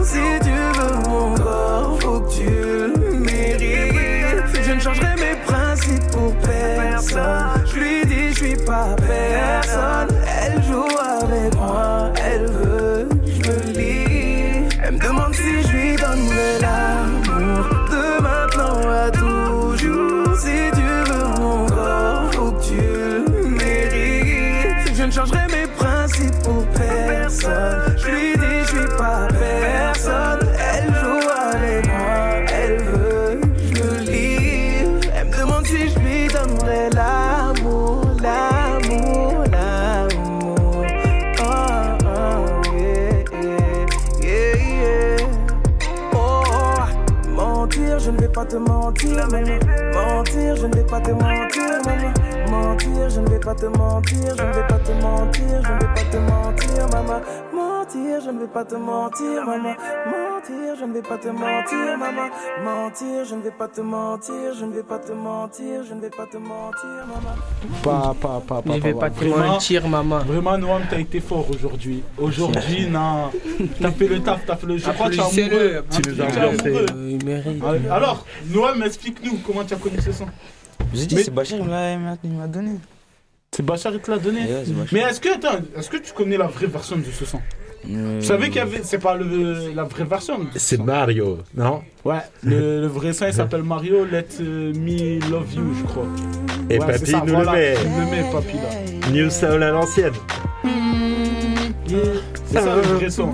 Si 0.03 0.19
tu 0.43 0.51
veux 0.51 1.09
mon 1.09 1.35
corps, 1.35 1.97
faut 2.01 2.19
que 2.19 2.31
tu 2.33 2.62
changerai 4.83 5.15
mes 5.15 5.35
principes 5.45 6.11
pour 6.11 6.33
personne. 6.35 7.62
Mentir, 49.05 50.55
je 50.55 50.65
ne 50.65 50.75
vais 50.75 50.83
pas 50.85 51.01
te 51.01 51.11
mentir, 51.11 51.81
maman. 51.85 52.13
Mentir, 52.49 53.09
je 53.09 53.19
ne 53.19 53.29
vais 53.29 53.39
pas 53.39 53.53
te 53.53 53.65
mentir, 53.65 54.35
je 54.37 54.43
ne 54.43 54.53
vais 54.53 54.67
pas 54.67 54.79
te 54.79 54.91
mentir, 54.93 55.61
je 55.61 55.71
ne 55.71 55.79
vais 55.79 55.93
pas 55.93 56.03
te 56.09 56.17
mentir, 56.17 56.87
maman. 56.89 57.21
Mentir, 57.53 58.21
je 58.21 58.29
ne 58.31 58.39
vais 58.39 58.47
pas 58.47 58.63
te 58.63 58.75
mentir, 58.75 59.45
maman. 59.45 60.32
Mentir, 60.43 60.75
je 60.77 60.83
ne 60.85 60.93
vais 60.93 61.01
pas 61.01 61.17
te 61.17 61.27
mentir, 61.29 61.97
maman. 61.97 62.29
Mentir, 62.65 63.23
je 63.23 63.35
ne 63.35 63.41
vais 63.41 63.51
pas 63.51 63.67
te 63.69 63.79
mentir, 63.79 64.53
je 64.59 64.65
ne 64.65 64.73
vais 64.73 64.83
pas 64.83 64.99
te 64.99 65.13
mentir, 65.13 65.83
je 65.87 65.93
ne 65.93 66.01
vais 66.01 66.09
pas 66.09 66.25
te 66.25 66.35
mentir, 66.35 66.89
maman. 67.07 67.35
Pas, 67.81 68.13
pas, 68.19 68.41
pas, 68.45 68.61
pas. 68.61 68.75
Je 68.75 68.79
vais 68.81 68.93
pas 68.93 69.09
te 69.09 69.23
mentir, 69.23 69.87
maman. 69.87 70.19
Vraiment, 70.19 70.57
Noam, 70.57 70.81
t'as 70.89 70.99
été 70.99 71.21
fort 71.21 71.45
aujourd'hui. 71.49 72.03
Aujourd'hui, 72.17 72.87
non. 72.87 73.31
T'as 73.81 73.91
fait 73.91 74.07
le 74.07 74.19
taf, 74.21 74.45
t'as 74.45 74.57
fait 74.57 74.67
le. 74.67 74.77
Je 74.77 74.89
crois 74.91 75.09
que 75.09 75.13
tu 75.13 75.19
es 75.39 75.43
amoureux. 75.43 75.83
Tu. 75.89 76.01
Il 77.09 77.25
mérite. 77.25 77.63
Alors, 77.89 78.25
Noam, 78.53 78.83
explique-nous 78.83 79.37
comment 79.47 79.63
tu 79.63 79.75
as 79.75 79.77
connu 79.77 80.01
ce 80.01 80.11
son. 80.11 80.25
J'ai 80.93 81.05
dit, 81.05 81.23
c'est 81.23 81.31
Bachar, 81.33 81.59
il 81.59 81.65
me 81.65 81.69
l'a- 82.39 82.47
donné. 82.47 82.79
C'est 83.51 83.63
Bachar 83.63 83.93
qui 83.93 83.99
te 83.99 84.11
l'a 84.11 84.17
donné. 84.17 84.41
Mais 84.91 84.99
est-ce 85.01 85.21
que, 85.21 85.33
attends, 85.35 85.59
est-ce 85.77 85.89
que 85.89 85.97
tu 85.97 86.11
connais 86.11 86.37
la 86.37 86.47
vraie 86.47 86.67
version 86.67 86.97
de 86.97 87.03
ce 87.05 87.23
son? 87.23 87.39
Euh, 87.89 88.19
Tu 88.21 88.25
savais 88.27 88.47
qu'il 88.47 88.55
y 88.57 88.59
avait. 88.59 88.81
C'est 88.83 88.97
pas 88.99 89.15
le, 89.15 89.71
la 89.75 89.83
vraie 89.83 90.05
version. 90.05 90.39
C'est 90.55 90.79
Mario, 90.81 91.39
non 91.55 91.81
Ouais, 92.05 92.19
le, 92.43 92.81
le 92.81 92.87
vrai 92.87 93.13
son 93.13 93.25
il 93.27 93.33
s'appelle 93.33 93.63
Mario 93.63 94.05
Let 94.05 94.27
euh, 94.41 94.73
Me 94.73 95.19
Love 95.29 95.53
You, 95.55 95.73
je 95.79 95.83
crois. 95.83 96.05
Et 96.69 96.79
Ouais, 96.79 96.85
Papy 96.85 97.11
ça, 97.11 97.23
nous 97.25 97.33
voilà, 97.33 97.51
le 97.53 97.57
met. 97.57 97.75
Il 97.83 97.99
le 97.99 98.05
met, 98.23 98.31
Papy 98.31 98.57
là. 98.57 99.09
New 99.11 99.29
Soul 99.29 99.63
à 99.63 99.71
l'ancienne. 99.71 100.13
C'est 102.45 102.59
ça 102.61 102.75
le 102.75 102.81
vrai 102.81 103.09
son. 103.09 103.27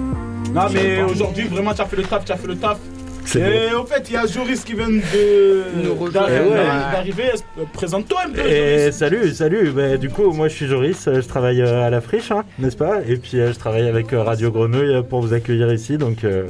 Non, 0.53 0.63
mais 0.73 1.01
aujourd'hui, 1.03 1.47
vraiment, 1.47 1.73
tu 1.73 1.81
as 1.81 1.85
fait 1.85 1.95
le 1.97 2.03
taf, 2.03 2.25
tu 2.25 2.31
as 2.31 2.37
fait 2.37 2.47
le 2.47 2.55
taf. 2.57 2.77
C'est 3.25 3.39
Et 3.39 3.73
au 3.75 3.85
fait, 3.85 4.03
il 4.09 4.13
y 4.13 4.17
a 4.17 4.25
Joris 4.25 4.63
qui 4.63 4.73
vient 4.73 4.89
de 4.89 4.99
d'arriver. 6.11 6.41
Eh 6.45 6.49
ouais. 6.49 6.55
d'arriver. 6.91 7.23
Euh, 7.59 7.63
Présente-toi 7.73 8.21
un 8.25 8.29
peu. 8.31 8.41
Et 8.41 8.79
Joris. 8.79 8.95
salut, 8.95 9.29
salut. 9.33 9.69
Bah, 9.71 9.97
du 9.97 10.09
coup, 10.09 10.31
moi 10.31 10.47
je 10.47 10.55
suis 10.55 10.65
Joris, 10.67 11.07
euh, 11.07 11.21
je 11.21 11.27
travaille 11.27 11.61
euh, 11.61 11.85
à 11.85 11.89
la 11.91 12.01
friche, 12.01 12.31
hein, 12.31 12.43
n'est-ce 12.57 12.77
pas? 12.77 13.01
Et 13.07 13.17
puis 13.17 13.39
euh, 13.39 13.53
je 13.53 13.59
travaille 13.59 13.87
avec 13.87 14.13
euh, 14.13 14.23
Radio 14.23 14.51
Grenouille 14.51 15.03
pour 15.07 15.21
vous 15.21 15.33
accueillir 15.33 15.71
ici. 15.71 15.97
Donc, 15.97 16.23
euh, 16.23 16.45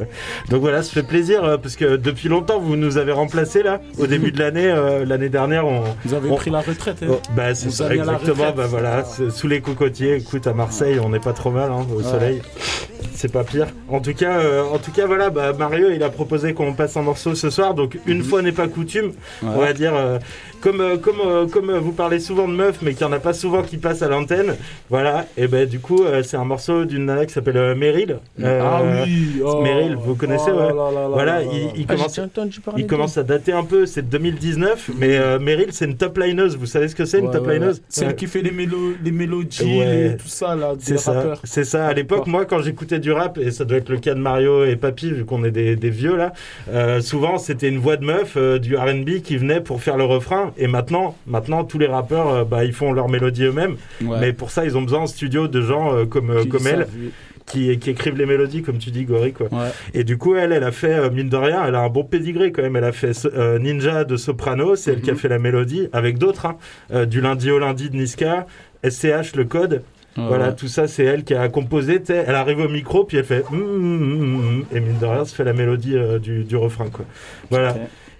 donc 0.49 0.61
voilà, 0.61 0.81
ça 0.81 0.91
fait 0.91 1.03
plaisir 1.03 1.43
euh, 1.43 1.57
parce 1.57 1.75
que 1.75 1.97
depuis 1.97 2.29
longtemps 2.29 2.59
vous 2.59 2.75
nous 2.77 2.97
avez 2.97 3.11
remplacés 3.11 3.63
là. 3.63 3.81
Au 3.97 4.07
début 4.07 4.31
de 4.31 4.39
l'année, 4.39 4.67
euh, 4.69 5.03
l'année 5.05 5.29
dernière, 5.29 5.67
on. 5.67 5.83
Vous 6.05 6.13
avez 6.13 6.29
on- 6.29 6.35
pris 6.35 6.51
la 6.51 6.61
retraite. 6.61 6.97
hein. 7.03 7.07
Oh, 7.09 7.19
bah 7.35 7.53
c'est 7.55 7.71
ça 7.71 7.93
exactement. 7.93 8.51
Bah 8.55 8.67
voilà, 8.67 9.03
sous 9.29 9.47
les 9.47 9.59
cocotiers. 9.61 10.15
Écoute, 10.15 10.47
à 10.47 10.53
Marseille, 10.53 10.99
on 11.03 11.09
n'est 11.09 11.19
pas 11.19 11.33
trop 11.33 11.51
mal 11.51 11.71
hein, 11.71 11.85
au 11.93 11.97
Ouais. 11.97 12.03
soleil. 12.03 12.41
C'est 13.13 13.31
pas 13.31 13.43
pire. 13.43 13.67
En 13.89 13.99
tout 13.99 14.13
cas, 14.13 14.39
euh, 14.39 14.63
en 14.63 14.77
tout 14.77 14.91
cas, 14.91 15.05
voilà, 15.05 15.29
bah, 15.29 15.51
Mario, 15.57 15.89
il 15.91 16.01
a 16.03 16.09
proposé 16.09 16.53
qu'on 16.59 16.73
passe 16.73 16.97
un 16.97 17.03
morceau 17.03 17.35
ce 17.35 17.49
soir. 17.49 17.73
Donc 17.73 17.97
une 18.05 18.21
fois 18.21 18.41
n'est 18.41 18.51
pas 18.51 18.67
coutume, 18.67 19.13
on 19.41 19.59
va 19.59 19.73
dire. 19.73 19.93
Comme 20.61 20.81
euh, 20.81 20.97
comme 20.97 21.19
euh, 21.25 21.47
comme 21.47 21.69
euh, 21.69 21.79
vous 21.79 21.91
parlez 21.91 22.19
souvent 22.19 22.47
de 22.47 22.53
meufs, 22.53 22.79
mais 22.81 22.93
qu'il 22.93 23.05
n'y 23.05 23.13
en 23.13 23.15
a 23.15 23.19
pas 23.19 23.33
souvent 23.33 23.61
qui 23.63 23.77
passent 23.77 24.01
à 24.01 24.07
l'antenne. 24.09 24.55
Voilà. 24.89 25.25
Et 25.37 25.47
ben 25.47 25.67
du 25.67 25.79
coup, 25.79 26.03
euh, 26.03 26.23
c'est 26.23 26.37
un 26.37 26.45
morceau 26.45 26.85
d'une 26.85 27.05
nana 27.05 27.25
qui 27.25 27.33
s'appelle 27.33 27.57
euh, 27.57 27.75
Meryl. 27.75 28.17
Euh, 28.41 28.61
Ah 28.63 28.81
oui, 29.05 29.41
oh. 29.43 29.61
Meryl, 29.61 29.95
vous 29.95 30.15
connaissez, 30.15 30.51
Oh 30.53 30.57
ouais. 30.57 30.67
là 30.69 30.73
là 30.73 30.91
là 30.91 31.07
voilà, 31.07 31.39
là 31.39 31.39
là 31.39 31.51
il, 31.51 31.65
là. 31.65 31.71
il 31.75 31.85
commence. 31.87 32.19
Il 32.77 33.19
à 33.19 33.23
dater 33.23 33.51
un 33.53 33.63
peu, 33.63 33.85
c'est 33.85 34.01
de 34.03 34.07
2019, 34.07 34.91
mais 34.97 35.17
euh, 35.17 35.39
Meryl 35.39 35.67
c'est 35.71 35.85
une 35.85 35.95
top 35.97 36.17
lineuse, 36.17 36.57
vous 36.57 36.65
savez 36.65 36.87
ce 36.87 36.95
que 36.95 37.05
c'est 37.05 37.19
une 37.19 37.27
Ouais, 37.27 37.33
top 37.33 37.47
ouais, 37.47 37.53
lineuse? 37.59 37.77
Ouais. 37.77 37.83
Celle 37.89 38.15
qui 38.15 38.27
fait 38.27 38.41
les, 38.41 38.51
mélo- 38.51 38.95
les 39.03 39.11
mélodies 39.11 39.79
Ouais. 39.79 40.07
et 40.13 40.17
tout 40.17 40.27
ça, 40.27 40.55
là, 40.55 40.75
des 40.75 40.81
C'est 40.83 40.97
ça, 40.97 41.13
rappeurs. 41.13 41.41
c'est 41.43 41.63
ça. 41.63 41.87
À 41.87 41.93
l'époque, 41.93 42.27
moi, 42.27 42.45
quand 42.45 42.61
j'écoutais 42.61 42.99
du 42.99 43.11
rap, 43.11 43.37
et 43.37 43.51
ça 43.51 43.65
doit 43.65 43.77
être 43.77 43.89
le 43.89 43.97
cas 43.99 44.13
de 44.13 44.19
Mario 44.19 44.65
et 44.65 44.75
Papy, 44.75 45.11
vu 45.11 45.25
qu'on 45.25 45.43
est 45.43 45.51
des, 45.51 45.75
des 45.75 45.89
vieux 45.89 46.15
là, 46.15 46.33
euh, 46.71 47.01
souvent 47.01 47.37
c'était 47.37 47.69
une 47.69 47.77
voix 47.79 47.97
de 47.97 48.05
meuf 48.05 48.33
euh, 48.37 48.59
du 48.59 48.75
R&B 48.75 49.21
qui 49.23 49.37
venait 49.37 49.61
pour 49.61 49.81
faire 49.81 49.97
le 49.97 50.03
refrain. 50.05 50.48
Et 50.57 50.67
maintenant, 50.67 51.15
maintenant 51.27 51.63
tous 51.63 51.77
les 51.79 51.87
rappeurs, 51.87 52.29
euh, 52.29 52.43
bah, 52.43 52.63
ils 52.65 52.73
font 52.73 52.91
leur 52.93 53.09
mélodie 53.09 53.43
eux-mêmes. 53.45 53.75
Ouais. 54.03 54.17
Mais 54.19 54.33
pour 54.33 54.51
ça, 54.51 54.65
ils 54.65 54.77
ont 54.77 54.81
besoin 54.81 54.99
en 55.01 55.07
studio 55.07 55.47
de 55.47 55.61
gens 55.61 55.93
euh, 55.93 56.05
comme, 56.05 56.29
euh, 56.31 56.45
comme 56.45 56.65
elle, 56.67 56.87
qui, 57.45 57.77
qui 57.79 57.89
écrivent 57.89 58.17
les 58.17 58.25
mélodies, 58.27 58.61
comme 58.61 58.77
tu 58.77 58.91
dis, 58.91 59.05
Gori. 59.05 59.33
Quoi. 59.33 59.47
Et 59.95 60.03
du 60.03 60.17
coup, 60.19 60.35
elle, 60.35 60.51
elle 60.51 60.63
a 60.63 60.71
fait, 60.71 60.93
euh, 60.93 61.09
mine 61.09 61.29
de 61.29 61.35
rien, 61.37 61.63
elle 61.67 61.73
a 61.75 61.79
un 61.81 61.89
bon 61.89 62.03
pédigré 62.03 62.51
quand 62.51 62.61
même. 62.61 62.75
Elle 62.75 62.83
a 62.83 62.91
fait 62.91 63.11
euh, 63.25 63.57
Ninja 63.57 64.03
de 64.03 64.17
Soprano, 64.17 64.75
c'est 64.75 64.91
elle 64.93 65.01
qui 65.01 65.09
a 65.09 65.13
Mhm. 65.13 65.19
fait 65.19 65.29
la 65.29 65.39
mélodie, 65.39 65.87
avec 65.91 66.17
d'autres, 66.19 66.45
hein. 66.45 66.57
Euh, 66.93 67.05
du 67.05 67.21
lundi 67.21 67.49
au 67.49 67.57
lundi 67.57 67.89
de 67.89 67.95
Niska, 67.95 68.45
SCH, 68.87 69.35
le 69.35 69.45
code. 69.45 69.81
Ouais, 70.17 70.25
voilà, 70.27 70.47
ouais. 70.49 70.55
tout 70.55 70.67
ça, 70.67 70.87
c'est 70.87 71.03
elle 71.05 71.23
qui 71.23 71.33
a 71.33 71.47
composé. 71.49 72.01
Elle 72.09 72.35
arrive 72.35 72.59
au 72.59 72.67
micro, 72.69 73.03
puis 73.03 73.17
elle 73.17 73.23
fait. 73.25 73.43
mm, 73.51 73.55
mm, 73.55 73.97
mm, 73.97 74.57
mm, 74.59 74.65
et 74.75 74.79
mine 74.79 74.97
de 74.99 75.05
rien, 75.05 75.23
ça 75.25 75.35
fait 75.35 75.43
la 75.43 75.53
mélodie 75.53 75.95
du, 76.21 76.43
du 76.43 76.55
refrain. 76.55 76.89
Quoi. 76.89 77.05
Voilà. 77.49 77.75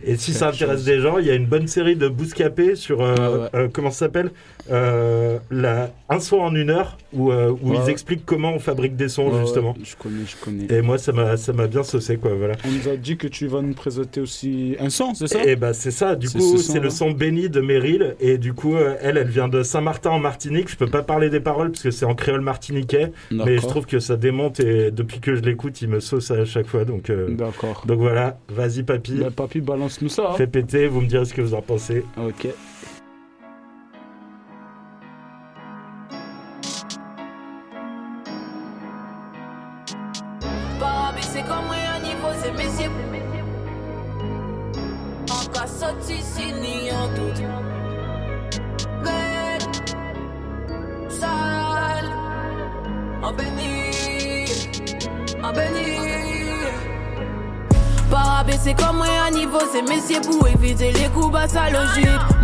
Et 0.05 0.15
si 0.17 0.33
ça 0.33 0.49
intéresse 0.49 0.77
chose. 0.77 0.85
des 0.85 0.99
gens, 0.99 1.17
il 1.17 1.25
y 1.25 1.31
a 1.31 1.35
une 1.35 1.45
bonne 1.45 1.67
série 1.67 1.95
de 1.95 2.07
Bouscapé 2.07 2.75
sur. 2.75 3.01
euh, 3.01 3.15
Ouais, 3.15 3.41
ouais. 3.43 3.49
euh, 3.55 3.67
comment 3.71 3.91
ça 3.91 4.05
s'appelle 4.05 4.31
Euh, 4.71 5.39
la, 5.51 5.91
Un 6.09 6.19
son 6.19 6.37
en 6.37 6.53
une 6.55 6.69
heure, 6.69 6.97
où, 7.13 7.31
où 7.31 7.73
ils 7.73 7.89
expliquent 7.89 8.25
comment 8.25 8.53
on 8.53 8.59
fabrique 8.59 8.95
des 8.95 9.09
sons, 9.09 9.31
justement. 9.41 9.75
je 9.83 9.95
connais, 9.95 10.25
je 10.27 10.35
connais. 10.43 10.67
Et 10.73 10.81
moi, 10.81 10.97
ça 10.97 11.11
m'a 11.11 11.37
ça 11.37 11.53
m'a 11.53 11.67
bien 11.67 11.83
saucé, 11.83 12.17
quoi. 12.17 12.31
Voilà. 12.35 12.53
On 12.65 12.71
nous 12.71 12.87
a 12.87 12.95
dit 12.95 13.17
que 13.17 13.27
tu 13.27 13.47
vas 13.47 13.61
nous 13.61 13.73
présenter 13.73 14.21
aussi 14.21 14.75
un 14.79 14.89
son, 14.89 15.13
c'est 15.15 15.27
ça? 15.27 15.43
Et 15.43 15.55
bah 15.55 15.73
c'est 15.73 15.91
ça, 15.91 16.15
du 16.15 16.27
C'est 16.27 16.37
coup 16.39 16.57
ce 16.57 16.63
c'est 16.71 16.79
le 16.79 16.89
son 16.89 17.11
Béni 17.11 17.49
de 17.49 17.61
Meryl 17.61 18.15
et 18.19 18.37
du 18.37 18.53
coup 18.53 18.75
elle 19.01 19.17
elle 19.17 19.27
vient 19.27 19.47
de 19.47 19.63
Saint-Martin 19.63 20.11
en 20.11 20.19
Martinique, 20.19 20.69
je 20.69 20.77
peux 20.77 20.87
pas 20.87 21.01
parler 21.03 21.29
des 21.29 21.39
paroles 21.39 21.71
parce 21.71 21.83
que 21.83 21.91
c'est 21.91 22.05
en 22.05 22.13
créole 22.15 22.41
martiniquais 22.41 23.11
mais 23.31 23.57
je 23.57 23.65
trouve 23.67 23.85
que 23.85 23.99
ça 23.99 24.15
démonte 24.15 24.59
et 24.59 24.91
depuis 24.91 25.19
que 25.19 25.35
je 25.35 25.41
l'écoute 25.41 25.81
il 25.81 25.89
me 25.89 25.99
sauce 25.99 26.29
à 26.31 26.45
chaque 26.45 26.67
fois 26.67 26.85
donc 26.85 27.11
D'accord. 27.29 27.83
donc 27.87 27.99
voilà, 27.99 28.37
vas-y 28.49 28.83
papy. 28.83 29.13
Bah, 29.15 29.29
papy 29.35 29.59
balance 29.61 29.88
nous 30.01 30.09
ça. 30.09 30.29
hein. 30.31 30.35
Fais 30.35 30.47
péter, 30.47 30.87
vous 30.87 31.01
me 31.01 31.07
direz 31.07 31.25
ce 31.25 31.33
que 31.33 31.41
vous 31.41 31.53
en 31.53 31.61
pensez. 31.61 32.05
Ok. 32.17 32.47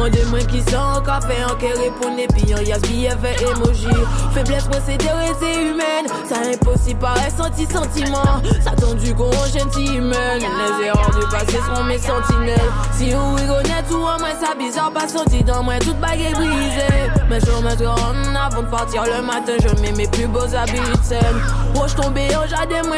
Logique. 0.06 0.26
Mon 0.26 0.30
moi 0.32 0.40
qui 0.40 0.62
sont 0.72 0.78
en 0.78 1.02
café, 1.02 1.44
en 1.44 1.56
qui 1.56 1.68
répondent 1.68 2.20
et 2.20 2.28
puis 2.28 2.54
en 2.54 2.60
yas 2.60 2.80
billet 2.80 3.10
fait 3.10 3.44
emoji. 3.44 3.88
Faiblesse 4.34 4.66
procédure 4.66 5.12
c'est 5.40 5.62
humaine, 5.62 6.06
ça 6.28 6.36
impossible 6.54 7.00
par 7.00 7.18
senti 7.30 7.66
sentiment. 7.66 8.42
Ça 8.64 8.72
tendu 8.72 9.14
gentil 9.54 9.96
humaine, 9.96 10.42
les 10.42 10.86
erreurs 10.86 11.12
du 11.12 11.26
passé 11.28 11.58
seront 11.58 11.84
mes 11.84 11.98
sentinelles. 11.98 12.72
Si 12.94 13.12
vous 13.12 13.36
rigolez 13.36 13.70
tout 13.90 13.96
en 13.96 14.20
moi, 14.20 14.30
ça 14.40 14.56
bizarre 14.58 14.92
pas 14.92 15.08
senti 15.08 15.44
dans 15.44 15.64
moi, 15.64 15.76
toute 15.80 16.00
baguette 16.00 16.36
brisée. 16.36 17.10
Mais 17.30 17.40
je 17.40 17.46
me 17.46 17.88
en 17.88 18.36
avant 18.36 18.62
de 18.62 18.68
partir 18.68 19.04
le 19.04 19.22
matin, 19.22 19.54
je 19.62 19.82
mets 19.82 19.92
mes 19.92 20.08
plus 20.08 20.28
beaux 20.28 20.54
habits 20.56 20.80
de 20.80 21.04
scène. 21.04 21.42
Roche 21.76 21.96
tombé 21.96 22.28
en 22.36 22.48
jardin, 22.48 22.84
moi, 22.88 22.98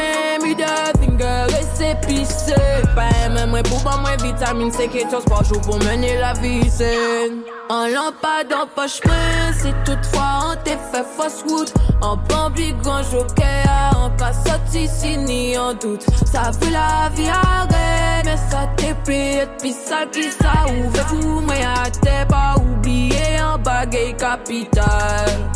de 0.54 0.98
finger 0.98 1.46
et 1.50 1.64
c'est 1.74 2.00
pissé. 2.06 2.54
Pas 2.94 3.46
moi 3.46 3.62
pour 3.62 3.82
pas 3.82 3.96
moi 3.98 4.16
vitamine 4.22 4.72
C, 4.72 4.88
14 4.88 5.24
par 5.24 5.44
jour 5.44 5.60
pour 5.60 5.78
mener 5.78 6.18
la 6.18 6.32
vie 6.34 6.68
saine. 6.70 7.42
En 7.70 7.86
lampade 7.86 8.52
en 8.52 8.66
poche 8.66 9.00
main, 9.04 9.52
si 9.52 9.72
toutefois 9.84 10.52
on 10.52 10.64
t'est 10.64 10.78
fait 10.90 11.04
fausse 11.16 11.42
route. 11.48 11.72
En 12.00 12.16
bambi 12.16 12.72
grand 12.82 13.02
joker, 13.02 13.92
en 13.96 14.10
cas 14.16 14.32
sorti 14.32 14.88
si 14.88 15.16
ni 15.18 15.58
en 15.58 15.74
doute. 15.74 16.06
Ça 16.24 16.50
fait 16.52 16.70
la 16.70 17.10
vie 17.14 17.28
arrête, 17.28 18.24
mais 18.24 18.36
ça 18.50 18.68
t'est 18.76 18.96
payé 19.04 19.42
puis 19.60 19.72
ça 19.72 20.06
qui 20.10 20.30
ça 20.30 20.66
ouvre 20.72 21.06
fou, 21.08 21.42
mais 21.46 21.64
à 21.64 21.90
t'es 21.90 22.26
pas 22.28 22.54
oublié 22.56 23.40
en 23.42 23.58
bagaille 23.58 24.16
capitale. 24.16 25.50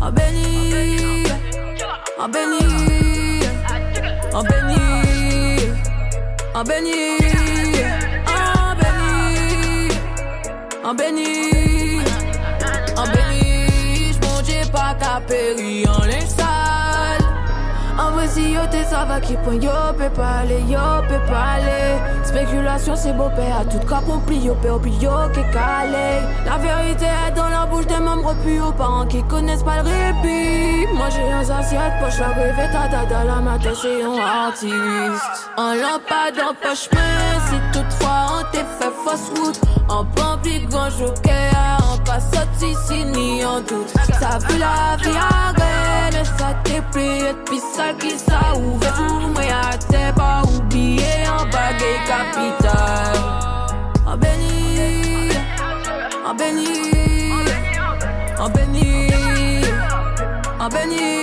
En 0.00 0.10
béni, 0.12 1.24
en 2.18 2.28
béni, 2.28 3.19
en 4.32 4.42
béni, 4.42 5.56
en 6.54 6.64
béni, 6.64 7.18
en 8.26 8.74
béni, 8.80 9.88
en 10.84 10.94
béni, 10.94 12.00
en 12.96 13.04
béni, 13.04 14.12
j'monge 14.12 14.70
pas 14.70 14.94
qu'à 14.98 15.20
péri 15.26 15.84
en 15.88 16.02
sale. 16.28 16.69
En 18.00 18.12
vrai, 18.12 18.28
si 18.28 18.52
yo 18.52 18.60
t'es 18.70 18.84
ça 18.84 19.04
va 19.04 19.20
qui 19.20 19.34
point 19.36 19.54
yo 19.54 19.70
peut 19.98 20.08
pas 20.10 20.40
aller, 20.42 20.62
yo 20.62 20.78
peut 21.08 21.20
pas 21.30 21.56
aller. 21.56 21.98
Spéculation, 22.24 22.94
c'est 22.96 23.12
beau 23.12 23.28
père, 23.36 23.58
à 23.60 23.64
tout 23.64 23.84
cas 23.86 24.00
compris, 24.06 24.38
yo 24.38 24.54
peut 24.54 24.78
puis 24.80 24.92
yo 24.92 25.10
qui 25.34 25.42
calé. 25.52 26.22
La 26.46 26.56
vérité 26.56 27.04
est 27.04 27.32
dans 27.32 27.48
la 27.48 27.66
bouche 27.66 27.86
des 27.86 27.98
membres 27.98 28.34
plus 28.42 28.60
aux 28.60 28.72
parents 28.72 29.06
qui 29.06 29.22
connaissent 29.24 29.62
pas 29.62 29.82
le 29.82 29.88
répit. 29.88 30.86
Moi 30.94 31.08
j'ai 31.10 31.30
un 31.30 31.58
assiette, 31.58 31.92
poche 32.00 32.18
la 32.18 32.28
rêve, 32.28 32.56
ta 32.72 32.88
dada, 32.88 33.24
la 33.24 33.40
matin, 33.40 33.70
c'est 33.80 34.02
un 34.02 34.18
artiste. 34.46 35.50
En 35.56 35.74
lampade, 35.74 36.38
en 36.42 36.54
poche 36.54 36.88
main, 36.92 37.40
si 37.48 37.56
toutefois 37.72 38.26
on 38.38 38.42
t'est 38.52 38.66
fait 38.78 38.94
fausse 39.04 39.30
route. 39.38 39.60
En 39.88 40.04
pampi, 40.04 40.60
grand 40.70 40.88
joker, 40.90 41.78
en 41.92 41.98
pas 41.98 42.20
sorti, 42.20 42.74
si 42.86 43.04
ni 43.04 43.44
en 43.44 43.60
doute. 43.60 43.92
Ça 44.20 44.38
fait 44.40 44.58
la 44.58 44.96
vie 45.02 45.16
arrête, 45.16 46.12
mais 46.12 46.24
ça 46.24 46.54
t'est 46.62 46.82
plié, 46.92 47.34
puis 47.44 47.60
ça 47.74 47.89
qui 47.98 48.18
ça 48.18 48.54
ouvre 48.56 48.86
tout, 48.94 49.28
mais 49.36 49.50
à 49.50 49.76
t'es 49.76 50.12
pas 50.14 50.42
oublié 50.42 51.26
en 51.28 51.44
bagaille 51.46 52.00
capitale. 52.06 53.18
En 54.06 54.16
béni, 54.16 55.30
en 56.26 56.34
béni, 56.34 56.66
en 58.38 58.48
béni, 58.48 59.10
en 60.58 60.68
béni, 60.68 61.22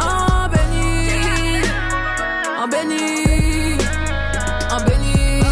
en 0.00 0.48
béni, 0.48 1.62
en 2.62 2.68
béni, 2.68 3.78
en 4.70 4.80
béni, 4.84 5.42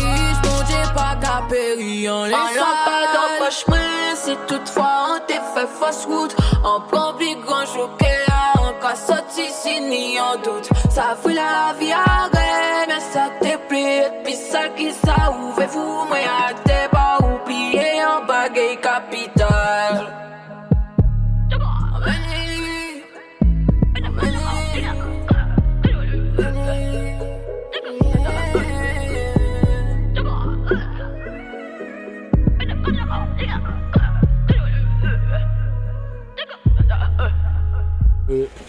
j'monge 0.43 0.95
pas 0.95 1.17
qu'à 1.21 1.43
péri 1.49 2.09
en 2.09 2.25
les 2.25 2.33
pas 2.33 3.03
dans 3.15 3.45
poche 3.45 3.67
main, 3.69 4.15
si 4.15 4.37
toutefois 8.87 8.95
on 8.95 8.95
t'est 8.95 8.95
fait 8.95 8.95
fausse 8.95 8.95
route, 8.95 8.95
en 8.95 8.95
public 8.95 8.95
grand 8.95 8.95
joker, 8.95 8.95
en 8.95 8.95
cas 8.95 8.95
sorti 8.95 9.43
si 9.51 9.81
ni 9.81 10.21
en 10.21 10.37
doute, 10.37 10.69
ça 10.91 11.17
fait 11.23 11.35
la 11.35 11.75
vie 11.79 11.93
arrête, 11.93 12.89
mais 12.89 13.01
ça 13.01 13.31
t'est 13.41 13.59
plié, 13.69 14.03
puis 14.25 14.35
ça 14.35 14.69
qui 14.77 14.93
ça 14.93 15.31
ouvre 15.31 15.67
vous, 15.67 16.05
mais 16.11 16.25
à 16.25 16.55
t'es 16.65 16.89
pas 16.91 17.19
oublié 17.21 18.05
en 18.05 18.27
bagaille 18.27 18.81
capitale. 18.81 20.16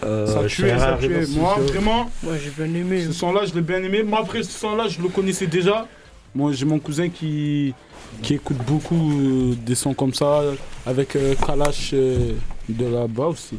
Ça 0.02 0.48
je 0.48 0.54
tue, 0.54 0.62
serais 0.62 0.78
ça 0.78 0.98
tue. 1.00 1.26
Moi, 1.36 1.56
vraiment, 1.60 2.10
Moi, 2.22 2.34
j'ai 2.42 2.50
bien 2.50 2.74
aimé. 2.80 3.02
ce 3.04 3.12
son-là, 3.12 3.44
je 3.44 3.54
l'ai 3.54 3.60
bien 3.60 3.82
aimé. 3.82 4.02
Moi, 4.02 4.20
après, 4.20 4.42
ce 4.42 4.52
son-là, 4.52 4.88
je 4.88 5.00
le 5.00 5.08
connaissais 5.08 5.46
déjà. 5.46 5.86
Moi, 6.34 6.52
j'ai 6.52 6.64
mon 6.66 6.78
cousin 6.78 7.08
qui, 7.08 7.74
qui 8.22 8.34
écoute 8.34 8.58
beaucoup 8.66 9.12
euh, 9.12 9.54
des 9.66 9.74
sons 9.74 9.94
comme 9.94 10.14
ça, 10.14 10.42
avec 10.86 11.16
euh, 11.16 11.34
Kalash 11.34 11.90
euh, 11.94 12.32
de 12.68 12.86
là-bas 12.86 13.26
aussi. 13.28 13.58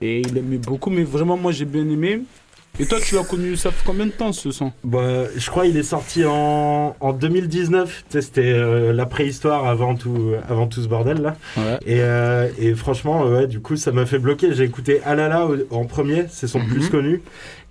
Et 0.00 0.20
il 0.20 0.36
aimait 0.36 0.58
beaucoup, 0.58 0.90
mais 0.90 1.04
vraiment, 1.04 1.36
moi, 1.36 1.52
j'ai 1.52 1.64
bien 1.64 1.88
aimé. 1.88 2.20
Et 2.78 2.84
toi, 2.86 2.98
tu 3.00 3.14
l'as 3.14 3.22
connu, 3.24 3.56
ça 3.56 3.70
fait 3.70 3.82
combien 3.86 4.06
de 4.06 4.10
temps 4.10 4.32
ce 4.32 4.50
son? 4.50 4.70
Bah, 4.84 5.24
je 5.34 5.48
crois 5.50 5.64
qu'il 5.64 5.76
est 5.78 5.82
sorti 5.82 6.24
en, 6.26 6.94
en 7.00 7.12
2019. 7.12 8.04
Tu 8.08 8.12
sais, 8.12 8.22
C'était 8.22 8.52
euh, 8.52 8.92
la 8.92 9.06
préhistoire 9.06 9.66
avant 9.66 9.94
tout, 9.94 10.32
avant 10.48 10.66
tout 10.66 10.82
ce 10.82 10.88
bordel 10.88 11.22
là. 11.22 11.36
Et, 11.86 12.00
euh, 12.00 12.48
et 12.58 12.74
franchement, 12.74 13.24
euh, 13.26 13.38
ouais, 13.40 13.46
du 13.46 13.60
coup, 13.60 13.76
ça 13.76 13.92
m'a 13.92 14.04
fait 14.04 14.18
bloquer. 14.18 14.52
J'ai 14.54 14.64
écouté 14.64 15.00
Alala 15.04 15.46
au- 15.46 15.56
en 15.74 15.84
premier, 15.86 16.26
c'est 16.28 16.46
son 16.48 16.60
plus 16.66 16.88
connu. 16.90 17.22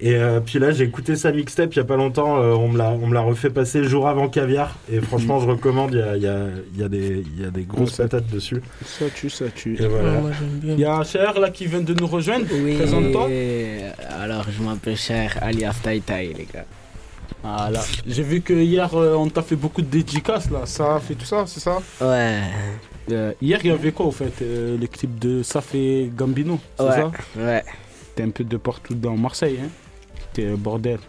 Et 0.01 0.15
euh, 0.15 0.41
puis 0.41 0.59
là, 0.59 0.71
j'ai 0.71 0.83
écouté 0.83 1.15
sa 1.15 1.31
mixtape 1.31 1.73
il 1.73 1.77
y 1.77 1.79
a 1.79 1.85
pas 1.85 1.95
longtemps. 1.95 2.37
euh, 2.41 2.53
on 2.53 2.67
me 2.67 2.77
l'a, 2.77 2.89
on 2.91 3.07
me 3.07 3.13
l'a 3.13 3.21
refait 3.21 3.49
passer 3.49 3.83
jour 3.85 4.09
avant 4.09 4.27
caviar. 4.27 4.75
Et 4.91 4.99
franchement, 4.99 5.39
je 5.39 5.47
recommande. 5.47 5.91
Il 5.93 5.99
y 5.99 6.01
a, 6.01 6.15
il 6.17 6.23
y 6.23 6.27
a- 6.27 6.47
il 6.73 6.79
y 6.81 6.83
a 6.83 6.89
des, 6.89 7.23
il 7.37 7.41
y 7.41 7.45
a 7.45 7.49
des 7.49 7.63
grosses 7.63 7.95
patates 7.97 8.27
dessus. 8.29 8.61
Ça 8.85 9.05
tue, 9.09 9.29
ça 9.29 9.45
tue. 9.49 9.81
Et 9.81 9.87
voilà. 9.87 10.19
Il 10.63 10.77
y 10.79 10.83
a 10.83 10.99
HR 11.01 11.39
là 11.39 11.49
qui 11.49 11.65
vient 11.67 11.79
de 11.81 11.93
nous 11.93 12.07
rejoindre. 12.07 12.45
Présente-toi. 12.77 13.29
Alors, 14.21 14.45
je 14.51 14.61
m'appelle 14.63 14.97
Cher, 14.97 15.37
alias 15.41 15.75
Tai 15.81 16.01
Tai, 16.01 16.33
les 16.37 16.47
gars. 16.53 16.65
Voilà. 17.41 17.79
J'ai 18.05 18.23
vu 18.23 18.41
que 18.41 18.53
hier 18.53 18.93
euh, 18.95 19.13
on 19.15 19.29
t'a 19.29 19.43
fait 19.43 19.55
beaucoup 19.55 19.81
de 19.83 19.87
dédicaces 19.87 20.49
là, 20.49 20.61
ça 20.65 20.99
fait 20.99 21.13
tout 21.13 21.25
ça, 21.25 21.43
c'est 21.45 21.59
ça? 21.59 21.77
Ouais. 22.01 22.39
Euh, 23.11 23.33
hier 23.39 23.59
il 23.63 23.67
y 23.67 23.71
avait 23.71 23.91
quoi 23.91 24.07
au 24.07 24.11
fait 24.11 24.33
euh, 24.41 24.75
Les 24.79 24.87
clips 24.87 25.19
de 25.19 25.43
Saf 25.43 25.75
et 25.75 26.09
Gambino, 26.15 26.59
c'est 26.75 26.83
Ouais, 26.83 26.91
ça? 26.95 27.11
ouais. 27.37 27.63
T'es 28.15 28.23
un 28.23 28.31
peu 28.31 28.43
de 28.43 28.57
partout 28.57 28.95
dans 28.95 29.15
Marseille, 29.15 29.59
hein. 29.63 29.67
Bordel. 30.57 30.99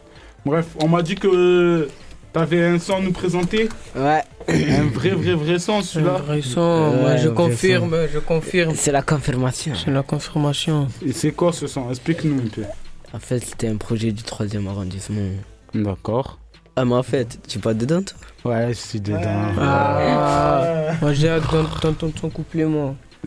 Bref, 0.45 0.67
on 0.83 0.89
m'a 0.89 1.03
dit 1.03 1.17
que 1.17 1.89
t'avais 2.33 2.65
un 2.65 2.79
son 2.79 2.97
à 2.97 3.01
nous 3.01 3.13
présenter. 3.13 3.69
Ouais. 3.97 4.23
Un 4.49 4.85
vrai, 4.93 5.11
vrai, 5.11 5.35
vrai 5.35 5.59
son, 5.59 5.83
celui-là. 5.83 6.17
Un 6.17 6.19
vrai 6.19 6.43
son, 6.43 6.93
moi, 7.01 7.17
je 7.17 7.29
confirme, 7.29 7.97
je 8.13 8.19
confirme. 8.21 8.75
C'est 8.77 8.93
la 8.93 9.03
confirmation. 9.03 9.75
C'est 9.75 9.91
la 9.91 10.03
confirmation. 10.03 10.89
Et 11.05 11.13
c'est 11.13 11.33
quoi 11.33 11.53
ce 11.53 11.67
son? 11.67 11.91
Explique-nous 11.91 12.39
un 12.39 12.49
peu. 12.49 12.63
En 13.13 13.19
fait, 13.19 13.41
c'était 13.41 13.69
un 13.69 13.77
projet 13.77 14.13
du 14.13 14.23
3 14.23 14.47
arrondissement. 14.69 15.21
D'accord. 15.75 16.39
Ah, 16.77 16.85
mais 16.85 16.95
en 16.95 17.03
fait, 17.03 17.39
tu 17.49 17.59
es 17.59 17.61
pas 17.61 17.73
dedans, 17.73 18.03
toi? 18.03 18.53
Ouais, 18.53 18.69
je 18.69 18.75
suis 18.75 19.01
dedans. 19.01 19.21
Ah, 19.59 20.93
moi 21.01 21.13
j'ai 21.15 21.29
hâte 21.29 21.51
d'entendre 21.51 22.13
ton 22.13 22.29
couplet, 22.29 22.65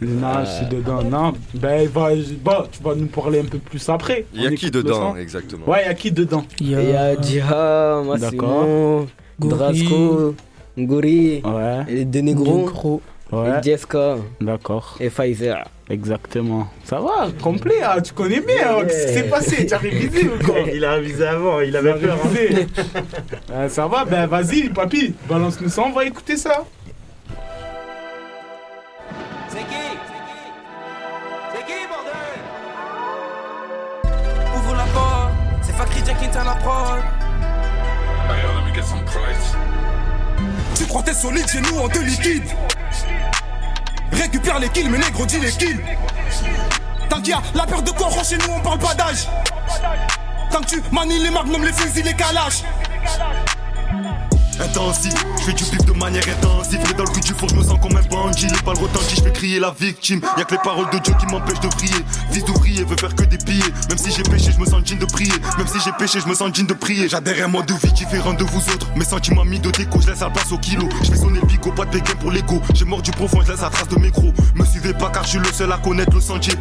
moi. 0.01 0.33
Non, 0.33 0.45
je 0.45 0.49
suis 0.51 0.65
dedans. 0.67 1.03
Non, 1.03 1.33
ben, 1.55 1.87
va, 1.87 2.09
bah, 2.43 2.67
tu 2.71 2.81
vas 2.83 2.95
nous 2.95 3.07
parler 3.07 3.39
un 3.39 3.45
peu 3.45 3.57
plus 3.59 3.87
après. 3.89 4.25
Il 4.33 4.43
y 4.43 4.47
a 4.47 4.51
qui 4.51 4.65
le 4.65 4.71
dedans, 4.71 5.15
exactement 5.15 5.67
Ouais, 5.67 5.81
il 5.83 5.87
y 5.87 5.89
a 5.89 5.93
qui 5.93 6.11
dedans 6.11 6.45
Il 6.59 6.69
y 6.71 6.75
a 6.95 7.15
Diha, 7.15 8.01
Massimo, 8.05 9.07
Gori. 9.39 9.55
Drasco, 9.57 10.35
Gori, 10.77 11.41
Ouais. 11.43 11.85
et. 12.05 13.01
Ouais. 13.31 13.59
et 13.59 13.63
Jessica, 13.63 14.15
D'accord. 14.41 14.97
et 14.99 15.09
Pfizer. 15.09 15.65
Exactement. 15.89 16.67
Ça 16.83 16.99
va, 16.99 17.27
complet, 17.41 17.81
hein, 17.83 17.99
tu 18.01 18.13
connais 18.13 18.39
bien. 18.41 18.77
hein, 18.77 18.83
Qu'est-ce 18.87 19.07
qui 19.07 19.13
s'est 19.13 19.23
passé 19.29 19.65
Tu 19.65 19.73
as 19.73 19.77
révisé 19.79 20.27
ou 20.27 20.43
quoi 20.45 20.59
Il 20.73 20.83
a 20.85 20.93
révisé 20.93 21.25
avant, 21.25 21.59
il 21.61 21.75
avait 21.75 21.93
peur. 21.95 22.15
hein. 22.23 22.29
révisé. 22.33 22.67
Euh, 23.51 23.67
ça 23.67 23.87
va, 23.87 24.05
ben 24.05 24.27
vas-y, 24.27 24.69
papy, 24.69 25.13
balance-nous 25.27 25.69
ça, 25.69 25.81
on 25.83 25.91
va 25.91 26.05
écouter 26.05 26.37
ça. 26.37 26.63
Tu 40.75 40.85
crois 40.85 41.03
t'es 41.03 41.13
solide 41.13 41.47
chez 41.47 41.61
nous, 41.61 41.77
on 41.79 41.87
te 41.87 41.99
liquide. 41.99 42.43
Récupère 44.11 44.59
les 44.59 44.69
kills, 44.69 44.89
mais 44.89 44.97
négro 44.97 45.25
dis 45.25 45.39
les 45.39 45.51
kills. 45.51 45.79
Tant 47.09 47.17
qu'il 47.21 47.29
y 47.29 47.33
a 47.33 47.41
la 47.55 47.65
peur 47.65 47.81
de 47.81 47.91
coron 47.91 48.23
chez 48.23 48.37
nous, 48.37 48.53
on 48.55 48.59
parle 48.59 48.79
pas 48.79 48.93
d'âge. 48.93 49.27
Tant 50.51 50.61
que 50.61 50.65
tu 50.65 50.83
manies 50.91 51.19
les 51.19 51.29
magnums, 51.29 51.63
les 51.63 51.73
fusils, 51.73 52.03
les 52.03 52.13
calages. 52.13 52.63
Intensif, 54.61 55.13
je 55.39 55.43
fais 55.43 55.53
du 55.53 55.63
bif 55.63 55.85
de 55.85 55.93
manière 55.93 56.23
intensive. 56.27 56.79
Mais 56.85 56.93
dans 56.93 57.03
le 57.03 57.09
cul 57.09 57.21
du 57.21 57.33
four, 57.33 57.49
je 57.49 57.55
me 57.55 57.63
sens 57.63 57.79
comme 57.81 57.95
un 57.95 58.01
bandit. 58.01 58.47
Les 58.47 58.61
balles 58.65 58.77
retenties, 58.77 59.15
je 59.15 59.21
fais 59.21 59.31
crier 59.31 59.59
la 59.59 59.71
victime. 59.71 60.21
Y'a 60.37 60.43
que 60.43 60.55
les 60.55 60.61
paroles 60.61 60.89
de 60.91 60.99
Dieu 60.99 61.13
qui 61.19 61.25
m'empêchent 61.27 61.61
de 61.61 61.69
prier. 61.69 62.05
Fils 62.31 62.43
d'ouvrier 62.43 62.83
veut 62.83 62.97
faire 62.97 63.15
que 63.15 63.23
des 63.23 63.37
pillés. 63.37 63.63
Même 63.87 63.97
si 63.97 64.11
j'ai 64.11 64.23
péché, 64.23 64.51
je 64.51 64.59
me 64.59 64.65
sens 64.65 64.83
digne 64.83 64.99
de 64.99 65.05
prier. 65.05 65.33
Même 65.57 65.67
si 65.67 65.79
j'ai 65.79 65.91
péché, 65.93 66.19
je 66.19 66.27
me 66.27 66.33
sens 66.33 66.51
digne 66.51 66.67
de 66.67 66.73
prier. 66.73 67.07
J'adhère 67.07 67.41
à 67.41 67.45
un 67.45 67.47
mode 67.47 67.67
de 67.67 67.73
vie 67.73 67.93
différent 67.93 68.33
de 68.33 68.43
vous 68.43 68.59
autres. 68.73 68.87
Mes 68.95 69.05
sentiments 69.05 69.45
mis 69.45 69.59
de 69.59 69.71
déco, 69.71 70.01
je 70.01 70.07
laisse 70.07 70.19
la 70.19 70.29
place 70.29 70.51
au 70.51 70.57
kilo. 70.57 70.87
Je 71.03 71.11
fais 71.11 71.17
sonner 71.17 71.39
le 71.39 71.71
pas 71.71 71.85
de 71.85 71.91
béguin 71.91 72.15
pour 72.19 72.31
l'ego. 72.31 72.61
J'ai 72.73 72.85
mort 72.85 73.01
du 73.01 73.11
profond, 73.11 73.41
je 73.45 73.51
laisse 73.51 73.61
la 73.61 73.69
trace 73.69 73.87
de 73.87 73.99
mes 73.99 74.11
crocs. 74.11 74.33
Me 74.55 74.65
suivez 74.65 74.93
pas 74.93 75.09
car 75.09 75.23
je 75.23 75.29
suis 75.29 75.39
le 75.39 75.51
seul 75.51 75.71
à 75.71 75.77
connaître 75.77 76.13
le 76.13 76.21
sentier. 76.21 76.53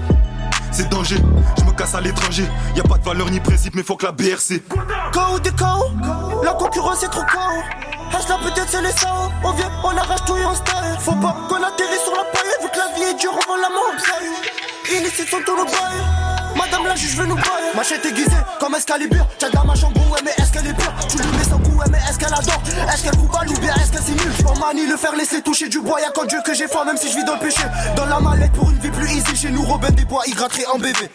C'est 0.71 0.89
danger, 0.89 1.17
je 1.59 1.65
me 1.65 1.73
casse 1.73 1.95
à 1.95 2.01
l'étranger. 2.01 2.45
Y 2.77 2.81
a 2.81 2.83
pas 2.83 2.99
de 2.99 3.05
valeur 3.05 3.31
ni 3.31 3.41
principe, 3.41 3.75
mais 3.75 3.83
faut 3.83 3.97
que 3.97 4.07
la 4.07 4.13
BRC. 4.13 4.63
KO 5.13 5.39
des 5.41 5.51
KO, 5.51 6.45
la 6.45 6.53
concurrence 6.53 7.03
est 7.03 7.09
trop 7.09 7.23
KO. 7.23 7.88
Reste 8.13 8.29
là 8.29 8.39
peut-être 8.43 8.69
c'est 8.69 8.83
les 8.83 8.93
SAO. 8.93 9.31
On 9.45 9.53
vient, 9.53 9.71
on 9.85 9.97
arrache 9.97 10.25
tout 10.27 10.37
et 10.37 10.45
on 10.45 10.55
style. 10.55 10.97
Faut 11.01 11.13
pas 11.13 11.37
qu'on 11.49 11.63
atterrisse 11.63 12.03
sur 12.05 12.17
la 12.17 12.25
paille, 12.25 12.57
vu 12.63 12.69
que 12.69 12.79
la 12.79 12.89
vie 12.95 13.03
est 13.11 13.21
dure, 13.21 13.39
on 13.49 13.57
la 13.57 13.69
mort. 13.69 13.95
Initié 14.91 15.27
sont 15.27 15.41
tous 15.45 15.57
nos 15.57 15.65
bails. 15.65 16.29
Nous 17.27 17.35
bailler. 17.35 17.75
Machette 17.75 18.07
aiguisée 18.07 18.31
comme 18.61 18.75
Excalibur. 18.75 19.27
T'as 19.39 19.51
de 19.51 19.57
la 19.57 19.65
mâche 19.65 19.83
en 19.83 19.91
gros, 19.91 20.15
ouais, 20.15 20.21
mais 20.25 20.31
est-ce 20.39 20.53
qu'elle 20.53 20.67
est 20.67 20.73
pure? 20.73 20.93
Tu 21.09 21.17
lui 21.19 21.37
mets 21.37 21.45
son 21.45 21.59
coup, 21.59 21.77
ouais, 21.77 21.87
mais 21.91 21.99
est-ce 21.99 22.19
qu'elle 22.19 22.33
adore? 22.33 22.63
Est-ce 22.93 23.03
qu'elle 23.03 23.17
coupe 23.17 23.35
ou 23.35 23.61
bien 23.61 23.75
est-ce 23.75 23.93
qu'elle 23.93 24.03
simule 24.03 24.33
On 24.47 24.59
manie 24.59 24.87
le 24.87 24.97
faire 24.97 25.15
laisser 25.17 25.43
toucher 25.43 25.69
du 25.69 25.81
bois. 25.81 26.01
Y'a 26.01 26.11
qu'en 26.11 26.25
Dieu 26.25 26.39
que 26.45 26.55
j'ai 26.55 26.69
foi, 26.69 26.85
même 26.85 26.97
si 26.97 27.11
je 27.11 27.17
vis 27.17 27.25
dans 27.25 27.35
le 27.35 27.41
péché. 27.41 27.63
Dans 27.97 28.07
la 28.07 28.21
mallette 28.21 28.53
pour 28.53 28.71
une 28.71 28.79
vie 28.79 28.91
plus 28.91 29.11
easy. 29.11 29.37
Chez 29.37 29.51
nous, 29.51 29.63
Robin 29.63 29.91
des 29.91 30.05
Bois, 30.05 30.23
gratterait 30.29 30.67
en 30.67 30.79
bébé. 30.79 31.11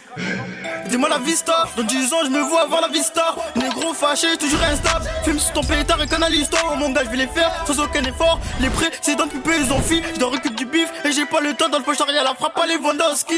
Dis-moi 0.90 1.10
la 1.10 1.18
vista, 1.20 1.66
dans 1.78 1.84
10 1.84 2.14
ans 2.14 2.18
je 2.26 2.30
me 2.30 2.42
vois 2.42 2.64
avoir 2.64 2.82
la 2.82 2.90
vista 2.90 3.36
Négro 3.56 3.94
fâché, 3.94 4.38
toujours 4.38 4.62
instable 4.64 5.10
Fume 5.24 5.40
sur 5.40 5.54
ton 5.54 5.64
pétard 5.64 6.02
et 6.02 6.08
canalise 6.08 6.50
toi 6.50 6.76
Mon 6.78 6.90
gars 6.90 7.04
je 7.06 7.10
vais 7.10 7.18
les 7.18 7.28
faire 7.28 7.52
sans 7.66 7.80
aucun 7.80 8.04
effort 8.04 8.40
Les 8.60 8.70
précédents 8.70 9.28
pupées 9.28 9.62
ils 9.66 9.72
ont 9.72 9.82
fui 9.82 10.04
Je 10.20 10.24
récupérer 10.24 10.56
du 10.56 10.66
bif 10.66 10.92
et 11.06 11.12
j'ai 11.12 11.26
pas 11.26 11.40
le 11.40 11.54
temps 11.54 11.70
dans 11.70 11.80
le 11.80 11.84
poche 11.84 12.02
arrière 12.02 12.24
La 12.24 12.36
frappe 12.36 12.58
à 12.60 12.68
Lewandowski 12.68 13.34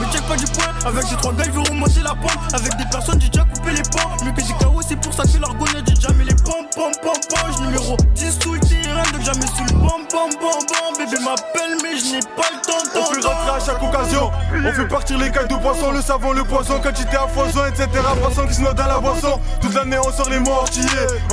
Me 0.00 0.12
check 0.12 0.22
pas 0.22 0.36
du 0.36 0.46
point, 0.46 0.72
avec 0.84 1.04
ces 1.04 1.16
trois 1.22 1.32
gars 1.32 1.44
ils 1.46 1.70
remonter 1.70 2.02
la 2.02 2.14
pente 2.14 2.52
Avec 2.52 2.76
des 2.76 2.84
personnes 2.90 3.20
j'ai 3.20 3.28
déjà 3.28 3.44
coupé 3.44 3.70
les 3.70 3.82
pans 3.82 4.24
Mieux 4.24 4.32
que 4.32 4.40
des 4.40 4.64
KO 4.64 4.80
c'est 4.86 5.00
pour 5.00 5.14
ça 5.14 5.22
que 5.22 5.40
l'argon 5.40 5.64
j'ai 5.72 5.82
déjà 5.82 6.12
mis 6.12 6.24
les 6.24 6.34
pom 6.34 6.66
pom 6.74 6.92
pom 7.02 7.14
pom 7.30 7.64
Numéro 7.64 7.96
10 8.14 8.38
sous 8.42 8.54
le 8.54 8.60
terrain 8.60 9.02
donc 9.12 9.22
jamais 9.22 9.46
sous 9.46 9.64
le 9.64 9.78
pom 9.80 10.02
pom 10.10 10.30
Bébé 10.98 11.16
m'appelle 11.24 11.76
mais 11.82 11.96
je 11.98 12.12
n'ai 12.12 12.20
pas 12.20 12.48
le 12.52 12.60
temps 12.60 12.82
On 12.94 13.04
fait 13.06 13.26
rentrer 13.26 13.56
à 13.56 13.60
chaque 13.64 13.82
occasion. 13.82 14.30
On 14.64 14.72
fait 14.72 14.86
partir 14.86 15.18
les 15.18 15.30
cailles 15.30 15.48
de 15.48 15.54
poisson, 15.54 15.90
le 15.90 16.02
savon, 16.02 16.32
le 16.32 16.44
poisson, 16.44 16.78
quantité 16.80 17.16
à 17.16 17.26
foison, 17.26 17.64
etc. 17.66 17.88
Poisson 18.20 18.46
qui 18.46 18.54
se 18.54 18.62
note 18.62 18.76
dans 18.76 18.86
la 18.86 18.98
boisson. 18.98 19.40
Toute 19.60 19.74
l'année 19.74 19.98
on 19.98 20.12
sort 20.12 20.28
les 20.28 20.40
mortiers. 20.40 20.82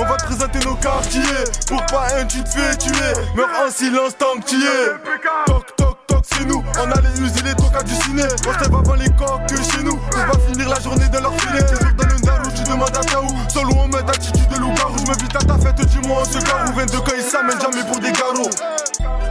On 0.00 0.04
va 0.04 0.16
te 0.16 0.24
présenter 0.24 0.58
nos 0.60 0.74
quartiers. 0.76 1.20
Pour 1.68 1.84
pas 1.86 2.06
un, 2.16 2.24
tu 2.24 2.42
te 2.42 2.48
fais 2.48 2.76
tuer. 2.76 3.12
Meurs 3.36 3.48
en 3.66 3.70
silence 3.70 4.16
tant 4.16 4.40
que 4.40 4.46
tu 4.46 4.56
es. 4.56 5.46
Toc, 5.46 5.76
toc, 5.76 5.98
toc, 6.06 6.24
c'est 6.32 6.44
nous. 6.46 6.59
On 6.78 6.90
a 6.90 7.00
les 7.00 7.20
user 7.20 7.42
les 7.44 7.54
tocs 7.54 7.84
du 7.84 7.94
ciné. 7.94 8.22
On 8.46 8.52
se 8.52 8.58
lève 8.64 8.74
avant 8.74 8.94
les 8.94 9.10
coques 9.10 9.46
que 9.48 9.56
chez 9.56 9.82
nous. 9.82 9.98
On 10.14 10.32
va 10.32 10.38
finir 10.46 10.68
la 10.68 10.80
journée 10.80 11.08
dans 11.08 11.20
leur 11.20 11.40
filet. 11.40 11.64
Toujours 11.64 11.92
dans 11.96 12.06
le 12.06 12.20
darou, 12.20 12.50
tu 12.54 12.62
demandes 12.64 12.96
à 12.96 13.04
Kaou. 13.04 13.28
Solo 13.48 13.72
on 13.76 13.88
met 13.88 13.98
attitude 13.98 14.48
de 14.48 14.58
loup-garou. 14.58 14.96
Je 14.98 15.06
m'invite 15.06 15.36
à 15.36 15.38
ta 15.40 15.58
fête, 15.58 15.86
dis-moi 15.86 16.18
on 16.20 16.24
se 16.24 16.38
garou. 16.38 16.72
22 16.74 16.98
quand 16.98 17.12
ils 17.16 17.22
s'amènent 17.22 17.60
jamais 17.60 17.84
pour 17.84 18.00
des 18.00 18.12
garrots. 18.12 18.50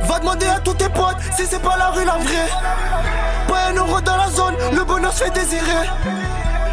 Va 0.07 0.19
demander 0.19 0.47
à 0.47 0.59
tous 0.59 0.73
tes 0.73 0.89
potes 0.89 1.17
si 1.37 1.45
c'est 1.45 1.61
pas 1.61 1.77
la 1.77 1.89
rue 1.89 2.05
la 2.05 2.17
vraie. 2.17 2.49
Pas 3.47 3.69
un 3.69 3.73
euro 3.75 4.01
dans 4.01 4.17
la 4.17 4.29
zone, 4.29 4.55
le 4.73 4.83
bonheur 4.83 5.13
se 5.13 5.23
fait 5.23 5.31
désirer. 5.31 5.87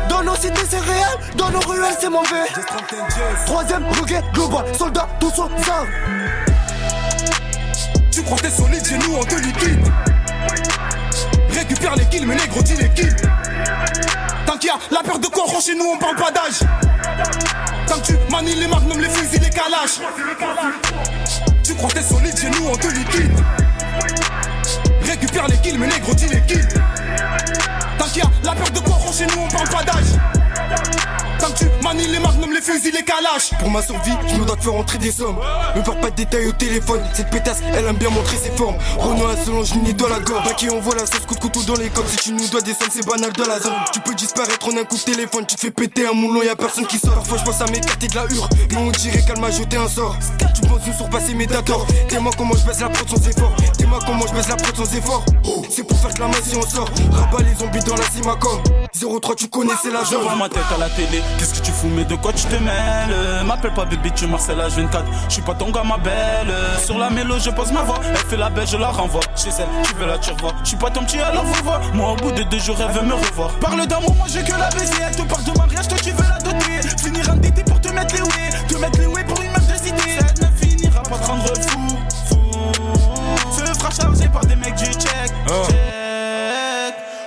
Dans 0.08 0.22
nos 0.22 0.34
cités 0.36 0.62
c'est 0.68 0.80
réel, 0.80 1.18
dans 1.36 1.50
nos 1.50 1.60
ruelles 1.60 1.96
c'est 2.00 2.08
mauvais. 2.08 2.46
Troisième 3.46 3.84
reggae 4.00 4.22
global, 4.32 4.64
soldats 4.76 5.08
tous 5.20 5.38
au 5.38 5.48
sang. 5.48 5.84
Tu 8.10 8.22
crois 8.22 8.38
t'es 8.38 8.50
solide 8.50 8.86
chez 8.86 8.98
nous, 8.98 9.16
on 9.16 9.24
te 9.24 9.34
liquide. 9.34 9.92
Récupère 11.86 12.04
les 12.04 12.18
kills, 12.18 12.26
mais 12.26 12.34
négro 12.34 12.62
dis 12.62 12.74
les 12.74 12.88
kills. 12.88 13.14
Tant 14.44 14.58
qu'il 14.58 14.68
y 14.68 14.72
a 14.72 14.78
la 14.90 15.04
peur 15.04 15.20
de 15.20 15.26
coron 15.26 15.60
chez 15.60 15.76
nous, 15.76 15.84
on 15.84 15.98
parle 15.98 16.16
pas 16.16 16.32
d'âge. 16.32 16.58
Tant 17.86 18.00
que 18.00 18.06
tu 18.06 18.14
manies 18.28 18.56
les 18.56 18.66
magnums, 18.66 19.00
les 19.00 19.08
fusils, 19.08 19.40
les 19.40 19.50
calages. 19.50 20.00
Tu 21.62 21.74
crois 21.74 21.90
t'es 21.92 22.02
solide 22.02 22.36
chez 22.36 22.50
nous, 22.50 22.66
on 22.66 22.76
te 22.76 22.88
liquide. 22.88 23.30
Récupère 25.02 25.46
les 25.46 25.58
kills, 25.58 25.78
mais 25.78 25.86
négro 25.86 26.12
dis 26.14 26.26
les 26.26 26.42
kills. 26.42 26.66
Tant 27.98 28.06
qu'il 28.06 28.18
y 28.18 28.26
a 28.26 28.30
la 28.42 28.52
peur 28.56 28.70
de 28.70 28.80
coron 28.80 29.12
chez 29.12 29.26
nous, 29.26 29.42
on 29.44 29.48
parle 29.48 29.68
pas 29.68 29.84
d'âge. 29.84 31.25
Que 31.38 31.58
tu 31.58 31.66
manies 31.82 32.08
les 32.08 32.18
magnums, 32.18 32.52
les 32.52 32.60
fusils, 32.60 32.92
les 32.92 33.02
calages. 33.02 33.50
Pour 33.60 33.70
ma 33.70 33.82
survie, 33.82 34.12
je 34.26 34.36
me 34.36 34.44
dois 34.44 34.56
te 34.56 34.62
faire 34.62 34.72
rentrer 34.72 34.98
des 34.98 35.12
sommes. 35.12 35.36
Me 35.76 35.82
parle 35.82 36.00
pas 36.00 36.10
de 36.10 36.16
détails 36.16 36.46
au 36.46 36.52
téléphone. 36.52 37.00
Cette 37.12 37.30
pétasse, 37.30 37.58
elle 37.74 37.86
aime 37.86 37.96
bien 37.96 38.10
montrer 38.10 38.36
ses 38.36 38.50
formes. 38.50 38.76
Renault 38.98 39.26
à 39.26 39.36
Solange, 39.36 39.68
je 39.86 39.92
doit 39.92 40.08
la 40.08 40.20
gorge. 40.20 40.54
qui 40.56 40.68
envoie 40.70 40.94
la 40.94 41.06
sauce 41.06 41.26
coup 41.26 41.34
de 41.34 41.40
couteau 41.40 41.62
dans 41.62 41.76
les 41.76 41.88
coques. 41.88 42.08
Si 42.08 42.16
tu 42.16 42.32
nous 42.32 42.48
dois 42.48 42.60
des 42.62 42.74
sommes, 42.74 42.88
c'est 42.90 43.06
banal 43.06 43.32
dans 43.32 43.46
la 43.46 43.60
zone. 43.60 43.72
Tu 43.92 44.00
peux 44.00 44.14
disparaître 44.14 44.66
en 44.66 44.76
un 44.76 44.84
coup 44.84 44.96
de 44.96 45.02
téléphone. 45.02 45.46
Tu 45.46 45.56
te 45.56 45.60
fais 45.60 45.70
péter 45.70 46.06
un 46.06 46.12
moulon, 46.12 46.42
y 46.42 46.48
a 46.48 46.56
personne 46.56 46.86
qui 46.86 46.98
sort. 46.98 47.14
Parfois, 47.14 47.38
je 47.38 47.44
pense 47.44 47.60
à 47.60 47.66
m'écarter 47.66 48.08
de 48.08 48.14
la 48.16 48.24
hure. 48.24 48.48
Mais 48.70 48.78
on 48.78 48.90
dirait 48.90 49.22
qu'elle 49.22 49.40
m'a 49.40 49.50
jeté 49.50 49.76
un 49.76 49.88
sort. 49.88 50.16
Tu 50.54 50.62
penses 50.62 50.86
nous 50.86 50.94
surpasser 50.94 51.34
mes 51.34 51.46
d'accord. 51.46 51.86
Dis-moi 52.08 52.32
comment 52.36 52.54
je 52.54 52.66
baisse 52.66 52.80
la 52.80 52.88
prod 52.88 53.08
sans 53.08 53.28
effort. 53.28 53.54
Dis-moi 53.78 53.98
comment 54.06 54.26
je 54.26 54.32
baisse 54.32 54.48
la 54.48 54.56
prod 54.56 54.76
sans 54.76 54.96
effort. 54.96 55.24
C'est 55.70 55.84
pour 55.84 55.98
faire 55.98 56.14
de 56.14 56.20
la 56.20 56.28
main 56.28 56.38
si 56.42 56.56
on 56.56 56.62
sort. 56.62 56.88
Rabat 57.12 57.44
les 57.44 57.54
zombies 57.54 57.84
dans 57.84 57.94
la 57.96 58.04
Simacom. 58.10 58.60
03, 58.98 59.34
tu 59.34 59.48
connais, 59.48 59.74
c'est 59.82 59.90
la 59.90 60.02
vois 60.02 60.34
ma 60.36 60.48
tête 60.48 60.64
à 60.74 60.78
la 60.78 60.88
télé, 60.88 61.22
qu'est-ce 61.38 61.54
que 61.54 61.64
tu 61.64 61.72
fous, 61.72 61.90
mais 61.94 62.04
de 62.04 62.14
quoi 62.14 62.32
tu 62.32 62.44
te 62.44 62.56
mêles? 62.56 63.44
M'appelle 63.44 63.72
pas 63.72 63.84
bébé, 63.84 64.10
tu 64.14 64.26
Marcel 64.26 64.58
H24, 64.58 65.04
je 65.28 65.32
suis 65.34 65.42
pas 65.42 65.54
ton 65.54 65.70
gars, 65.70 65.84
ma 65.84 65.98
belle. 65.98 66.52
Sur 66.84 66.98
la 66.98 67.10
mélo, 67.10 67.38
je 67.38 67.50
pose 67.50 67.72
ma 67.72 67.82
voix, 67.82 68.00
elle 68.08 68.16
fait 68.16 68.36
la 68.36 68.50
belle, 68.50 68.66
je 68.66 68.76
la 68.76 68.88
renvoie. 68.88 69.20
Chez 69.36 69.50
elle, 69.58 69.68
tu 69.84 69.94
veux 69.94 70.06
la 70.06 70.18
tu 70.18 70.30
revois, 70.30 70.52
je 70.62 70.68
suis 70.68 70.76
pas 70.76 70.90
ton 70.90 71.04
petit, 71.04 71.20
alors 71.20 71.44
vous 71.44 71.64
voir. 71.64 71.80
Moi 71.94 72.12
au 72.12 72.16
bout 72.16 72.32
de 72.32 72.42
deux 72.44 72.58
jours, 72.58 72.76
elle 72.80 72.94
veut 72.94 73.06
me 73.06 73.14
revoir. 73.14 73.50
Parle 73.60 73.86
d'amour, 73.86 74.14
moi 74.14 74.26
j'ai 74.28 74.42
que 74.42 74.52
la 74.52 74.68
baiser, 74.70 75.02
elle 75.06 75.16
te 75.16 75.22
parle 75.22 75.44
de 75.44 75.58
mariage, 75.58 75.88
toi 75.88 75.98
tu 76.02 76.10
veux 76.10 76.28
la 76.28 76.38
doter. 76.38 76.88
Finir 77.02 77.30
un 77.30 77.36
DT 77.36 77.62
pour 77.64 77.80
te 77.80 77.88
mettre 77.88 78.14
les 78.14 78.22
ouais, 78.22 78.50
te 78.68 78.76
mettre 78.76 78.98
les 78.98 79.06
ouais 79.06 79.24
pour 79.24 79.40
une 79.40 79.50
meuf 79.50 79.66
de 79.66 79.76
cité. 79.76 80.18
Cette 80.18 80.40
ne 80.40 80.46
finira 80.56 81.02
pas 81.02 81.18
te 81.18 81.26
rendre 81.26 81.44
fou, 81.68 81.88
fou. 82.28 82.36
Se 83.52 83.64
fera 83.78 83.90
charger 83.90 84.28
par 84.28 84.44
des 84.46 84.56
mecs 84.56 84.74
du 84.74 84.84
check, 84.84 85.32
check 85.66 85.75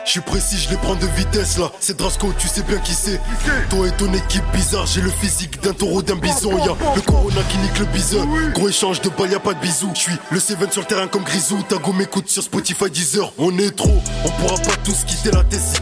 Je 0.10 0.14
suis 0.14 0.22
précis, 0.22 0.58
je 0.58 0.72
les 0.72 0.78
prends 0.78 0.96
de 0.96 1.06
vitesse 1.06 1.60
là. 1.60 1.72
C'est 1.80 1.96
Drasco, 1.96 2.34
tu 2.36 2.48
sais 2.48 2.64
bien 2.64 2.80
qui 2.80 2.96
c'est. 2.96 3.22
Toi 3.70 3.90
et 3.90 3.92
ton 3.92 4.12
équipe 4.12 4.44
bizarre, 4.56 4.88
j'ai 4.88 5.02
le 5.02 5.12
physique 5.12 5.62
d'un 5.62 5.72
taureau, 5.72 6.02
d'un 6.02 6.16
bison. 6.16 6.58
Y'a 6.66 6.74
le 6.96 7.02
corona 7.02 7.42
qui 7.48 7.60
nique 7.60 7.78
le 7.78 7.86
bison. 7.86 8.28
Gros 8.56 8.70
échange 8.70 9.02
de 9.02 9.10
balles, 9.10 9.30
y'a 9.30 9.40
pas 9.40 9.54
de 9.54 9.60
bisous. 9.60 9.92
Je 9.94 10.00
suis 10.00 10.16
le 10.32 10.40
Seven 10.40 10.72
sur 10.72 10.82
le 10.82 10.88
terrain 10.88 11.06
comme 11.06 11.22
Grisou. 11.22 11.62
Ta 11.62 11.78
go 11.78 11.94
m'écoute 11.94 12.28
sur 12.28 12.42
Spotify 12.42 12.90
Deezer. 12.90 13.32
On 13.38 13.56
est 13.60 13.76
trop, 13.76 14.02
on 14.26 14.30
pourra 14.30 14.56
pas 14.56 14.76
tous 14.84 15.04
quitter 15.06 15.30
la 15.30 15.44
Tessie. 15.44 15.78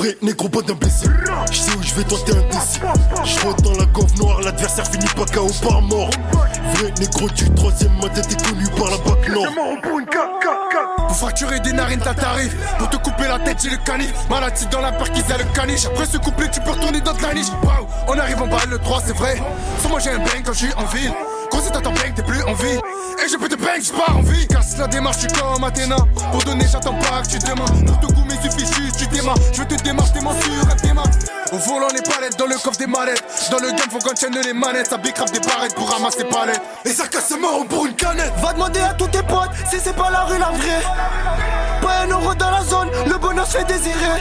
Vrai 0.00 0.16
négro 0.22 0.48
bon 0.48 0.62
d'imbécile. 0.62 1.12
Je 1.52 1.58
sais 1.58 1.72
où 1.76 1.82
je 1.82 1.94
vais 1.94 2.04
tenter 2.04 2.32
un 2.32 2.40
décil. 2.48 2.80
Je 3.22 3.40
rentre 3.40 3.60
dans 3.60 3.74
la 3.74 3.84
gauve 3.84 4.16
noire, 4.16 4.40
l'adversaire 4.40 4.86
finit 4.86 5.04
pas 5.08 5.26
KO 5.26 5.50
par 5.62 5.82
mort. 5.82 6.08
Vrai 6.72 6.90
négro 6.98 7.28
du 7.28 7.50
troisième, 7.50 7.92
ma 8.00 8.08
tête 8.08 8.32
est 8.32 8.42
connue 8.42 8.66
par 8.78 8.88
la 8.88 8.96
bac 8.96 9.28
nord. 9.28 9.44
Pour 10.96 11.16
fracturer 11.16 11.60
des 11.60 11.74
narines, 11.74 12.00
t'as 12.02 12.14
tarif. 12.14 12.56
Pour 12.78 12.88
te 12.88 12.96
couper 12.96 13.28
la 13.28 13.40
tête, 13.40 13.58
j'ai 13.62 13.68
le 13.68 13.76
canif. 13.76 14.14
Maladie 14.30 14.64
dans 14.72 14.80
la 14.80 14.92
perquise, 14.92 15.30
a 15.34 15.36
le 15.36 15.44
caniche. 15.52 15.84
Après 15.84 16.06
ce 16.06 16.16
couplet, 16.16 16.48
tu 16.50 16.60
peux 16.60 16.70
retourner 16.70 17.02
dans 17.02 17.12
la 17.12 17.34
niche. 17.34 17.50
Waouh, 17.62 17.86
on 18.08 18.18
arrive 18.18 18.40
en 18.40 18.46
bas, 18.46 18.64
le 18.70 18.78
3, 18.78 19.02
c'est 19.04 19.16
vrai. 19.16 19.36
Sans 19.82 19.90
moi, 19.90 19.98
j'ai 20.00 20.12
un 20.12 20.18
bang 20.18 20.40
quand 20.42 20.54
je 20.54 20.64
suis 20.64 20.74
en 20.78 20.86
ville. 20.86 21.12
Quand 21.50 21.58
c'est 21.62 21.72
t'entends 21.72 21.92
bang, 21.92 22.14
t'es 22.14 22.22
plus 22.22 22.42
en 22.44 22.54
vie. 22.54 22.79
Et 23.22 23.28
je 23.28 23.36
peux 23.36 23.48
te 23.48 23.54
bang, 23.56 23.82
je 23.82 23.92
pars 23.92 24.16
en 24.16 24.22
vie. 24.22 24.46
Casse 24.46 24.78
la 24.78 24.86
démarche, 24.86 25.16
je 25.20 25.28
suis 25.28 25.40
comme 25.40 25.62
Athéna. 25.62 25.96
Pour 26.32 26.42
donner, 26.42 26.64
j'attends 26.70 26.94
pas 26.94 27.22
que 27.22 27.28
tu 27.28 27.38
demandes. 27.38 27.86
Pour 27.86 28.00
te 28.00 28.06
goûter, 28.06 28.36
il 28.42 28.50
suffit 28.50 28.82
juste, 28.82 28.96
tu 28.98 29.06
démarres. 29.08 29.36
Je 29.52 29.62
te 29.62 29.74
démarche, 29.82 30.12
t'es 30.12 30.20
sur 30.20 30.70
un 30.70 30.74
démarre. 30.82 31.06
Au 31.52 31.58
volant, 31.58 31.88
les 31.92 32.02
palettes, 32.02 32.38
dans 32.38 32.46
le 32.46 32.54
coffre 32.54 32.78
des 32.78 32.86
mallettes. 32.86 33.22
Dans 33.50 33.58
le 33.58 33.70
game, 33.70 33.90
faut 33.90 33.98
qu'on 33.98 34.14
tienne 34.14 34.38
les 34.42 34.52
manettes. 34.52 34.88
Ça 34.88 34.96
bicrave 34.96 35.30
des 35.32 35.40
barrettes 35.40 35.74
pour 35.74 35.90
ramasser 35.90 36.24
palettes. 36.24 36.62
Et 36.84 36.92
ça 36.92 37.06
casse 37.08 37.32
mort 37.38 37.66
pour 37.68 37.86
une 37.86 37.94
canette. 37.94 38.32
Va 38.40 38.52
demander 38.52 38.80
à 38.80 38.94
tous 38.94 39.08
tes 39.08 39.22
potes 39.22 39.50
si 39.70 39.78
c'est 39.82 39.96
pas 39.96 40.10
la 40.10 40.24
rue 40.24 40.38
la 40.38 40.50
vraie. 40.50 40.82
Pas 41.82 42.04
un 42.04 42.08
euro 42.08 42.34
dans 42.34 42.50
la 42.50 42.62
zone, 42.62 42.88
le 43.06 43.18
bonheur 43.18 43.46
se 43.46 43.58
fait 43.58 43.64
désirer. 43.64 44.20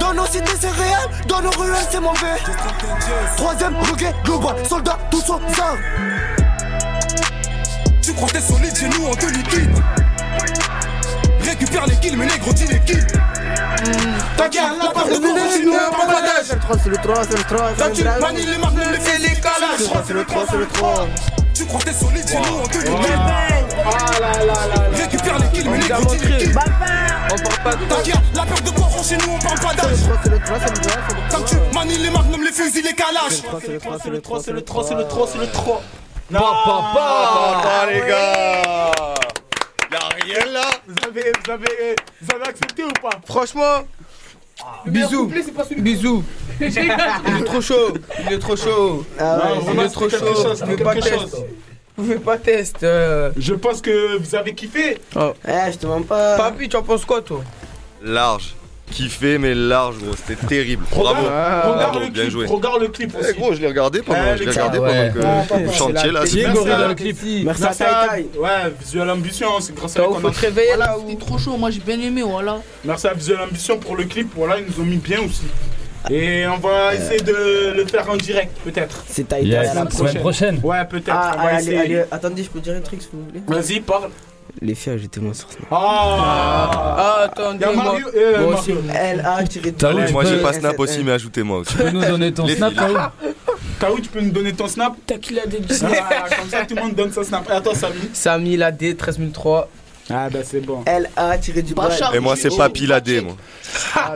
Dans 0.00 0.12
nos 0.12 0.26
cités 0.26 0.56
c'est 0.60 0.70
réel, 0.70 1.08
dans 1.28 1.40
nos 1.40 1.50
ruelles 1.50 1.86
c'est 1.90 2.00
mauvais. 2.00 2.36
Troisième 3.36 3.74
bouquet 3.74 4.12
global, 4.24 4.56
soldats 4.68 4.98
tous 5.10 5.30
aux 5.30 5.40
armes. 5.60 6.43
Tu 8.04 8.12
crois 8.12 8.28
t'es 8.28 8.40
solide 8.40 8.76
chez 8.76 8.88
nous, 8.88 9.06
on 9.06 9.14
te 9.14 9.24
liquide. 9.24 9.70
Récupère 11.40 11.86
les 11.86 11.96
kills, 11.96 12.16
mais 12.16 12.26
négro, 12.26 12.52
dis 12.52 12.66
les 12.66 12.78
kills. 12.80 13.06
T'inquiète, 14.36 14.62
la 14.78 14.90
part 14.90 15.08
de 15.08 15.14
cours, 15.14 15.38
chez 15.50 15.64
nous, 15.64 15.72
on 15.72 15.90
prend 15.90 16.06
pas 16.06 16.20
d'âge. 16.20 16.44
C'est 16.44 16.54
le 16.54 16.60
3, 16.60 16.76
c'est 16.82 16.88
le 16.90 16.96
3, 16.98 17.24
c'est 17.24 17.38
le 17.38 17.44
3. 17.44 17.72
Quand 17.78 17.92
tu 17.94 18.04
manies 18.04 18.44
les 18.44 18.58
marques, 18.58 18.76
les 18.76 19.00
fais 19.00 19.18
les 19.18 19.40
calages. 19.40 20.04
C'est 20.06 20.12
le 20.12 20.24
3, 20.24 20.44
c'est 20.50 20.56
le 20.58 20.66
3. 20.66 21.06
Tu 21.54 21.64
crois 21.64 21.80
t'es 21.80 21.92
solide 21.94 22.28
chez 22.28 22.36
nous, 22.36 22.58
on 22.62 22.66
te 22.66 22.76
liquide. 22.76 22.92
Ah 23.86 24.20
là 24.20 24.44
là 24.44 24.66
là. 24.66 24.82
Récupère 24.92 25.38
les 25.38 25.48
kills, 25.48 25.68
mais 25.70 25.78
négro, 25.78 26.14
dis 26.14 26.18
les 26.26 26.36
kills. 26.36 26.54
On 26.54 27.36
parle 27.38 27.62
pas 27.64 27.74
de 27.74 27.84
T'inquiète, 27.86 28.16
la 28.34 28.42
paire 28.42 28.60
de 28.60 28.70
cours, 28.70 29.04
chez 29.08 29.16
nous, 29.16 29.32
on 29.34 29.38
parle 29.38 29.60
pas 29.60 29.74
d'âge. 29.82 29.96
C'est 30.22 30.28
le 30.30 30.38
3, 30.40 30.58
c'est 30.62 30.70
le 30.70 30.76
3, 30.76 30.92
c'est 30.98 31.06
le 31.08 31.16
3. 31.16 31.38
Quand 31.38 31.44
tu 31.46 31.56
manies 31.74 31.98
les 31.98 32.10
marques, 32.10 32.26
les 32.38 32.52
fusils, 32.52 32.84
les 32.84 32.92
calages. 32.92 33.40
C'est 33.64 33.72
le 33.72 33.78
3, 33.78 33.96
c'est 34.04 34.10
le 34.10 34.20
3, 34.20 34.42
c'est 34.42 34.52
le 34.52 34.62
3, 34.62 34.84
c'est 34.84 34.94
le 34.94 35.04
3, 35.08 35.28
c'est 35.32 35.38
le 35.38 35.46
3. 35.50 35.82
Non, 36.30 36.40
Papa, 36.40 37.86
les 37.90 38.00
gars 38.00 38.92
Y'a 39.92 40.08
rien 40.24 40.52
là 40.52 40.70
Vous 40.86 40.94
avez, 41.06 41.32
vous 41.44 41.52
avez, 41.52 41.96
vous 42.22 42.34
avez 42.34 42.44
accepté 42.48 42.82
ou 42.84 42.90
pas? 43.02 43.20
Franchement, 43.26 43.84
bisous. 44.86 45.30
Bisous. 45.76 46.24
Il 46.60 46.66
est 46.66 47.44
trop 47.44 47.60
chaud. 47.60 47.94
Il 48.26 48.32
est 48.32 48.38
trop 48.38 48.56
chaud. 48.56 49.04
Ah 49.18 49.36
ouais, 49.38 49.58
il 49.62 49.78
on 49.78 49.82
est 49.84 49.88
trop 49.88 50.08
chaud. 50.08 50.34
chose, 50.34 50.64
Vous 50.66 50.76
pas 50.76 50.94
test. 50.94 51.36
Vous 51.96 52.04
pouvez 52.04 52.18
pas 52.18 52.38
test. 52.38 52.82
euh. 52.82 53.30
Je 53.36 53.54
pense 53.54 53.80
que 53.80 54.16
vous 54.16 54.34
avez 54.34 54.54
kiffé. 54.54 54.98
Oh. 55.16 55.32
Eh, 55.46 55.72
je 55.72 55.78
te 55.78 55.86
mens 55.86 56.02
pas. 56.02 56.36
Papi, 56.36 56.68
tu 56.68 56.76
en 56.76 56.82
penses 56.82 57.04
quoi, 57.04 57.22
toi? 57.22 57.42
Large. 58.02 58.54
Kiffé, 58.90 59.38
mais 59.38 59.54
large, 59.54 59.96
gros. 59.98 60.14
C'était 60.14 60.46
terrible. 60.46 60.84
Bravo. 60.90 61.08
Regarde, 61.22 61.64
regarde 61.74 61.78
Bravo, 61.92 61.98
le 62.00 62.10
bien 62.10 62.22
clip, 62.22 62.32
joué. 62.32 62.46
regarde 62.46 62.80
le 62.82 62.88
clip 62.88 63.14
aussi. 63.18 63.28
Eh, 63.30 63.40
gros, 63.40 63.52
je 63.54 63.60
l'ai 63.60 63.66
regardé 63.66 64.02
pendant, 64.02 64.18
Eh, 64.20 64.34
je 64.34 64.38
l'ai 64.40 64.44
les 64.44 64.50
regardé 64.52 64.78
gars, 64.78 64.84
pendant 64.86 65.00
ouais. 65.00 65.12
que 65.48 65.52
Ah, 65.54 65.56
vous 65.64 65.72
chantiez 65.72 66.10
là. 66.12 66.20
Merci 66.20 66.42
c'est- 66.42 66.52
dans 66.68 66.88
le 66.88 66.94
clip. 66.94 67.16
Merci 67.44 67.62
à 67.62 67.66
Merci 67.66 67.82
à- 67.82 67.86
Tai 67.86 68.22
Tai. 68.24 68.38
Ouais, 68.38 68.48
Visual 68.80 69.10
Ambition, 69.10 69.48
c'est 69.60 69.74
grâce 69.74 69.96
à 69.96 70.08
où 70.08 70.14
qu'on 70.14 70.28
a- 70.28 70.30
te 70.30 70.38
réveiller 70.40 70.76
là 70.76 70.96
C'était 71.08 71.18
trop 71.24 71.38
chaud, 71.38 71.56
moi 71.56 71.70
j'ai 71.70 71.80
bien 71.80 71.98
aimé, 72.00 72.22
voilà. 72.22 72.60
Merci 72.84 73.06
à 73.08 73.14
Visual 73.14 73.40
Ambition 73.42 73.78
pour 73.78 73.96
le 73.96 74.04
clip. 74.04 74.28
Voilà, 74.36 74.58
ils 74.60 74.66
nous 74.66 74.80
ont 74.82 74.86
mis 74.86 74.96
bien 74.98 75.18
aussi. 75.20 75.42
Et 76.10 76.46
on 76.46 76.58
va 76.58 76.94
essayer 76.94 77.20
de 77.20 77.72
le 77.74 77.86
faire 77.86 78.08
en 78.10 78.16
direct, 78.16 78.54
peut-être. 78.62 79.02
C'est 79.08 79.26
Tai 79.26 79.40
Tai 79.40 79.46
Yes, 79.46 79.70
à 79.70 79.74
la 79.84 79.90
semaine 79.90 80.18
prochaine. 80.20 80.60
Ouais, 80.62 80.84
peut-être. 80.84 81.10
Ah, 81.10 81.32
on 81.38 81.42
va 81.42 81.48
allez, 81.48 81.62
essayer. 81.62 81.78
allez, 81.78 82.04
attendez, 82.12 82.44
je 82.44 82.50
peux 82.50 82.60
dire 82.60 82.74
un 82.76 82.80
truc 82.80 83.00
s'il 83.00 83.10
vous 83.14 83.24
plaît 83.24 83.40
Vas-y, 83.48 83.80
parle. 83.80 84.10
Les 84.62 84.74
filles, 84.74 84.92
ajoutez-moi 84.94 85.34
sur 85.34 85.50
Snap. 85.50 85.66
Ah, 85.70 86.96
Ah, 86.96 87.20
attendez, 87.24 87.64
Y'a 87.64 87.72
moi. 87.72 87.96
Euh, 88.16 88.32
Mario. 88.40 88.56
aussi. 88.56 88.72
L-A 88.94 89.42
tiré 89.44 89.70
de 89.72 89.80
Salut, 89.80 89.98
Ouais, 90.00 90.06
tu 90.06 90.12
Moi 90.12 90.24
j'ai 90.24 90.40
pas 90.42 90.52
Snap 90.52 90.78
aussi, 90.78 91.02
mais 91.04 91.12
ajoutez-moi 91.12 91.58
aussi. 91.58 91.72
Tu 91.72 91.82
peux 91.82 91.90
nous 91.90 92.04
donner 92.04 92.32
ton 92.32 92.46
Les 92.46 92.56
snap. 92.56 92.74
Kaou 92.74 92.94
Kaou, 93.80 94.00
tu 94.00 94.08
peux 94.08 94.20
nous 94.20 94.30
donner 94.30 94.52
ton 94.52 94.68
snap 94.68 94.94
T'as 95.06 95.18
qui 95.18 95.34
l'a 95.34 95.42
Ah, 95.82 96.24
Comme 96.38 96.48
ça, 96.48 96.64
tout 96.64 96.74
le 96.76 96.82
monde 96.82 96.94
donne 96.94 97.12
son 97.12 97.24
snap. 97.24 97.44
Toi, 97.62 97.74
Samy. 97.74 97.94
Samy, 98.12 98.56
la 98.56 98.70
D, 98.70 98.94
13003. 98.96 99.68
Ah, 100.10 100.28
bah 100.30 100.40
c'est 100.42 100.60
bon. 100.60 100.82
L-A 100.86 101.38
tiré 101.38 101.62
du 101.62 101.74
bras. 101.74 101.88
Et 102.12 102.18
moi 102.20 102.36
c'est 102.36 102.54
Papy 102.54 102.86
Ladé, 102.86 103.20
moi. 103.20 103.36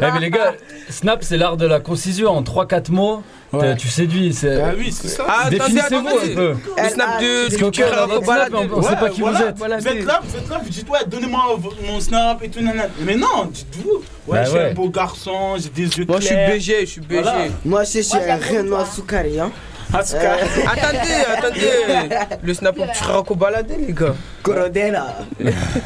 Eh, 0.01 0.05
mais 0.13 0.21
les 0.21 0.31
gars, 0.31 0.55
snap 0.89 1.25
c'est 1.25 1.37
l'art 1.37 1.57
de 1.57 1.67
la 1.67 1.81
concision 1.81 2.31
en 2.31 2.43
3-4 2.43 2.93
mots. 2.93 3.23
Ouais. 3.53 3.77
Tu 3.77 3.89
séduis, 3.89 4.35
c'est. 4.35 4.61
Ah 4.61 4.73
oui, 4.77 4.93
c'est 4.93 5.09
ça. 5.09 5.25
Ah, 5.27 5.49
Définissez-vous 5.49 6.09
un 6.09 6.35
peu. 6.35 6.55
Le 6.77 6.89
snap 6.89 7.21
de 7.21 7.59
Parce 7.59 8.25
snap, 8.25 8.51
on, 8.53 8.79
on 8.79 8.83
sait 8.83 8.97
pas 8.97 9.09
qui 9.09 9.21
voilà, 9.21 9.39
vous 9.39 9.45
êtes. 9.47 9.57
Voilà, 9.59 9.79
Vous 9.79 9.89
êtes 9.89 10.05
là, 10.05 10.21
vous 10.23 10.37
êtes 10.37 10.49
là, 10.51 10.61
vous 10.63 10.69
dites 10.69 10.89
ouais, 10.91 10.99
donnez-moi 11.07 11.59
mon 11.87 11.99
snap 12.01 12.43
et 12.43 12.51
tout, 12.51 12.61
nanana. 12.61 12.89
Mais 13.01 13.17
non, 13.17 13.47
dites-vous, 13.51 14.03
ouais, 14.27 14.39
Bah 14.39 14.45
je 14.45 14.51
suis 14.51 14.59
ouais. 14.59 14.71
un 14.71 14.75
beau 14.75 14.91
garçon, 14.91 15.57
j'ai 15.57 15.71
des 15.71 15.97
yeux 15.99 16.05
Moi, 16.07 16.21
je 16.21 16.27
suis 16.27 16.35
clairs. 16.35 16.51
BG, 16.57 16.81
je 16.81 16.85
suis 16.87 17.01
BG. 17.01 17.23
Voilà. 17.23 17.39
Moi, 17.65 17.85
je 17.85 18.01
suis 18.01 18.17
un 18.17 18.37
Renoir 18.37 18.87
Soukari, 18.87 19.41
hein. 19.41 19.51
Carré. 19.93 20.43
Attendez, 20.67 21.15
attendez. 21.37 22.39
Le 22.43 22.55
snap 22.55 22.77
tu 22.77 22.99
seras 22.99 23.23
baladé, 23.35 23.75
les 23.87 23.93
gars. 23.93 24.15
Corodella. 24.43 25.17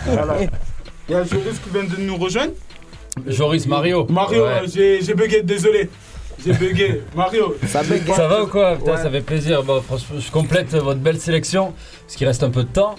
Voilà. 0.07 0.37
Il 1.09 1.13
y 1.13 1.15
a 1.15 1.25
Joris 1.25 1.59
qui 1.63 1.71
vient 1.73 1.85
de 1.85 1.97
nous 2.01 2.17
rejoindre. 2.17 2.53
Joris 3.27 3.67
Mario. 3.67 4.07
Mario, 4.09 4.45
Ouais. 4.45 4.51
euh, 4.63 4.67
j'ai 4.73 5.03
j'ai 5.03 5.15
bugué, 5.15 5.43
désolé. 5.43 5.91
J'ai 6.45 6.53
bugué. 6.55 7.03
Mario. 7.15 7.55
Ça 7.67 7.83
bug. 7.83 8.03
Ça 8.15 8.27
va 8.27 8.43
ou 8.43 8.47
quoi 8.47 8.77
Putain, 8.77 8.93
Ouais. 8.93 9.03
ça 9.03 9.11
fait 9.11 9.21
plaisir. 9.21 9.63
Bon, 9.63 9.81
franchement, 9.83 10.17
je 10.19 10.31
complète 10.31 10.71
votre 10.75 11.01
belle 11.01 11.21
sélection, 11.21 11.75
parce 12.07 12.17
qu'il 12.17 12.27
reste 12.27 12.43
un 12.43 12.51
peu 12.51 12.63
de 12.65 12.69
temps. 12.69 12.95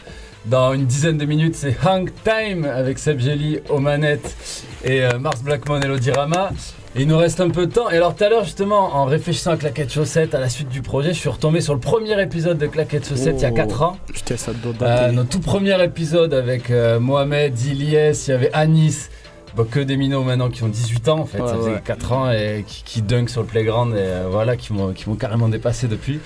Dans 0.45 0.74
une 0.74 0.86
dizaine 0.86 1.18
de 1.18 1.26
minutes, 1.26 1.56
c'est 1.56 1.76
Hang 1.86 2.10
Time 2.24 2.66
avec 2.66 2.99
Seb 2.99 3.20
Jelly 3.20 3.60
aux 3.70 3.80
manettes 3.80 4.36
et 4.84 5.01
euh, 5.04 5.18
Mars 5.18 5.41
Blackmon 5.41 5.80
et 5.82 5.88
Lodirama. 5.88 6.51
Il 6.96 7.08
nous 7.08 7.18
reste 7.18 7.41
un 7.41 7.50
peu 7.50 7.66
de 7.66 7.72
temps. 7.72 7.89
Et 7.89 7.96
alors 7.98 8.16
tout 8.16 8.24
à 8.24 8.30
l'heure, 8.30 8.44
justement, 8.44 8.96
en 8.96 9.06
réfléchissant 9.06 9.52
à 9.52 9.58
Claquette 9.58 9.91
Chaussette, 9.91 10.36
à 10.36 10.39
la 10.39 10.48
suite 10.48 10.70
du 10.70 10.82
projet, 10.84 11.10
je 11.14 11.20
suis 11.20 11.30
retombé 11.30 11.60
sur 11.60 11.74
le 11.74 11.80
premier 11.80 12.22
épisode 12.22 12.60
de 12.60 12.68
Claquette 12.68 13.08
Chaussette 13.08 13.36
il 13.39 13.41
y 13.41 13.46
a 13.46 13.52
4 13.52 13.82
ans. 13.82 13.98
Putain, 14.14 14.38
ça 14.38 14.52
doit 14.54 14.74
Euh, 14.88 15.12
notre 15.12 15.30
tout 15.30 15.39
premier 15.39 15.82
épisode 15.84 16.36
avec 16.36 16.70
euh, 16.70 17.00
Mohamed, 17.00 17.60
Ilyes, 17.60 18.12
il 18.28 18.30
y 18.30 18.32
avait 18.34 18.52
Anis. 18.54 19.10
Que 19.72 19.80
des 19.80 19.97
minots 19.97 20.24
maintenant 20.24 20.49
qui 20.49 20.64
ont 20.64 20.68
18 20.68 21.10
ans 21.10 21.20
en 21.20 21.26
fait, 21.26 21.39
Ouais, 21.39 21.47
ça 21.47 21.56
faisait 21.56 21.74
ouais. 21.76 21.82
4 21.86 22.12
ans 22.12 22.32
et 22.32 22.66
qui, 22.68 22.84
qui 22.84 23.01
dunk 23.04 23.30
sur 23.30 23.41
le 23.41 23.47
playground 23.47 23.93
et 23.95 23.99
euh, 23.99 24.28
voilà, 24.30 24.56
qui 24.58 24.74
m'ont 24.74 24.93
qui 24.93 25.08
m'ont 25.08 25.16
carrément 25.16 25.47
dépassé 25.47 25.88
depuis. 25.88 26.20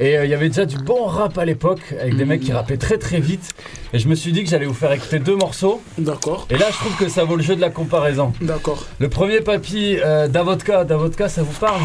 Et 0.00 0.18
euh, 0.18 0.24
il 0.24 0.30
y 0.30 0.34
avait 0.34 0.48
déjà 0.48 0.66
du 0.66 0.78
bon 0.78 1.04
rap 1.06 1.38
à 1.38 1.44
l'époque 1.44 1.80
avec 2.00 2.16
des 2.16 2.24
mecs 2.24 2.40
qui 2.40 2.52
rappaient 2.52 2.76
très 2.76 2.98
très 2.98 3.20
vite. 3.20 3.50
Et 3.92 3.98
je 4.00 4.08
me 4.08 4.14
suis 4.16 4.32
dit 4.32 4.42
que 4.42 4.50
j'allais 4.50 4.66
vous 4.66 4.74
faire 4.74 4.90
écouter 4.92 5.20
deux 5.20 5.36
morceaux. 5.36 5.80
D'accord, 5.96 6.46
Et 6.50 6.56
là, 6.58 6.66
je 6.70 6.76
trouve 6.76 6.96
que 6.96 7.08
ça 7.08 7.24
vaut 7.24 7.36
le 7.36 7.42
jeu 7.42 7.54
de 7.54 7.60
la 7.60 7.70
comparaison. 7.70 8.32
d'accord. 8.40 8.84
Le 8.98 9.08
premier 9.08 9.40
papy, 9.42 9.98
euh, 10.04 10.26
Davodka. 10.28 10.84
Davodka, 10.84 11.28
ça 11.28 11.42
vous 11.42 11.58
parle? 11.58 11.80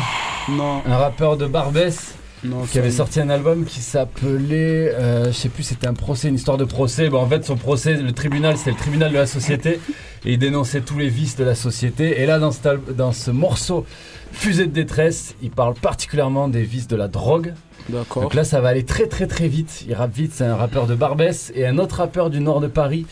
Non, 0.49 0.81
Un 0.85 0.97
rappeur 0.97 1.37
de 1.37 1.45
Barbès 1.45 2.15
non. 2.43 2.63
qui 2.63 2.79
avait 2.79 2.91
sorti 2.91 3.19
un 3.19 3.29
album 3.29 3.65
qui 3.65 3.81
s'appelait, 3.81 4.93
euh, 4.93 5.27
je 5.27 5.31
sais 5.31 5.49
plus, 5.49 5.63
c'était 5.63 5.87
un 5.87 5.93
procès, 5.93 6.29
une 6.29 6.35
histoire 6.35 6.57
de 6.57 6.65
procès. 6.65 7.09
Bon, 7.09 7.19
en 7.19 7.27
fait, 7.27 7.43
son 7.43 7.57
procès, 7.57 7.95
le 7.95 8.11
tribunal, 8.11 8.57
c'était 8.57 8.71
le 8.71 8.77
tribunal 8.77 9.11
de 9.11 9.17
la 9.17 9.25
société, 9.25 9.79
et 10.25 10.33
il 10.33 10.39
dénonçait 10.39 10.81
tous 10.81 10.97
les 10.97 11.09
vices 11.09 11.35
de 11.35 11.43
la 11.43 11.55
société. 11.55 12.21
Et 12.21 12.25
là, 12.25 12.39
dans, 12.39 12.51
cet 12.51 12.95
dans 12.95 13.11
ce 13.11 13.31
morceau, 13.31 13.85
Fusée 14.31 14.67
de 14.67 14.71
détresse, 14.71 15.35
il 15.41 15.49
parle 15.49 15.73
particulièrement 15.73 16.47
des 16.47 16.63
vices 16.63 16.87
de 16.87 16.95
la 16.95 17.07
drogue. 17.07 17.53
D'accord. 17.89 18.23
Donc 18.23 18.33
là, 18.33 18.43
ça 18.43 18.61
va 18.61 18.69
aller 18.69 18.83
très 18.83 19.07
très 19.07 19.25
très 19.25 19.47
vite. 19.47 19.85
Il 19.87 19.93
rappe 19.93 20.13
vite, 20.13 20.31
c'est 20.33 20.43
un 20.43 20.55
rappeur 20.55 20.85
de 20.85 20.95
Barbès 20.95 21.51
et 21.55 21.65
un 21.65 21.77
autre 21.77 21.95
rappeur 21.97 22.29
du 22.29 22.39
nord 22.39 22.59
de 22.59 22.67
Paris. 22.67 23.05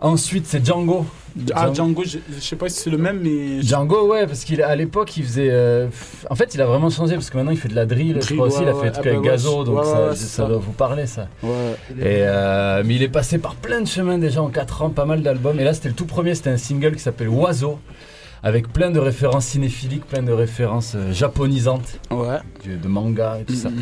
Ensuite, 0.00 0.46
c'est 0.46 0.64
Django. 0.64 1.04
Ah, 1.54 1.72
Django, 1.72 2.02
je, 2.04 2.18
je 2.34 2.40
sais 2.40 2.56
pas 2.56 2.68
si 2.68 2.80
c'est 2.80 2.90
le 2.90 2.98
même, 2.98 3.20
mais. 3.22 3.62
Django, 3.62 4.08
ouais, 4.10 4.26
parce 4.26 4.44
qu'à 4.44 4.74
l'époque, 4.76 5.16
il 5.16 5.24
faisait. 5.24 5.48
euh, 5.50 5.88
En 6.30 6.34
fait, 6.36 6.54
il 6.54 6.60
a 6.62 6.66
vraiment 6.66 6.88
changé 6.90 7.14
parce 7.14 7.30
que 7.30 7.36
maintenant, 7.36 7.50
il 7.52 7.58
fait 7.58 7.68
de 7.68 7.74
la 7.74 7.84
drill. 7.86 8.14
je 8.14 8.20
Drill, 8.20 8.36
crois 8.36 8.46
aussi, 8.48 8.62
il 8.62 8.68
a 8.68 8.72
fait 8.74 8.78
ouais. 8.80 8.84
des 8.86 8.92
trucs 8.92 9.06
Ah 9.06 9.10
avec 9.10 9.20
bah 9.22 9.28
Gazo, 9.30 9.64
donc 9.64 9.78
ouais, 9.78 10.14
ça, 10.16 10.46
doit 10.46 10.58
vous 10.58 10.72
parler, 10.72 11.06
ça. 11.06 11.28
Ouais. 11.42 11.50
Et 11.98 12.22
euh, 12.22 12.82
mais 12.86 12.94
il 12.94 13.02
est 13.02 13.08
passé 13.08 13.38
par 13.38 13.54
plein 13.56 13.80
de 13.80 13.86
chemins 13.86 14.18
déjà 14.18 14.40
en 14.42 14.48
4 14.48 14.82
ans, 14.82 14.90
pas 14.90 15.04
mal 15.04 15.22
d'albums. 15.22 15.58
Et 15.60 15.64
là, 15.64 15.74
c'était 15.74 15.88
le 15.88 15.94
tout 15.94 16.06
premier, 16.06 16.34
c'était 16.34 16.50
un 16.50 16.56
single 16.56 16.94
qui 16.94 17.02
s'appelle 17.02 17.28
Oiseau, 17.28 17.78
avec 18.42 18.72
plein 18.72 18.90
de 18.90 18.98
références 18.98 19.46
cinéphiliques, 19.46 20.04
plein 20.06 20.22
de 20.22 20.32
références 20.32 20.94
euh, 20.94 21.12
japonisantes, 21.12 21.98
Ouais. 22.10 22.38
du- 22.62 22.76
de 22.76 22.88
manga 22.88 23.38
et 23.40 23.44
tout 23.44 23.54
ça. 23.54 23.70
Mhm. 23.70 23.76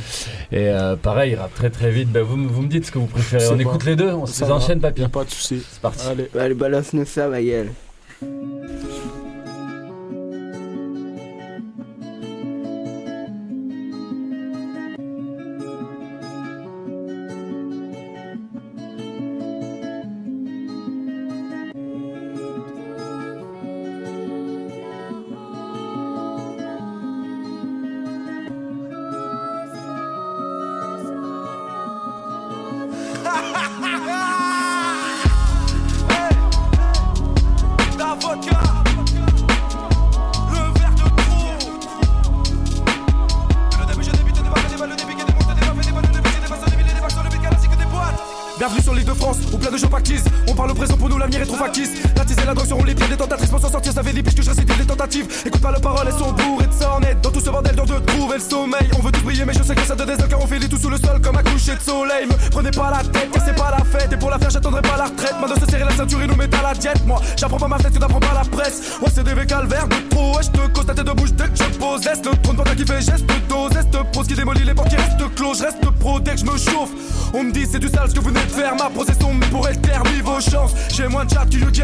Et 0.53 0.69
euh, 0.69 0.97
pareil, 0.97 1.33
il 1.33 1.37
rappe 1.37 1.55
très 1.55 1.71
très 1.71 1.91
vite. 1.91 2.11
Ben, 2.11 2.23
vous, 2.23 2.37
me- 2.37 2.49
vous 2.49 2.63
me 2.63 2.69
dites 2.69 2.87
ce 2.87 2.93
que 2.93 2.99
vous 2.99 3.07
préférez. 3.07 3.47
On 3.49 3.57
pas. 3.57 3.63
écoute 3.63 3.85
les 3.85 3.97
deux, 3.97 4.11
on 4.11 4.27
se 4.27 4.45
enchaîne, 4.45 4.81
papy. 4.81 5.03
Y 5.03 5.05
a 5.05 5.09
pas 5.09 5.25
de 5.25 5.31
souci. 5.31 5.63
C'est 5.71 5.81
parti. 5.81 6.07
Allez. 6.09 6.29
Allez, 6.39 6.55
balance-nous 6.55 7.05
ça, 7.05 7.29
ma 7.29 7.41
au 50.71 50.75
présent 50.75 50.97
pour 50.97 51.09
nous, 51.09 51.19
l'avenir 51.19 51.43
est 51.43 51.47
trop 51.47 51.57
factice. 51.57 51.91
La 52.47 52.53
la 52.53 52.59
drogue 52.59 52.69
seront 52.69 52.85
les 52.85 52.95
pieds 52.95 53.09
des 53.09 53.17
tentatrices 53.17 53.51
pour 53.51 53.59
s'en 53.59 53.73
sortir. 53.73 53.93
Ça 53.93 54.05
fait 54.05 54.13
des 54.13 54.23
piches 54.23 54.37
que 54.37 54.43
je 54.43 54.51
récidive 54.51 54.79
des 54.79 54.85
tentatives. 54.85 55.27
Écoute 55.45 55.61
pas 55.61 55.73
leurs 55.73 55.81
paroles, 55.81 56.07
elles 56.07 56.13
sont 56.13 56.31
bourrées 56.31 56.69
de 56.69 56.73
sornettes. 56.73 57.21
Dans 57.21 57.33
tout 57.33 57.41
ce 57.41 57.51
bordel, 57.51 57.75
dur 57.75 57.87
de 57.87 57.99
trouver 57.99 58.37
le 58.37 58.41
sommeil. 58.41 58.89
On 58.97 59.03
veut 59.03 59.11
tout 59.11 59.23
briller, 59.23 59.45
mais 59.45 59.53
je 59.53 59.65
sais 59.65 59.75
que 59.75 59.81
ça 59.81 59.97
désert 59.97 60.29
car 60.29 60.41
on 60.41 60.47
fait 60.47 60.61
les 60.61 60.69
tout 60.69 60.79
sous 60.79 60.89
le 60.89 60.97
sol 60.97 61.21
comme 61.21 61.37
un 61.37 61.43
coucher 61.43 61.75
de 61.75 61.81
soleil. 61.81 62.27
Me 62.27 62.51
prenez 62.51 62.71
pas 62.71 62.93
la 62.93 63.03
tête, 63.03 63.33
car 63.33 63.45
c'est 63.45 63.57
pas 63.57 63.75
la 63.77 63.85
fête. 63.85 64.13
Et 64.13 64.17
pour 64.17 64.31
la 64.31 64.39
faire, 64.39 64.51
j'attendrai 64.51 64.81
pas 64.81 64.97
la 64.97 65.07
retraite. 65.07 65.35
Main 65.41 65.53
de 65.53 65.59
se 65.59 65.67
serrer 65.67 65.83
la 65.83 65.91
ceinture 65.91 66.23
et 66.23 66.29
nous 66.29 66.37
mettre 66.37 66.57
à 66.61 66.63
la 66.63 66.75
diète. 66.75 67.05
Moi, 67.05 67.21
j'apprends 67.37 67.59
pas 67.59 67.67
ma 67.67 67.79
fête, 67.79 67.93
tu 67.93 67.99
n'apprends 67.99 68.21
pas 68.21 68.35
la 68.35 68.45
presse. 68.45 68.97
Ouais, 69.03 69.11
c'est 69.13 69.25
des 69.25 69.47
calvaires 69.47 69.89
de 69.89 69.97
trop. 70.09 70.37
Ouais, 70.37 70.43
je 70.45 70.51
te 70.51 70.67
cause 70.69 70.87
ta 70.87 70.95
tête 70.95 71.07
de 71.07 71.13
bouche 71.13 71.33
dès 71.33 71.49
que 71.49 71.57
je 71.57 71.79
pose. 71.81 72.05
Laisse 72.05 72.21
le 72.25 72.31
trône 72.43 72.63
qui 72.77 72.87
fait 72.87 73.01
geste 73.01 73.27
dose. 73.49 73.73
Est 73.73 74.13
pose 74.13 74.29
qui 74.29 74.35
démolit 74.35 74.63
les 74.63 74.75
portes 74.75 74.91
qui 74.91 74.97
restent 74.97 75.35
clos. 75.35 75.55
Je 75.55 75.65
reste 75.65 75.85
pro 75.99 76.21
dès 76.21 76.35
que 76.35 76.39
je 76.39 76.45
me 76.45 76.57
chauffe. 76.57 76.91
On 77.35 77.43
me 77.43 77.51
dit 77.51 77.67
c'est 77.69 77.81
du 77.81 77.89
sale 77.89 78.09
ce 78.09 78.15
que 78.15 78.21
vous 78.21 78.29
venez 78.29 78.47
de 78.47 78.53
faire. 78.53 78.77
Ma 78.77 78.89
procession, 78.89 79.35
mais 79.35 79.47
pour 79.47 79.67
mis 79.67 80.21
vos 80.21 80.41
chances. 80.41 80.75
J'ai 80.95 81.09
moins 81.09 81.25
de 81.25 81.31
chat 81.31 81.45
que 81.47 81.57
Hugh. 81.57 81.77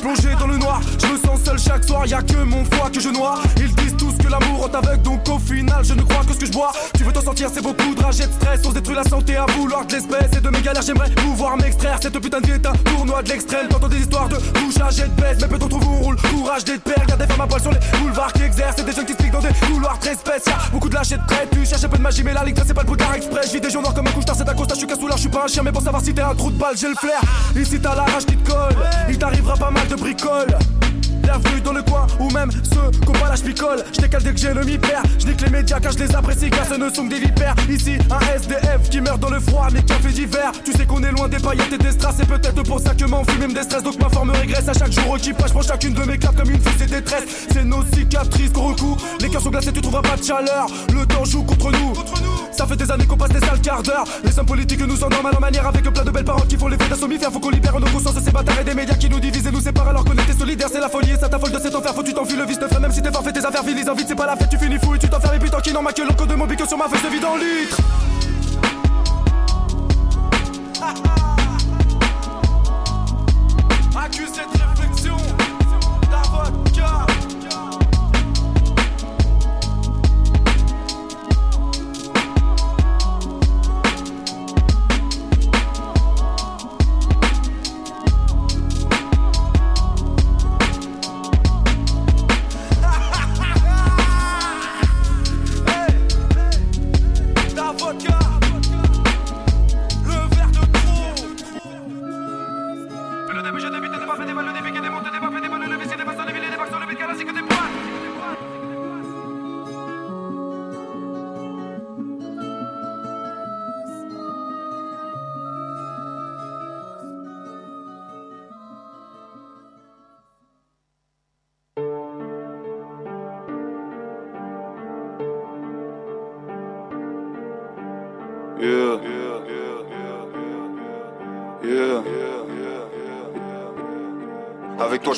Plongé 0.00 0.34
dans 0.38 0.46
le 0.46 0.58
noir, 0.58 0.80
je 1.00 1.06
me 1.06 1.18
sens 1.18 1.40
seul 1.44 1.58
chaque 1.58 1.84
soir. 1.84 2.06
Y 2.06 2.14
a 2.14 2.22
que 2.22 2.36
mon 2.36 2.64
foie 2.64 2.90
que 2.90 3.00
je 3.00 3.08
noie. 3.08 3.40
Ils 3.56 3.74
disent 3.74 3.96
tous 3.96 4.14
que 4.22 4.28
l'amour 4.28 4.66
rend 4.66 4.78
aveugle, 4.78 5.02
donc 5.02 5.28
au 5.28 5.38
final, 5.38 5.84
je 5.84 5.94
ne 5.94 6.02
crois 6.02 6.24
que 6.24 6.32
ce 6.34 6.38
que 6.38 6.46
je 6.46 6.52
bois. 6.52 6.72
Tu 6.96 7.04
veux 7.04 7.12
t'en 7.12 7.22
sortir, 7.22 7.48
c'est 7.52 7.62
beaucoup 7.62 7.94
de 7.94 8.02
rage 8.02 8.20
et 8.20 8.26
de 8.26 8.32
stress. 8.32 8.60
On 8.66 8.72
détruit 8.72 8.94
la 8.94 9.04
santé 9.04 9.36
à 9.36 9.46
vouloir 9.46 9.86
de 9.86 9.92
l'espèce. 9.92 10.36
Et 10.36 10.40
de 10.40 10.48
mes 10.50 10.60
galères, 10.60 10.82
j'aimerais 10.82 11.10
pouvoir 11.10 11.56
m'extraire. 11.56 11.98
Cette 12.00 12.18
putain 12.18 12.40
de 12.40 12.46
vie 12.46 12.52
est 12.52 12.66
un 12.66 12.72
tournoi 12.72 13.22
de 13.22 13.28
l'extrême. 13.30 13.68
T'entends 13.68 13.88
des 13.88 14.00
histoires 14.00 14.28
de 14.28 14.36
bouchage 14.60 15.00
et 15.00 15.04
de 15.04 15.20
baisse. 15.20 15.38
Mais 15.40 15.48
peut-on 15.48 15.68
trouver 15.68 15.86
on 15.86 16.02
roule 16.02 16.16
Courage 16.16 16.64
d'être 16.64 16.82
père. 16.82 17.02
Regarde 17.02 17.20
des 17.20 17.26
femmes 17.26 17.40
à 17.40 17.46
poil 17.46 17.60
sur 17.60 17.72
les 17.72 17.98
boulevards 17.98 18.32
qui 18.32 18.42
exercent. 18.42 18.78
Et 18.78 18.84
des 18.84 18.92
jeunes 18.92 19.06
qui 19.06 19.12
se 19.12 19.30
dans 19.30 19.40
des 19.40 19.54
couloirs 19.66 19.98
très 19.98 20.14
spéciaux. 20.14 20.52
Beaucoup 20.72 20.88
de 20.88 20.94
lâches 20.94 21.10
de 21.10 21.18
traite. 21.26 21.48
Tu 21.50 21.64
cherches 21.64 21.84
un 21.84 21.88
peu 21.88 21.98
de 21.98 22.02
magie, 22.02 22.22
mais 22.22 22.34
la 22.34 22.44
ligue, 22.44 22.58
c'est 22.66 22.74
pas 22.74 22.82
le 22.82 22.88
bout 22.88 23.00
express. 23.14 23.48
Je 23.48 23.52
vis 23.54 23.60
des 23.60 23.70
jours 23.70 23.82
noirs 23.82 23.94
comme 23.94 24.06
un 24.06 24.12
couche 24.12 24.24
c'est 24.26 24.48
un 24.48 24.54
constat. 24.54 24.74
Je 24.74 24.80
suis 24.80 24.88
je 24.88 25.20
suis 25.20 25.28
pas 25.28 25.44
un 25.44 25.48
chien. 25.48 25.62
Mais 25.62 25.72
pour 25.72 25.82
savoir 25.82 26.02
si 26.02 26.12
t'es 26.12 26.22
un 26.22 26.34
trou 26.34 26.50
de 26.50 26.58
balle, 26.58 26.76
j'ai 26.76 26.88
le 26.88 26.96
flair. 26.96 27.20
Ici 27.56 27.80
t'as 27.80 27.94
la 27.94 28.04
rage 28.04 28.26
qui 28.26 28.36
te 28.36 28.50
colle. 28.50 28.76
Il 29.08 29.18
t'arrivera 29.18 29.54
pas 29.54 29.70
mal 29.70 29.85
de 29.88 29.96
bricoles. 29.96 30.85
Bienvenue 31.26 31.60
dans 31.60 31.72
le 31.72 31.82
coin 31.82 32.06
où 32.20 32.30
même 32.30 32.52
ceux 32.52 33.12
pas 33.12 33.28
la 33.28 33.34
picole 33.34 33.82
Je 33.92 34.00
décale 34.00 34.22
dès 34.22 34.32
que 34.32 34.38
j'ai 34.38 34.54
le 34.54 34.64
mi-père. 34.64 35.02
Je 35.18 35.26
nique 35.26 35.40
les 35.40 35.50
médias 35.50 35.80
car 35.80 35.90
je 35.90 35.98
les 35.98 36.14
apprécie 36.14 36.50
car 36.50 36.64
ce 36.64 36.74
ne 36.74 36.88
sont 36.88 37.04
que 37.04 37.10
des 37.10 37.18
vipères. 37.18 37.56
Ici 37.68 37.98
un 38.10 38.20
SDF 38.36 38.88
qui 38.88 39.00
meurt 39.00 39.18
dans 39.18 39.30
le 39.30 39.40
froid 39.40 39.66
mais 39.72 39.82
fait 39.94 40.12
d'hiver 40.12 40.52
Tu 40.64 40.70
sais 40.72 40.86
qu'on 40.86 41.02
est 41.02 41.10
loin 41.10 41.28
des 41.28 41.38
paillettes 41.38 41.72
et 41.72 41.78
des 41.78 41.90
strass 41.90 42.14
C'est 42.18 42.28
peut-être 42.28 42.62
pour 42.62 42.78
ça 42.78 42.94
que 42.94 43.04
m'enfume 43.06 43.48
me 43.48 43.54
déstresse. 43.54 43.82
Donc 43.82 43.98
ma 44.00 44.08
forme 44.08 44.30
régresse 44.30 44.68
à 44.68 44.72
chaque 44.72 44.92
jour 44.92 45.16
passe 45.36 45.48
Je 45.48 45.52
prends 45.52 45.62
chacune 45.62 45.94
de 45.94 46.04
mes 46.04 46.16
claques 46.16 46.36
comme 46.36 46.48
une 46.48 46.60
fusée 46.60 46.86
détresse. 46.86 47.24
C'est 47.52 47.64
nos 47.64 47.84
cicatrices 47.92 48.52
qu'on 48.52 48.68
recoue 48.68 48.96
Les 49.20 49.28
cœurs 49.28 49.42
sont 49.42 49.50
glacés 49.50 49.72
tu 49.72 49.80
trouveras 49.80 50.02
pas 50.02 50.16
de 50.16 50.22
chaleur. 50.22 50.68
Le 50.94 51.04
temps 51.06 51.24
joue 51.24 51.42
contre 51.42 51.72
nous. 51.72 51.92
Ça 52.52 52.66
fait 52.66 52.76
des 52.76 52.88
années 52.90 53.06
qu'on 53.06 53.16
passe 53.16 53.32
des 53.32 53.40
sales 53.40 53.60
quarts 53.60 53.82
d'heure. 53.82 54.04
Les 54.22 54.38
hommes 54.38 54.46
politiques 54.46 54.86
nous 54.86 55.02
en 55.02 55.08
mal 55.08 55.34
en 55.36 55.40
manière 55.40 55.66
Avec 55.66 55.82
plein 55.82 56.04
de 56.04 56.10
belles 56.10 56.24
paroles 56.24 56.46
qui 56.46 56.56
font 56.56 56.68
les 56.68 56.78
sommifère 56.96 57.32
Faut 57.32 57.40
qu'on 57.40 57.50
libère 57.50 57.78
nos 57.80 57.88
consciences 57.88 58.14
de 58.14 58.20
ces 58.20 58.30
bâtards 58.30 58.60
et 58.60 58.64
des 58.64 58.74
médias 58.74 58.94
qui 58.94 59.10
nous 59.10 59.18
divisent 59.18 59.46
et 59.48 59.50
nous 59.50 59.60
séparent 59.60 59.88
alors 59.88 60.04
qu'on 60.04 60.14
était 60.14 60.32
solidaires. 60.32 60.68
C'est 60.72 60.80
la 60.80 60.88
folie 60.88 61.15
et 61.16 61.18
ça 61.18 61.28
t'affole 61.28 61.50
de 61.50 61.58
cet 61.58 61.74
enfer 61.74 61.94
Faut 61.94 62.02
tu 62.02 62.12
t'enfuis 62.12 62.36
le 62.36 62.44
vice 62.44 62.58
te 62.58 62.68
fait 62.68 62.78
même 62.78 62.92
si 62.92 63.02
t'es 63.02 63.10
fort 63.10 63.22
Fais 63.22 63.32
tes 63.32 63.44
affaires 63.44 63.62
viles 63.62 63.76
vite 63.76 64.08
c'est 64.08 64.14
pas 64.14 64.26
la 64.26 64.36
fête 64.36 64.48
tu 64.48 64.58
finis 64.58 64.78
fou 64.78 64.94
et 64.94 64.98
tu 64.98 65.08
t'enfermes 65.08 65.34
Et 65.34 65.38
puis 65.38 65.50
tant 65.50 65.60
qu'il 65.60 65.72
n'en 65.72 65.82
m'a 65.82 65.92
que 65.92 66.26
de 66.26 66.34
mon 66.34 66.46
bic 66.46 66.60
sur 66.66 66.78
ma 66.78 66.88
feuille 66.88 67.02
de 67.02 67.08
vie 67.08 67.20
dans 67.20 67.36
litre 67.36 67.78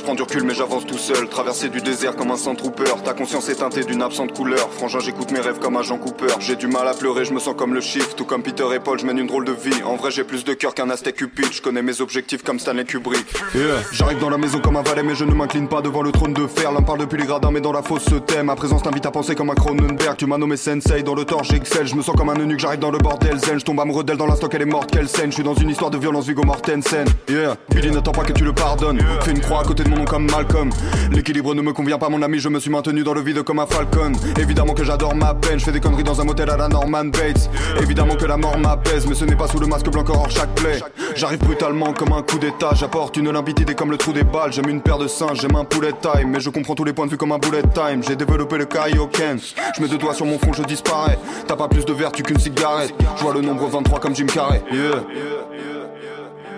prends 0.08 0.14
du 0.14 0.22
recul 0.22 0.42
mais 0.42 0.54
j'avance 0.54 0.86
tout 0.86 0.96
seul. 0.96 1.28
Traverser 1.28 1.68
du 1.68 1.82
désert 1.82 2.16
comme 2.16 2.30
un 2.30 2.38
sans 2.38 2.54
trooper 2.54 2.84
Ta 3.04 3.12
conscience 3.12 3.50
est 3.50 3.56
teintée 3.56 3.84
d'une 3.84 4.00
absente 4.00 4.32
couleur. 4.32 4.70
Frangin 4.70 5.00
j'écoute 5.00 5.30
mes 5.32 5.40
rêves 5.40 5.58
comme 5.58 5.76
un 5.76 5.82
Jean 5.82 5.98
Cooper. 5.98 6.32
J'ai 6.40 6.56
du 6.56 6.66
mal 6.66 6.88
à 6.88 6.94
pleurer, 6.94 7.26
je 7.26 7.34
me 7.34 7.38
sens 7.38 7.54
comme 7.54 7.74
le 7.74 7.82
shift. 7.82 8.16
Tout 8.16 8.24
comme 8.24 8.42
Peter 8.42 8.64
et 8.74 8.78
Paul, 8.78 8.98
je 8.98 9.04
mène 9.04 9.18
une 9.18 9.26
drôle 9.26 9.44
de 9.44 9.52
vie. 9.52 9.82
En 9.84 9.96
vrai 9.96 10.10
j'ai 10.10 10.24
plus 10.24 10.44
de 10.44 10.54
cœur 10.54 10.72
qu'un 10.72 10.88
Aztec 10.88 11.16
Cupid. 11.16 11.52
Je 11.52 11.60
connais 11.60 11.82
mes 11.82 12.00
objectifs 12.00 12.42
comme 12.42 12.58
Stanley 12.58 12.86
Kubrick. 12.86 13.26
Yeah. 13.54 13.64
J'arrive 13.92 14.18
dans 14.18 14.30
la 14.30 14.38
maison 14.38 14.60
comme 14.60 14.78
un 14.78 14.82
valet 14.82 15.02
mais 15.02 15.14
je 15.14 15.26
ne 15.26 15.34
m'incline 15.34 15.68
pas 15.68 15.82
devant 15.82 16.00
le 16.00 16.10
trône 16.10 16.32
de 16.32 16.46
fer. 16.46 16.72
L'un 16.72 16.80
parle 16.80 17.00
depuis 17.00 17.18
les 17.18 17.26
gradins 17.26 17.50
mais 17.50 17.60
dans 17.60 17.72
la 17.72 17.82
fosse 17.82 18.04
se 18.04 18.14
thème 18.14 18.46
Ma 18.46 18.56
présence 18.56 18.82
t'invite 18.82 19.04
à 19.04 19.10
penser 19.10 19.34
comme 19.34 19.50
un 19.50 19.54
Cronenberg. 19.54 20.16
Tu 20.16 20.24
m'as 20.24 20.38
nommé 20.38 20.56
sensei 20.56 21.02
dans 21.02 21.14
le 21.14 21.26
tort 21.26 21.44
j'excelle 21.44 21.86
Je 21.86 21.94
me 21.94 22.00
sens 22.00 22.16
comme 22.16 22.30
un 22.30 22.40
eunuque, 22.40 22.60
j'arrive 22.60 22.80
dans 22.80 22.90
le 22.90 22.98
bordel 22.98 23.38
zen 23.40 23.60
Je 23.60 23.64
tombe 23.66 23.78
amoureux 23.78 24.04
d'elle 24.04 24.16
dans 24.16 24.26
l'instant 24.26 24.48
qu'elle 24.48 24.62
est 24.62 24.64
morte, 24.64 24.90
quelle 24.90 25.06
scène? 25.08 25.28
Je 25.28 25.34
suis 25.34 25.44
dans 25.44 25.54
une 25.54 25.68
histoire 25.68 25.90
de 25.90 25.98
violence 25.98 26.26
Viggo 26.26 26.44
Mortensen. 26.44 27.06
Yeah, 27.28 27.56
Billy 27.74 27.90
n'attend 27.90 28.12
pas 28.12 28.24
que 28.24 28.32
tu 28.32 28.44
le 28.44 28.54
pardonnes. 28.54 29.00
Fais 29.20 29.32
une 29.32 29.40
croix 29.40 29.60
à 29.60 29.64
côté 29.64 29.84
de 29.84 29.90
mon 29.90 29.97
nom 29.98 30.04
comme 30.04 30.30
Malcolm. 30.30 30.70
L'équilibre 31.12 31.54
ne 31.54 31.62
me 31.62 31.72
convient 31.72 31.98
pas 31.98 32.08
mon 32.08 32.22
ami 32.22 32.38
Je 32.38 32.48
me 32.48 32.60
suis 32.60 32.70
maintenu 32.70 33.02
dans 33.02 33.14
le 33.14 33.20
vide 33.20 33.42
comme 33.42 33.58
un 33.58 33.66
falcon. 33.66 34.12
Évidemment 34.38 34.74
que 34.74 34.84
j'adore 34.84 35.14
ma 35.14 35.34
peine 35.34 35.58
Je 35.58 35.64
fais 35.64 35.72
des 35.72 35.80
conneries 35.80 36.04
dans 36.04 36.20
un 36.20 36.24
motel 36.24 36.48
à 36.50 36.56
la 36.56 36.68
Norman 36.68 37.04
Bates. 37.04 37.50
Évidemment 37.82 38.14
que 38.14 38.24
la 38.24 38.36
mort 38.36 38.56
m'apaise 38.58 39.06
Mais 39.06 39.14
ce 39.14 39.24
n'est 39.24 39.36
pas 39.36 39.48
sous 39.48 39.58
le 39.58 39.66
masque 39.66 39.88
blanc 39.90 40.04
hors 40.08 40.30
chaque 40.30 40.54
plaie 40.54 40.80
J'arrive 41.14 41.40
brutalement 41.40 41.92
comme 41.92 42.12
un 42.12 42.22
coup 42.22 42.38
d'état 42.38 42.70
J'apporte 42.74 43.16
une 43.16 43.30
limpidité 43.30 43.74
comme 43.74 43.90
le 43.90 43.96
trou 43.96 44.12
des 44.12 44.24
balles. 44.24 44.52
J'aime 44.52 44.68
une 44.68 44.80
paire 44.80 44.98
de 44.98 45.08
seins, 45.08 45.34
j'aime 45.34 45.56
un 45.56 45.64
poulet 45.64 45.92
time 45.92 46.30
Mais 46.30 46.40
je 46.40 46.50
comprends 46.50 46.74
tous 46.74 46.84
les 46.84 46.92
points 46.92 47.06
de 47.06 47.10
vue 47.10 47.18
comme 47.18 47.32
un 47.32 47.38
bullet 47.38 47.62
time. 47.74 48.02
J'ai 48.06 48.16
développé 48.16 48.56
le 48.56 48.66
Kaioken 48.66 49.38
Je 49.76 49.82
mets 49.82 49.88
deux 49.88 49.98
doigts 49.98 50.14
sur 50.14 50.26
mon 50.26 50.38
front, 50.38 50.52
je 50.52 50.62
disparais. 50.62 51.18
T'as 51.46 51.56
pas 51.56 51.68
plus 51.68 51.84
de 51.84 51.92
vertu 51.92 52.22
qu'une 52.22 52.38
cigarette. 52.38 52.94
Je 53.16 53.22
vois 53.22 53.34
le 53.34 53.40
nombre 53.40 53.66
23 53.66 53.98
comme 53.98 54.14
Jim 54.14 54.26
Carrey. 54.26 54.62
Yeah. 54.72 55.04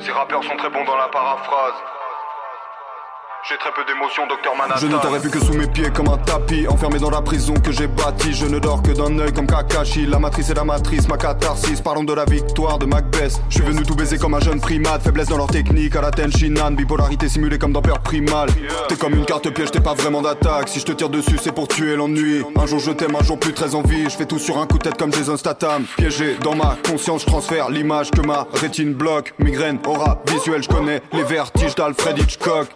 Ces 0.04 0.12
rappeurs 0.12 0.42
sont 0.42 0.56
très 0.56 0.70
bons 0.70 0.84
dans 0.84 0.96
la 0.96 1.08
paraphrase 1.08 1.99
j'ai 3.48 3.56
très 3.56 3.72
peu 3.72 3.84
d'émotions, 3.84 4.26
docteur 4.26 4.54
Manhattan. 4.54 4.80
Je 4.80 4.86
ne 4.86 4.98
t'aurais 4.98 5.18
vu 5.18 5.30
que 5.30 5.40
sous 5.40 5.54
mes 5.54 5.66
pieds 5.66 5.90
comme 5.90 6.08
un 6.08 6.18
tapis, 6.18 6.66
enfermé 6.68 6.98
dans 6.98 7.10
la 7.10 7.22
prison 7.22 7.54
que 7.54 7.72
j'ai 7.72 7.86
bâtie. 7.86 8.34
Je 8.34 8.46
ne 8.46 8.58
dors 8.58 8.82
que 8.82 8.90
d'un 8.90 9.18
œil 9.18 9.32
comme 9.32 9.46
Kakashi. 9.46 10.06
La 10.06 10.18
matrice 10.18 10.50
est 10.50 10.54
la 10.54 10.64
matrice, 10.64 11.08
ma 11.08 11.16
catharsis. 11.16 11.80
Parlons 11.80 12.04
de 12.04 12.12
la 12.12 12.24
victoire 12.24 12.78
de 12.78 12.86
Macbeth. 12.86 13.40
Je 13.48 13.56
suis 13.56 13.64
venu 13.64 13.82
tout 13.82 13.94
baiser 13.94 14.18
comme 14.18 14.34
un 14.34 14.40
jeune 14.40 14.60
primate. 14.60 15.02
Faiblesse 15.02 15.28
dans 15.28 15.38
leur 15.38 15.46
technique, 15.46 15.96
à 15.96 16.02
la 16.02 16.10
Tenshinhan. 16.10 16.72
Bipolarité 16.72 17.28
simulée 17.28 17.58
comme 17.58 17.72
dans 17.72 17.82
Peur 17.82 18.00
Primal. 18.00 18.48
T'es 18.88 18.96
comme 18.96 19.14
une 19.14 19.24
carte 19.24 19.48
piège, 19.50 19.70
t'es 19.70 19.80
pas 19.80 19.94
vraiment 19.94 20.20
d'attaque. 20.20 20.68
Si 20.68 20.80
je 20.80 20.84
te 20.84 20.92
tire 20.92 21.08
dessus, 21.08 21.38
c'est 21.40 21.54
pour 21.54 21.66
tuer 21.66 21.96
l'ennui. 21.96 22.44
Un 22.56 22.66
jour 22.66 22.78
je 22.78 22.90
t'aime, 22.90 23.16
un 23.16 23.24
jour 23.24 23.38
plus 23.38 23.54
très 23.54 23.74
envie. 23.74 24.04
Je 24.04 24.16
fais 24.16 24.26
tout 24.26 24.38
sur 24.38 24.58
un 24.58 24.66
coup 24.66 24.78
de 24.78 24.84
tête 24.84 24.98
comme 24.98 25.12
Jason 25.12 25.36
Statham. 25.36 25.84
Piégé 25.96 26.36
dans 26.42 26.54
ma 26.54 26.76
conscience, 26.86 27.22
je 27.22 27.26
transfère 27.26 27.70
l'image 27.70 28.10
que 28.10 28.20
ma 28.20 28.46
rétine 28.54 28.92
bloque. 28.92 29.34
Migraine, 29.38 29.78
aura 29.86 30.22
visuelle, 30.28 30.62
je 30.62 30.68
connais 30.68 31.00
les 31.12 31.22
vertiges 31.22 31.74
d'Alfred 31.74 32.18
Hitchcock. 32.18 32.68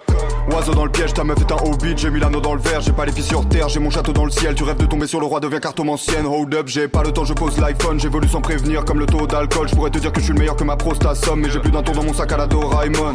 Oiseau 0.55 0.73
dans 0.73 0.85
le 0.85 0.91
piège, 0.93 1.13
ta 1.13 1.25
meuf 1.25 1.39
est 1.41 1.51
un 1.51 1.57
hobbit, 1.57 1.95
j'ai 1.97 2.11
mis 2.11 2.21
l'anneau 2.21 2.41
dans 2.41 2.55
le 2.55 2.61
verre, 2.61 2.81
j'ai 2.81 2.93
pas 2.93 3.05
les 3.05 3.11
pieds 3.11 3.25
sur 3.25 3.45
terre, 3.49 3.69
j'ai 3.69 3.81
mon 3.81 3.91
château 3.91 4.13
dans 4.13 4.25
le 4.25 4.31
ciel, 4.31 4.55
tu 4.55 4.63
rêves 4.63 4.77
de 4.77 4.87
tomber 4.87 5.09
sur 5.09 5.19
le 5.19 5.27
roi, 5.27 5.41
deviens 5.41 5.59
cartomancienne, 5.59 6.27
hold 6.27 6.55
up, 6.55 6.69
j'ai 6.69 6.87
pas 6.87 7.03
le 7.03 7.13
temps, 7.13 7.25
je 7.25 7.35
pose 7.35 7.59
l'iPhone, 7.59 7.99
j'évolue 7.99 8.29
sans 8.29 8.41
prévenir 8.41 8.85
comme 8.85 9.01
le 9.01 9.07
taux 9.07 9.27
d'alcool, 9.27 9.69
je 9.69 9.75
pourrais 9.75 9.91
te 9.91 9.99
dire 9.99 10.13
que 10.13 10.21
je 10.21 10.27
suis 10.27 10.33
le 10.33 10.39
meilleur 10.39 10.55
que 10.55 10.63
ma 10.63 10.77
prosta 10.77 11.17
somme, 11.17 11.41
mais 11.41 11.51
j'ai 11.51 11.59
plus 11.59 11.73
d'un 11.73 11.83
tour 11.83 11.95
dans 11.97 12.05
mon 12.05 12.15
sac 12.15 12.31
à 12.31 12.37
la 12.37 12.47
Doraemon. 12.47 13.15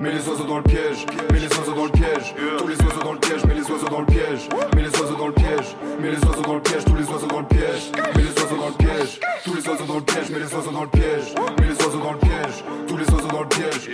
Mets 0.00 0.10
les 0.12 0.28
oiseaux 0.28 0.44
dans 0.44 0.56
le 0.58 0.62
piège, 0.62 1.06
mets 1.32 1.38
les 1.38 1.46
oiseaux 1.46 1.72
dans 1.74 1.84
le 1.84 1.90
piège, 1.90 2.34
tous 2.58 2.66
les 2.68 2.76
oiseaux 2.76 3.02
dans 3.02 3.12
le 3.12 3.18
piège, 3.18 3.44
mets 3.46 3.54
les 3.54 3.62
oiseaux 3.70 3.88
dans 3.88 4.00
le 4.00 4.06
piège, 4.06 4.48
mets 4.74 4.82
les 4.82 4.88
oiseaux 5.00 5.16
dans 5.16 5.26
le 5.28 5.32
piège, 5.32 5.76
mets 6.00 6.10
les 6.10 6.18
oiseaux 6.26 6.42
dans 6.42 6.54
le 6.54 6.60
piège, 6.62 6.84
tous 6.84 6.94
les 6.96 7.04
oiseaux 7.08 7.26
dans 7.26 7.38
le 7.40 7.46
piège, 7.46 7.90
mets 8.16 8.22
les 8.22 8.28
oiseaux 8.42 8.56
dans 8.56 8.68
le 8.68 8.74
piège, 8.74 9.20
tous 9.44 9.54
les 9.54 9.68
oiseaux 9.68 9.84
dans 9.86 9.94
le 9.94 10.00
piège, 10.02 10.30
mets 10.30 10.38
les 10.38 10.54
oiseaux 10.54 10.70
dans 10.72 10.82
le 10.82 10.88
piège, 10.88 11.34
mets 11.60 11.66
les 11.66 11.72
oiseaux 11.74 11.84
oiseaux 11.86 12.00
dans 12.02 12.12
le 12.12 12.18
piège, 12.18 12.64
tous 12.86 12.96
les 12.96 13.04
oiseaux 13.10 13.28
dans 13.28 13.40
le 13.40 13.48
piège. 13.48 13.90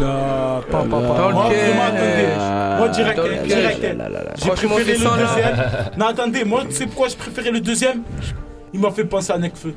Non, 0.00 0.62
pas, 0.70 0.82
pas, 0.84 1.00
pas. 1.14 1.30
Moi, 2.78 2.88
direct, 2.88 3.16
Dans 3.16 3.22
le 3.24 3.32
hein, 3.32 3.36
piège. 3.44 3.58
direct. 3.58 3.84
hein. 3.84 3.94
Là, 3.98 4.08
là, 4.08 4.22
là. 4.24 4.30
J'ai 4.36 4.50
préféré 4.50 4.84
le 4.98 5.04
là. 5.04 5.10
deuxième. 5.16 5.56
Non, 5.98 6.06
attendez, 6.06 6.44
moi, 6.44 6.62
tu 6.68 6.72
sais 6.74 6.86
pourquoi 6.86 7.08
j'ai 7.08 7.16
préféré 7.16 7.50
le 7.50 7.60
deuxième 7.60 8.02
Il 8.72 8.80
m'a 8.80 8.90
fait 8.90 9.04
penser 9.04 9.32
à 9.32 9.38
Necfeu. 9.38 9.74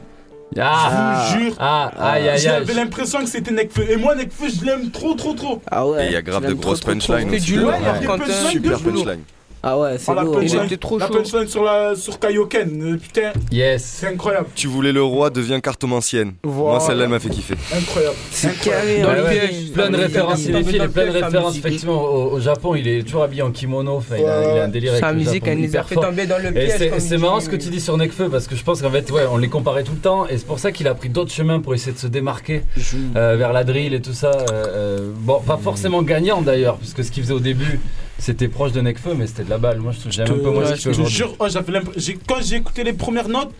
Ah. 0.57 1.25
Je 1.31 1.37
vous 1.37 1.43
jure. 1.45 1.55
Ah, 1.59 1.91
aïe, 1.99 2.21
aïe, 2.23 2.29
aïe. 2.29 2.39
J'avais 2.39 2.73
l'impression 2.73 3.19
que 3.19 3.27
c'était 3.27 3.51
Necfeu. 3.51 3.89
Et 3.89 3.97
moi, 3.97 4.15
Necfeu, 4.15 4.47
je 4.49 4.65
l'aime 4.65 4.89
trop, 4.91 5.13
trop, 5.13 5.33
trop. 5.33 5.61
Ah 5.69 5.85
ouais. 5.87 6.05
Et 6.05 6.07
il 6.07 6.13
y 6.13 6.15
a 6.15 6.21
grave 6.21 6.45
de 6.47 6.53
grosses 6.53 6.81
punchlines 6.81 7.29
il 7.31 7.55
y 7.55 7.59
a 7.59 7.65
Ouais. 7.65 7.99
des 7.99 8.05
punchlines 8.07 8.49
Super 8.51 8.79
punchline. 8.79 9.23
Ah 9.61 9.77
ouais, 9.77 9.97
c'est 9.97 10.09
Oh, 10.11 10.15
la 10.15 10.23
lourd. 10.23 10.41
était 10.41 10.77
trop 10.77 10.97
la 10.97 11.07
chaud. 11.07 11.13
punchline 11.15 11.47
sur, 11.47 11.63
la, 11.63 11.93
sur 11.95 12.17
Kaioken, 12.17 12.81
euh, 12.93 12.97
putain, 12.97 13.33
Yes. 13.51 13.83
c'est 13.83 14.07
incroyable. 14.07 14.47
Tu 14.55 14.67
voulais 14.67 14.93
le 14.93 15.03
roi, 15.03 15.29
devient 15.29 15.59
cartomancienne. 15.61 16.33
Moi, 16.45 16.53
Voilà. 16.53 16.79
celle-là, 16.79 17.03
elle 17.03 17.09
m'a 17.09 17.19
fait 17.19 17.29
kiffer. 17.29 17.55
Incroyable. 17.75 18.15
C'est 18.31 18.57
carré. 18.59 19.01
Dans 19.01 19.09
Ouais, 19.09 19.17
le 19.17 19.23
piège. 19.23 19.71
Plein 19.73 19.89
de 19.89 19.95
Il- 19.97 20.01
références 20.01 20.45
il- 20.45 20.53
le 20.53 20.87
plein 20.87 21.05
de 21.07 21.11
références. 21.11 21.57
Effectivement, 21.57 22.01
au, 22.03 22.31
au 22.35 22.39
Japon, 22.39 22.75
il 22.75 22.87
est 22.87 23.03
toujours 23.03 23.23
habillé 23.23 23.41
en 23.41 23.51
kimono. 23.51 23.97
Enfin, 23.97 24.15
il, 24.17 24.25
a, 24.25 24.53
il 24.53 24.59
a 24.59 24.63
un 24.63 24.67
délire 24.69 24.91
avec 24.93 25.03
Sa 25.03 25.11
musique, 25.13 25.43
elle 25.45 25.59
nous 25.59 25.75
a 25.75 25.83
fait 25.83 25.95
tomber 25.95 26.25
dans 26.25 26.37
le 26.37 26.49
Et 26.57 26.65
piège. 26.77 26.91
c'est 26.99 27.17
marrant 27.17 27.39
ce 27.41 27.49
que 27.49 27.55
tu 27.57 27.69
dis 27.69 27.81
sur 27.81 27.97
Nekfeu 27.97 28.29
parce 28.29 28.47
que 28.47 28.55
je 28.55 28.63
pense 28.63 28.81
qu'en 28.81 28.89
fait, 28.91 29.11
ouais, 29.11 29.23
on 29.29 29.37
les 29.37 29.49
comparait 29.49 29.83
tout 29.83 29.91
le 29.93 29.97
temps 29.99 30.25
et 30.27 30.37
c'est 30.37 30.47
pour 30.47 30.59
ça 30.59 30.71
qu'il 30.71 30.87
a 30.87 30.95
pris 30.95 31.09
d'autres 31.09 31.31
chemins 31.31 31.59
pour 31.59 31.73
essayer 31.73 31.91
de 31.91 31.97
se 31.97 32.07
démarquer 32.07 32.63
euh, 33.17 33.35
vers 33.37 33.51
la 33.51 33.63
drill 33.65 33.93
et 33.93 34.01
tout 34.01 34.13
ça. 34.13 34.31
euh, 34.53 35.11
bon, 35.15 35.41
pas 35.41 35.57
forcément 35.57 36.01
gagnant 36.01 36.41
d'ailleurs, 36.41 36.77
parce 36.77 36.93
que 36.93 37.03
ce 37.03 37.11
qu'il 37.11 37.23
faisait 37.23 37.33
au 37.33 37.39
début, 37.39 37.79
c'était 38.19 38.47
proche 38.47 38.71
de 38.71 38.81
Nekfeu, 38.81 39.13
mais 39.15 39.27
c'était 39.27 39.43
de 39.43 39.49
la 39.49 39.57
balle. 39.57 39.79
Moi, 39.79 39.91
je 39.93 39.99
trouve 39.99 40.11
j'aime 40.11 40.27
un 40.27 40.33
peu 40.33 40.51
moins 40.51 40.65
ce 40.65 40.73
qu'il 40.73 40.81
fait 40.81 40.93
Je 40.93 41.01
te 41.03 41.09
jure, 41.09 41.35
oh, 41.39 41.47
j'avais 41.49 41.81
quand 42.27 42.41
j'ai 42.41 42.55
écouté 42.57 42.83
les 42.83 42.93
premières 42.93 43.29
notes, 43.29 43.51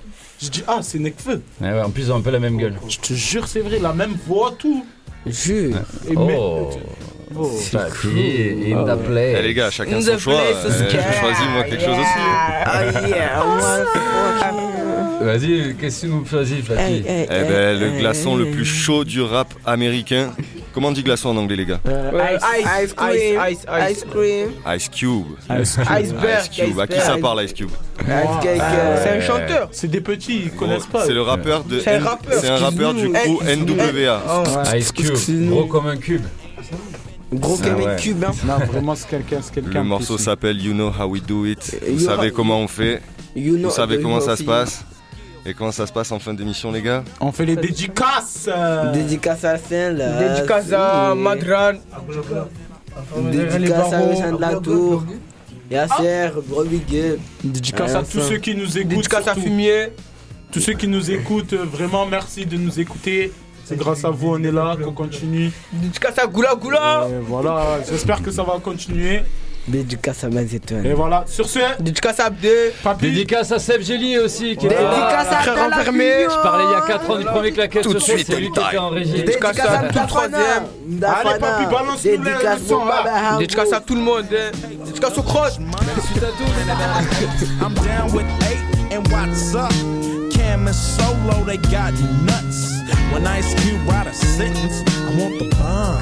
j'ai 0.42 0.50
dit 0.50 0.64
ah 0.68 0.80
c'est 0.82 1.00
Necfeu. 1.00 1.42
Ouais, 1.62 1.72
ouais, 1.72 1.82
en 1.82 1.90
plus, 1.90 2.04
ils 2.04 2.12
ont 2.12 2.18
un 2.18 2.22
peu 2.22 2.32
la 2.32 2.40
même 2.40 2.58
gueule. 2.58 2.76
Je 2.88 2.98
te 2.98 3.14
jure 3.14 3.48
c'est 3.48 3.62
vrai, 3.62 3.80
la 3.80 3.94
même 3.94 4.16
voix, 4.28 4.54
tout. 4.58 4.86
Jure. 5.26 5.76
Et 6.10 6.16
mais- 6.16 6.38
Oh, 6.40 6.70
Oh. 7.38 7.48
Papi, 7.72 8.74
in 8.74 8.84
the 8.86 8.98
play. 9.04 9.36
Eh 9.38 9.42
les 9.44 9.54
gars, 9.54 9.70
chacun 9.70 10.02
son 10.02 10.16
the 10.16 10.18
choix. 10.18 10.34
Euh, 10.34 10.72
sky. 10.72 10.98
J'ai 10.98 11.20
choisi 11.20 11.42
moi 11.54 11.64
quelque 11.64 11.84
chose 11.86 12.00
aussi. 12.00 12.20
Oh 12.66 13.08
yeah. 13.08 13.44
Vas-y, 15.22 15.76
qu'est-ce 15.76 16.02
que 16.02 16.08
tu 16.08 16.12
nous 16.12 16.26
choisis, 16.26 16.58
Hey, 16.58 16.64
Fatih 16.64 16.82
hey, 16.82 17.04
Eh 17.08 17.34
hey, 17.34 17.48
ben, 17.48 17.80
le 17.80 17.86
hey, 17.88 18.00
glaçon 18.00 18.36
le 18.36 18.50
plus 18.50 18.66
chaud 18.66 19.04
du 19.04 19.22
rap 19.22 19.54
américain. 19.66 20.32
Comment 20.80 20.92
on 20.92 20.94
dit 20.94 21.04
glaçon 21.04 21.28
en 21.32 21.36
anglais, 21.36 21.58
les 21.58 21.66
gars 21.66 21.82
Euh, 21.90 22.38
Ice, 22.38 22.42
ice, 22.42 22.64
ice 22.88 22.94
cream, 22.94 23.38
ice, 23.52 23.60
ice, 23.60 23.66
ice. 23.68 23.98
ice 23.98 24.06
cream, 24.10 24.50
Ice 24.66 24.88
Cube. 24.90 25.26
Iceberg. 25.50 26.40
Ice 26.42 26.50
Cube. 26.58 26.80
À 26.80 26.88
qui 26.88 27.00
ça 27.02 27.18
parle, 27.18 27.44
Ice 27.44 27.52
Cube 27.52 27.70
ice 28.00 28.08
cake. 28.42 28.62
euh, 28.62 29.04
C'est 29.04 29.10
un 29.10 29.20
chanteur. 29.20 29.68
C'est 29.74 29.90
des 29.92 30.00
petits, 30.00 30.44
ils 30.46 30.52
connaissent 30.52 30.86
pas. 30.86 31.04
C'est 31.06 31.12
le 31.14 31.22
rappeur 31.22 31.66
de. 31.66 31.82
C'est 31.82 31.96
un 31.96 32.00
rappeur. 32.06 32.40
C'est 32.40 32.48
un 32.48 32.56
rappeur 32.56 32.94
du 32.94 33.10
groupe 33.10 33.44
NWA. 33.44 34.22
Oh, 34.26 34.76
Ice 34.78 34.94
Cube, 34.94 35.50
gros 35.50 35.66
comme 35.66 35.88
un 35.88 35.98
cube. 35.98 36.24
Gros 37.34 37.58
Ah 37.62 37.68
comme 37.68 37.76
ouais. 37.84 37.88
un 37.88 37.96
cube, 37.98 38.24
hein. 38.24 38.32
Non, 38.48 38.66
vraiment, 38.66 38.96
c'est 38.96 39.10
quelqu'un. 39.10 39.40
c'est 39.42 39.54
quelqu'un 39.56 39.80
Le 39.84 39.84
morceau 39.84 40.18
s'appelle 40.18 40.62
You 40.64 40.72
Know 40.72 40.94
How 40.98 41.08
We 41.10 41.22
Do 41.22 41.46
It. 41.46 41.76
You 41.86 41.96
Vous 41.98 42.06
savez 42.06 42.32
comment 42.32 42.58
on 42.58 42.70
fait. 42.70 43.02
You 43.36 43.58
know 43.58 43.68
Vous 43.68 43.76
savez 43.76 44.00
comment 44.02 44.22
ça 44.22 44.38
se 44.38 44.44
passe. 44.44 44.86
Et 45.50 45.54
comment 45.56 45.72
ça 45.72 45.88
se 45.88 45.92
passe 45.92 46.12
en 46.12 46.20
fin 46.20 46.36
d'émission, 46.36 46.72
les 46.72 46.84
gars 46.84 47.04
On 47.20 47.32
fait 47.32 47.44
les 47.46 47.56
dé- 47.56 47.70
Dédicace. 47.70 48.48
euh, 48.48 48.92
Dédicace 48.92 49.44
à 49.44 49.58
Saint 49.58 49.92
là. 49.94 50.12
Dédicace 50.36 50.72
à. 50.72 51.16
Madran. 51.16 51.72
Dédicace 53.32 53.94
à 53.94 54.14
Jean 54.14 54.36
de 54.36 54.42
la 54.42 54.56
Tour. 54.60 55.04
Yasser, 55.72 56.30
gros 56.48 56.64
big 56.66 56.96
up. 56.96 57.20
Dédicace 57.44 57.96
à 57.96 58.04
tous 58.04 58.22
ceux 58.22 58.38
qui 58.38 58.54
nous 58.54 58.78
écoutent. 58.78 58.90
Dédicace 58.90 59.28
à. 59.28 59.34
Fumier. 59.34 59.88
Tous 60.52 60.60
ceux 60.60 60.74
qui 60.74 60.88
nous 60.88 61.10
écoutent, 61.10 61.54
euh, 61.54 61.64
vraiment 61.66 62.06
merci 62.06 62.46
de 62.46 62.58
nous 62.58 62.80
écouter. 62.80 63.32
C'est 63.66 63.78
grâce 63.78 64.04
à 64.06 64.10
vous, 64.10 64.30
on 64.34 64.44
est 64.44 64.52
là, 64.52 64.76
qu'on 64.84 64.94
continue. 64.94 65.52
Dédicace 65.74 66.18
à 66.20 66.26
Goula 66.28 66.54
Goula. 66.56 67.08
Et 67.10 67.20
voilà, 67.28 67.80
j'espère 67.90 68.22
que 68.22 68.30
ça 68.32 68.44
va 68.44 68.60
continuer. 68.60 69.22
Dédicace 69.68 70.24
à 70.24 70.30
Mazeton. 70.30 70.84
Et 70.84 70.94
voilà, 70.94 71.24
sur 71.28 71.48
ce, 71.48 71.60
Dédicace 71.80 72.20
à 72.20 72.26
Abdé. 72.26 72.74
Papi, 72.84 73.06
Dédicace 73.06 73.52
à 73.52 73.60
Seb 73.60 73.82
Gély 73.82 74.18
aussi, 74.18 74.56
qui. 74.58 74.68
Dédicace 74.68 75.28
à 75.32 75.36
Frère 75.42 75.68
enfermé. 75.68 76.12
Je 76.24 76.42
parlais 76.42 76.64
il 76.68 76.72
y 76.72 76.76
a 76.76 76.82
4 76.88 77.10
ans 77.12 77.18
du 77.18 77.26
premier 77.26 77.52
claquette 77.52 77.84
Tout 77.84 77.94
de 77.94 78.00
suite, 78.00 78.26
c'est 78.28 78.36
lui 78.38 78.50
qui 78.52 78.60
était 78.60 78.78
en 78.78 78.90
régie. 78.90 79.12
Dédicace 79.24 79.60
à 79.60 79.80
à 79.80 79.84
tout 79.90 80.00
troisième. 80.08 80.64
Allez, 81.04 81.40
papi, 81.40 81.66
balance-nous 81.66 82.12
le- 82.12 82.18
Dédicace 82.18 82.60
le 82.62 82.68
son, 82.68 82.76
au 82.76 82.88
là. 82.88 83.04
Baba 83.04 83.30
House. 83.30 83.40
Dédicace 83.40 83.74
à 83.74 83.80
tout 83.82 83.96
le 83.96 84.02
monde. 84.02 84.26
hein. 84.32 84.52
Dédicace 84.86 85.18
au 85.18 85.22
croche. 85.24 85.54
I'm 87.62 87.74
down 87.76 88.12
with 88.14 88.26
eight 88.50 88.96
and 88.96 89.04
what's 89.12 89.54
up? 89.56 89.70
Cam 90.32 90.68
and 90.68 90.74
Solo, 90.74 91.44
they 91.46 91.58
got 91.58 91.92
nuts. 92.26 92.80
When 93.14 93.26
Ice 93.28 93.54
Cube 93.62 93.80
write 93.88 94.08
a 94.08 94.14
sentence, 94.14 94.84
I 94.88 95.16
want 95.20 95.38
the 95.40 95.46
bomb. 95.56 96.02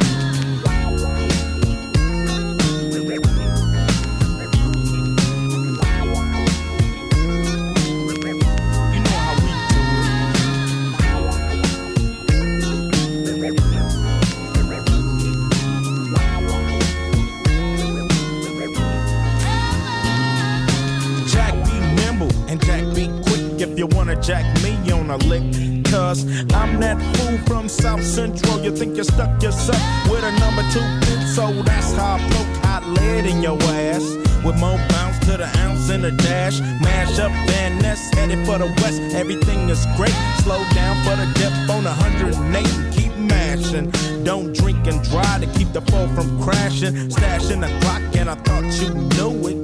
Cause 26.11 26.25
I'm 26.51 26.77
that 26.81 26.99
fool 27.15 27.37
from 27.47 27.69
South 27.69 28.03
Central. 28.03 28.59
You 28.59 28.75
think 28.75 28.97
you 28.97 29.03
stuck 29.05 29.41
yourself 29.41 29.81
with 30.09 30.25
a 30.25 30.31
number 30.43 30.61
two 30.73 30.83
pin, 31.07 31.25
so 31.25 31.53
that's 31.63 31.93
how 31.93 32.15
I 32.15 32.19
poke 32.19 32.65
hot 32.65 32.83
lead 32.85 33.25
in 33.25 33.41
your 33.41 33.57
ass. 33.63 34.03
With 34.43 34.59
more 34.59 34.75
bounce 34.89 35.17
to 35.27 35.37
the 35.37 35.47
ounce 35.59 35.89
and 35.89 36.03
a 36.03 36.11
dash. 36.11 36.59
Mash 36.81 37.17
up 37.17 37.31
Van 37.47 37.79
Ness, 37.79 38.13
headed 38.13 38.45
for 38.45 38.57
the 38.57 38.67
west. 38.83 38.99
Everything 39.15 39.69
is 39.69 39.85
great. 39.95 40.17
Slow 40.43 40.61
down 40.75 41.01
for 41.05 41.15
the 41.15 41.31
depth 41.39 41.69
on 41.69 41.85
108 41.85 42.67
and 42.67 42.93
keep 42.93 43.15
mashing. 43.15 43.89
Don't 44.25 44.51
drink 44.53 44.85
and 44.87 45.01
drive 45.03 45.39
to 45.39 45.47
keep 45.57 45.71
the 45.71 45.79
fall 45.79 46.09
from 46.09 46.27
crashing. 46.43 46.93
Stashing 47.07 47.61
the 47.61 47.71
clock, 47.79 48.01
and 48.17 48.29
I 48.29 48.35
thought 48.35 48.67
you 48.83 48.89
knew 49.15 49.47
it. 49.47 49.55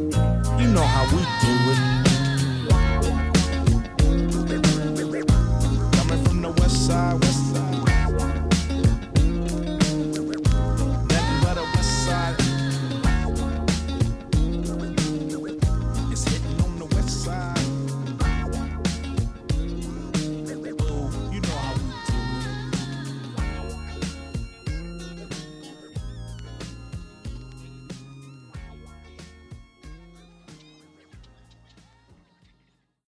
You 0.62 0.68
know 0.72 0.88
how 0.96 1.04
we 1.14 1.22
do 1.44 1.54
it. 1.64 1.67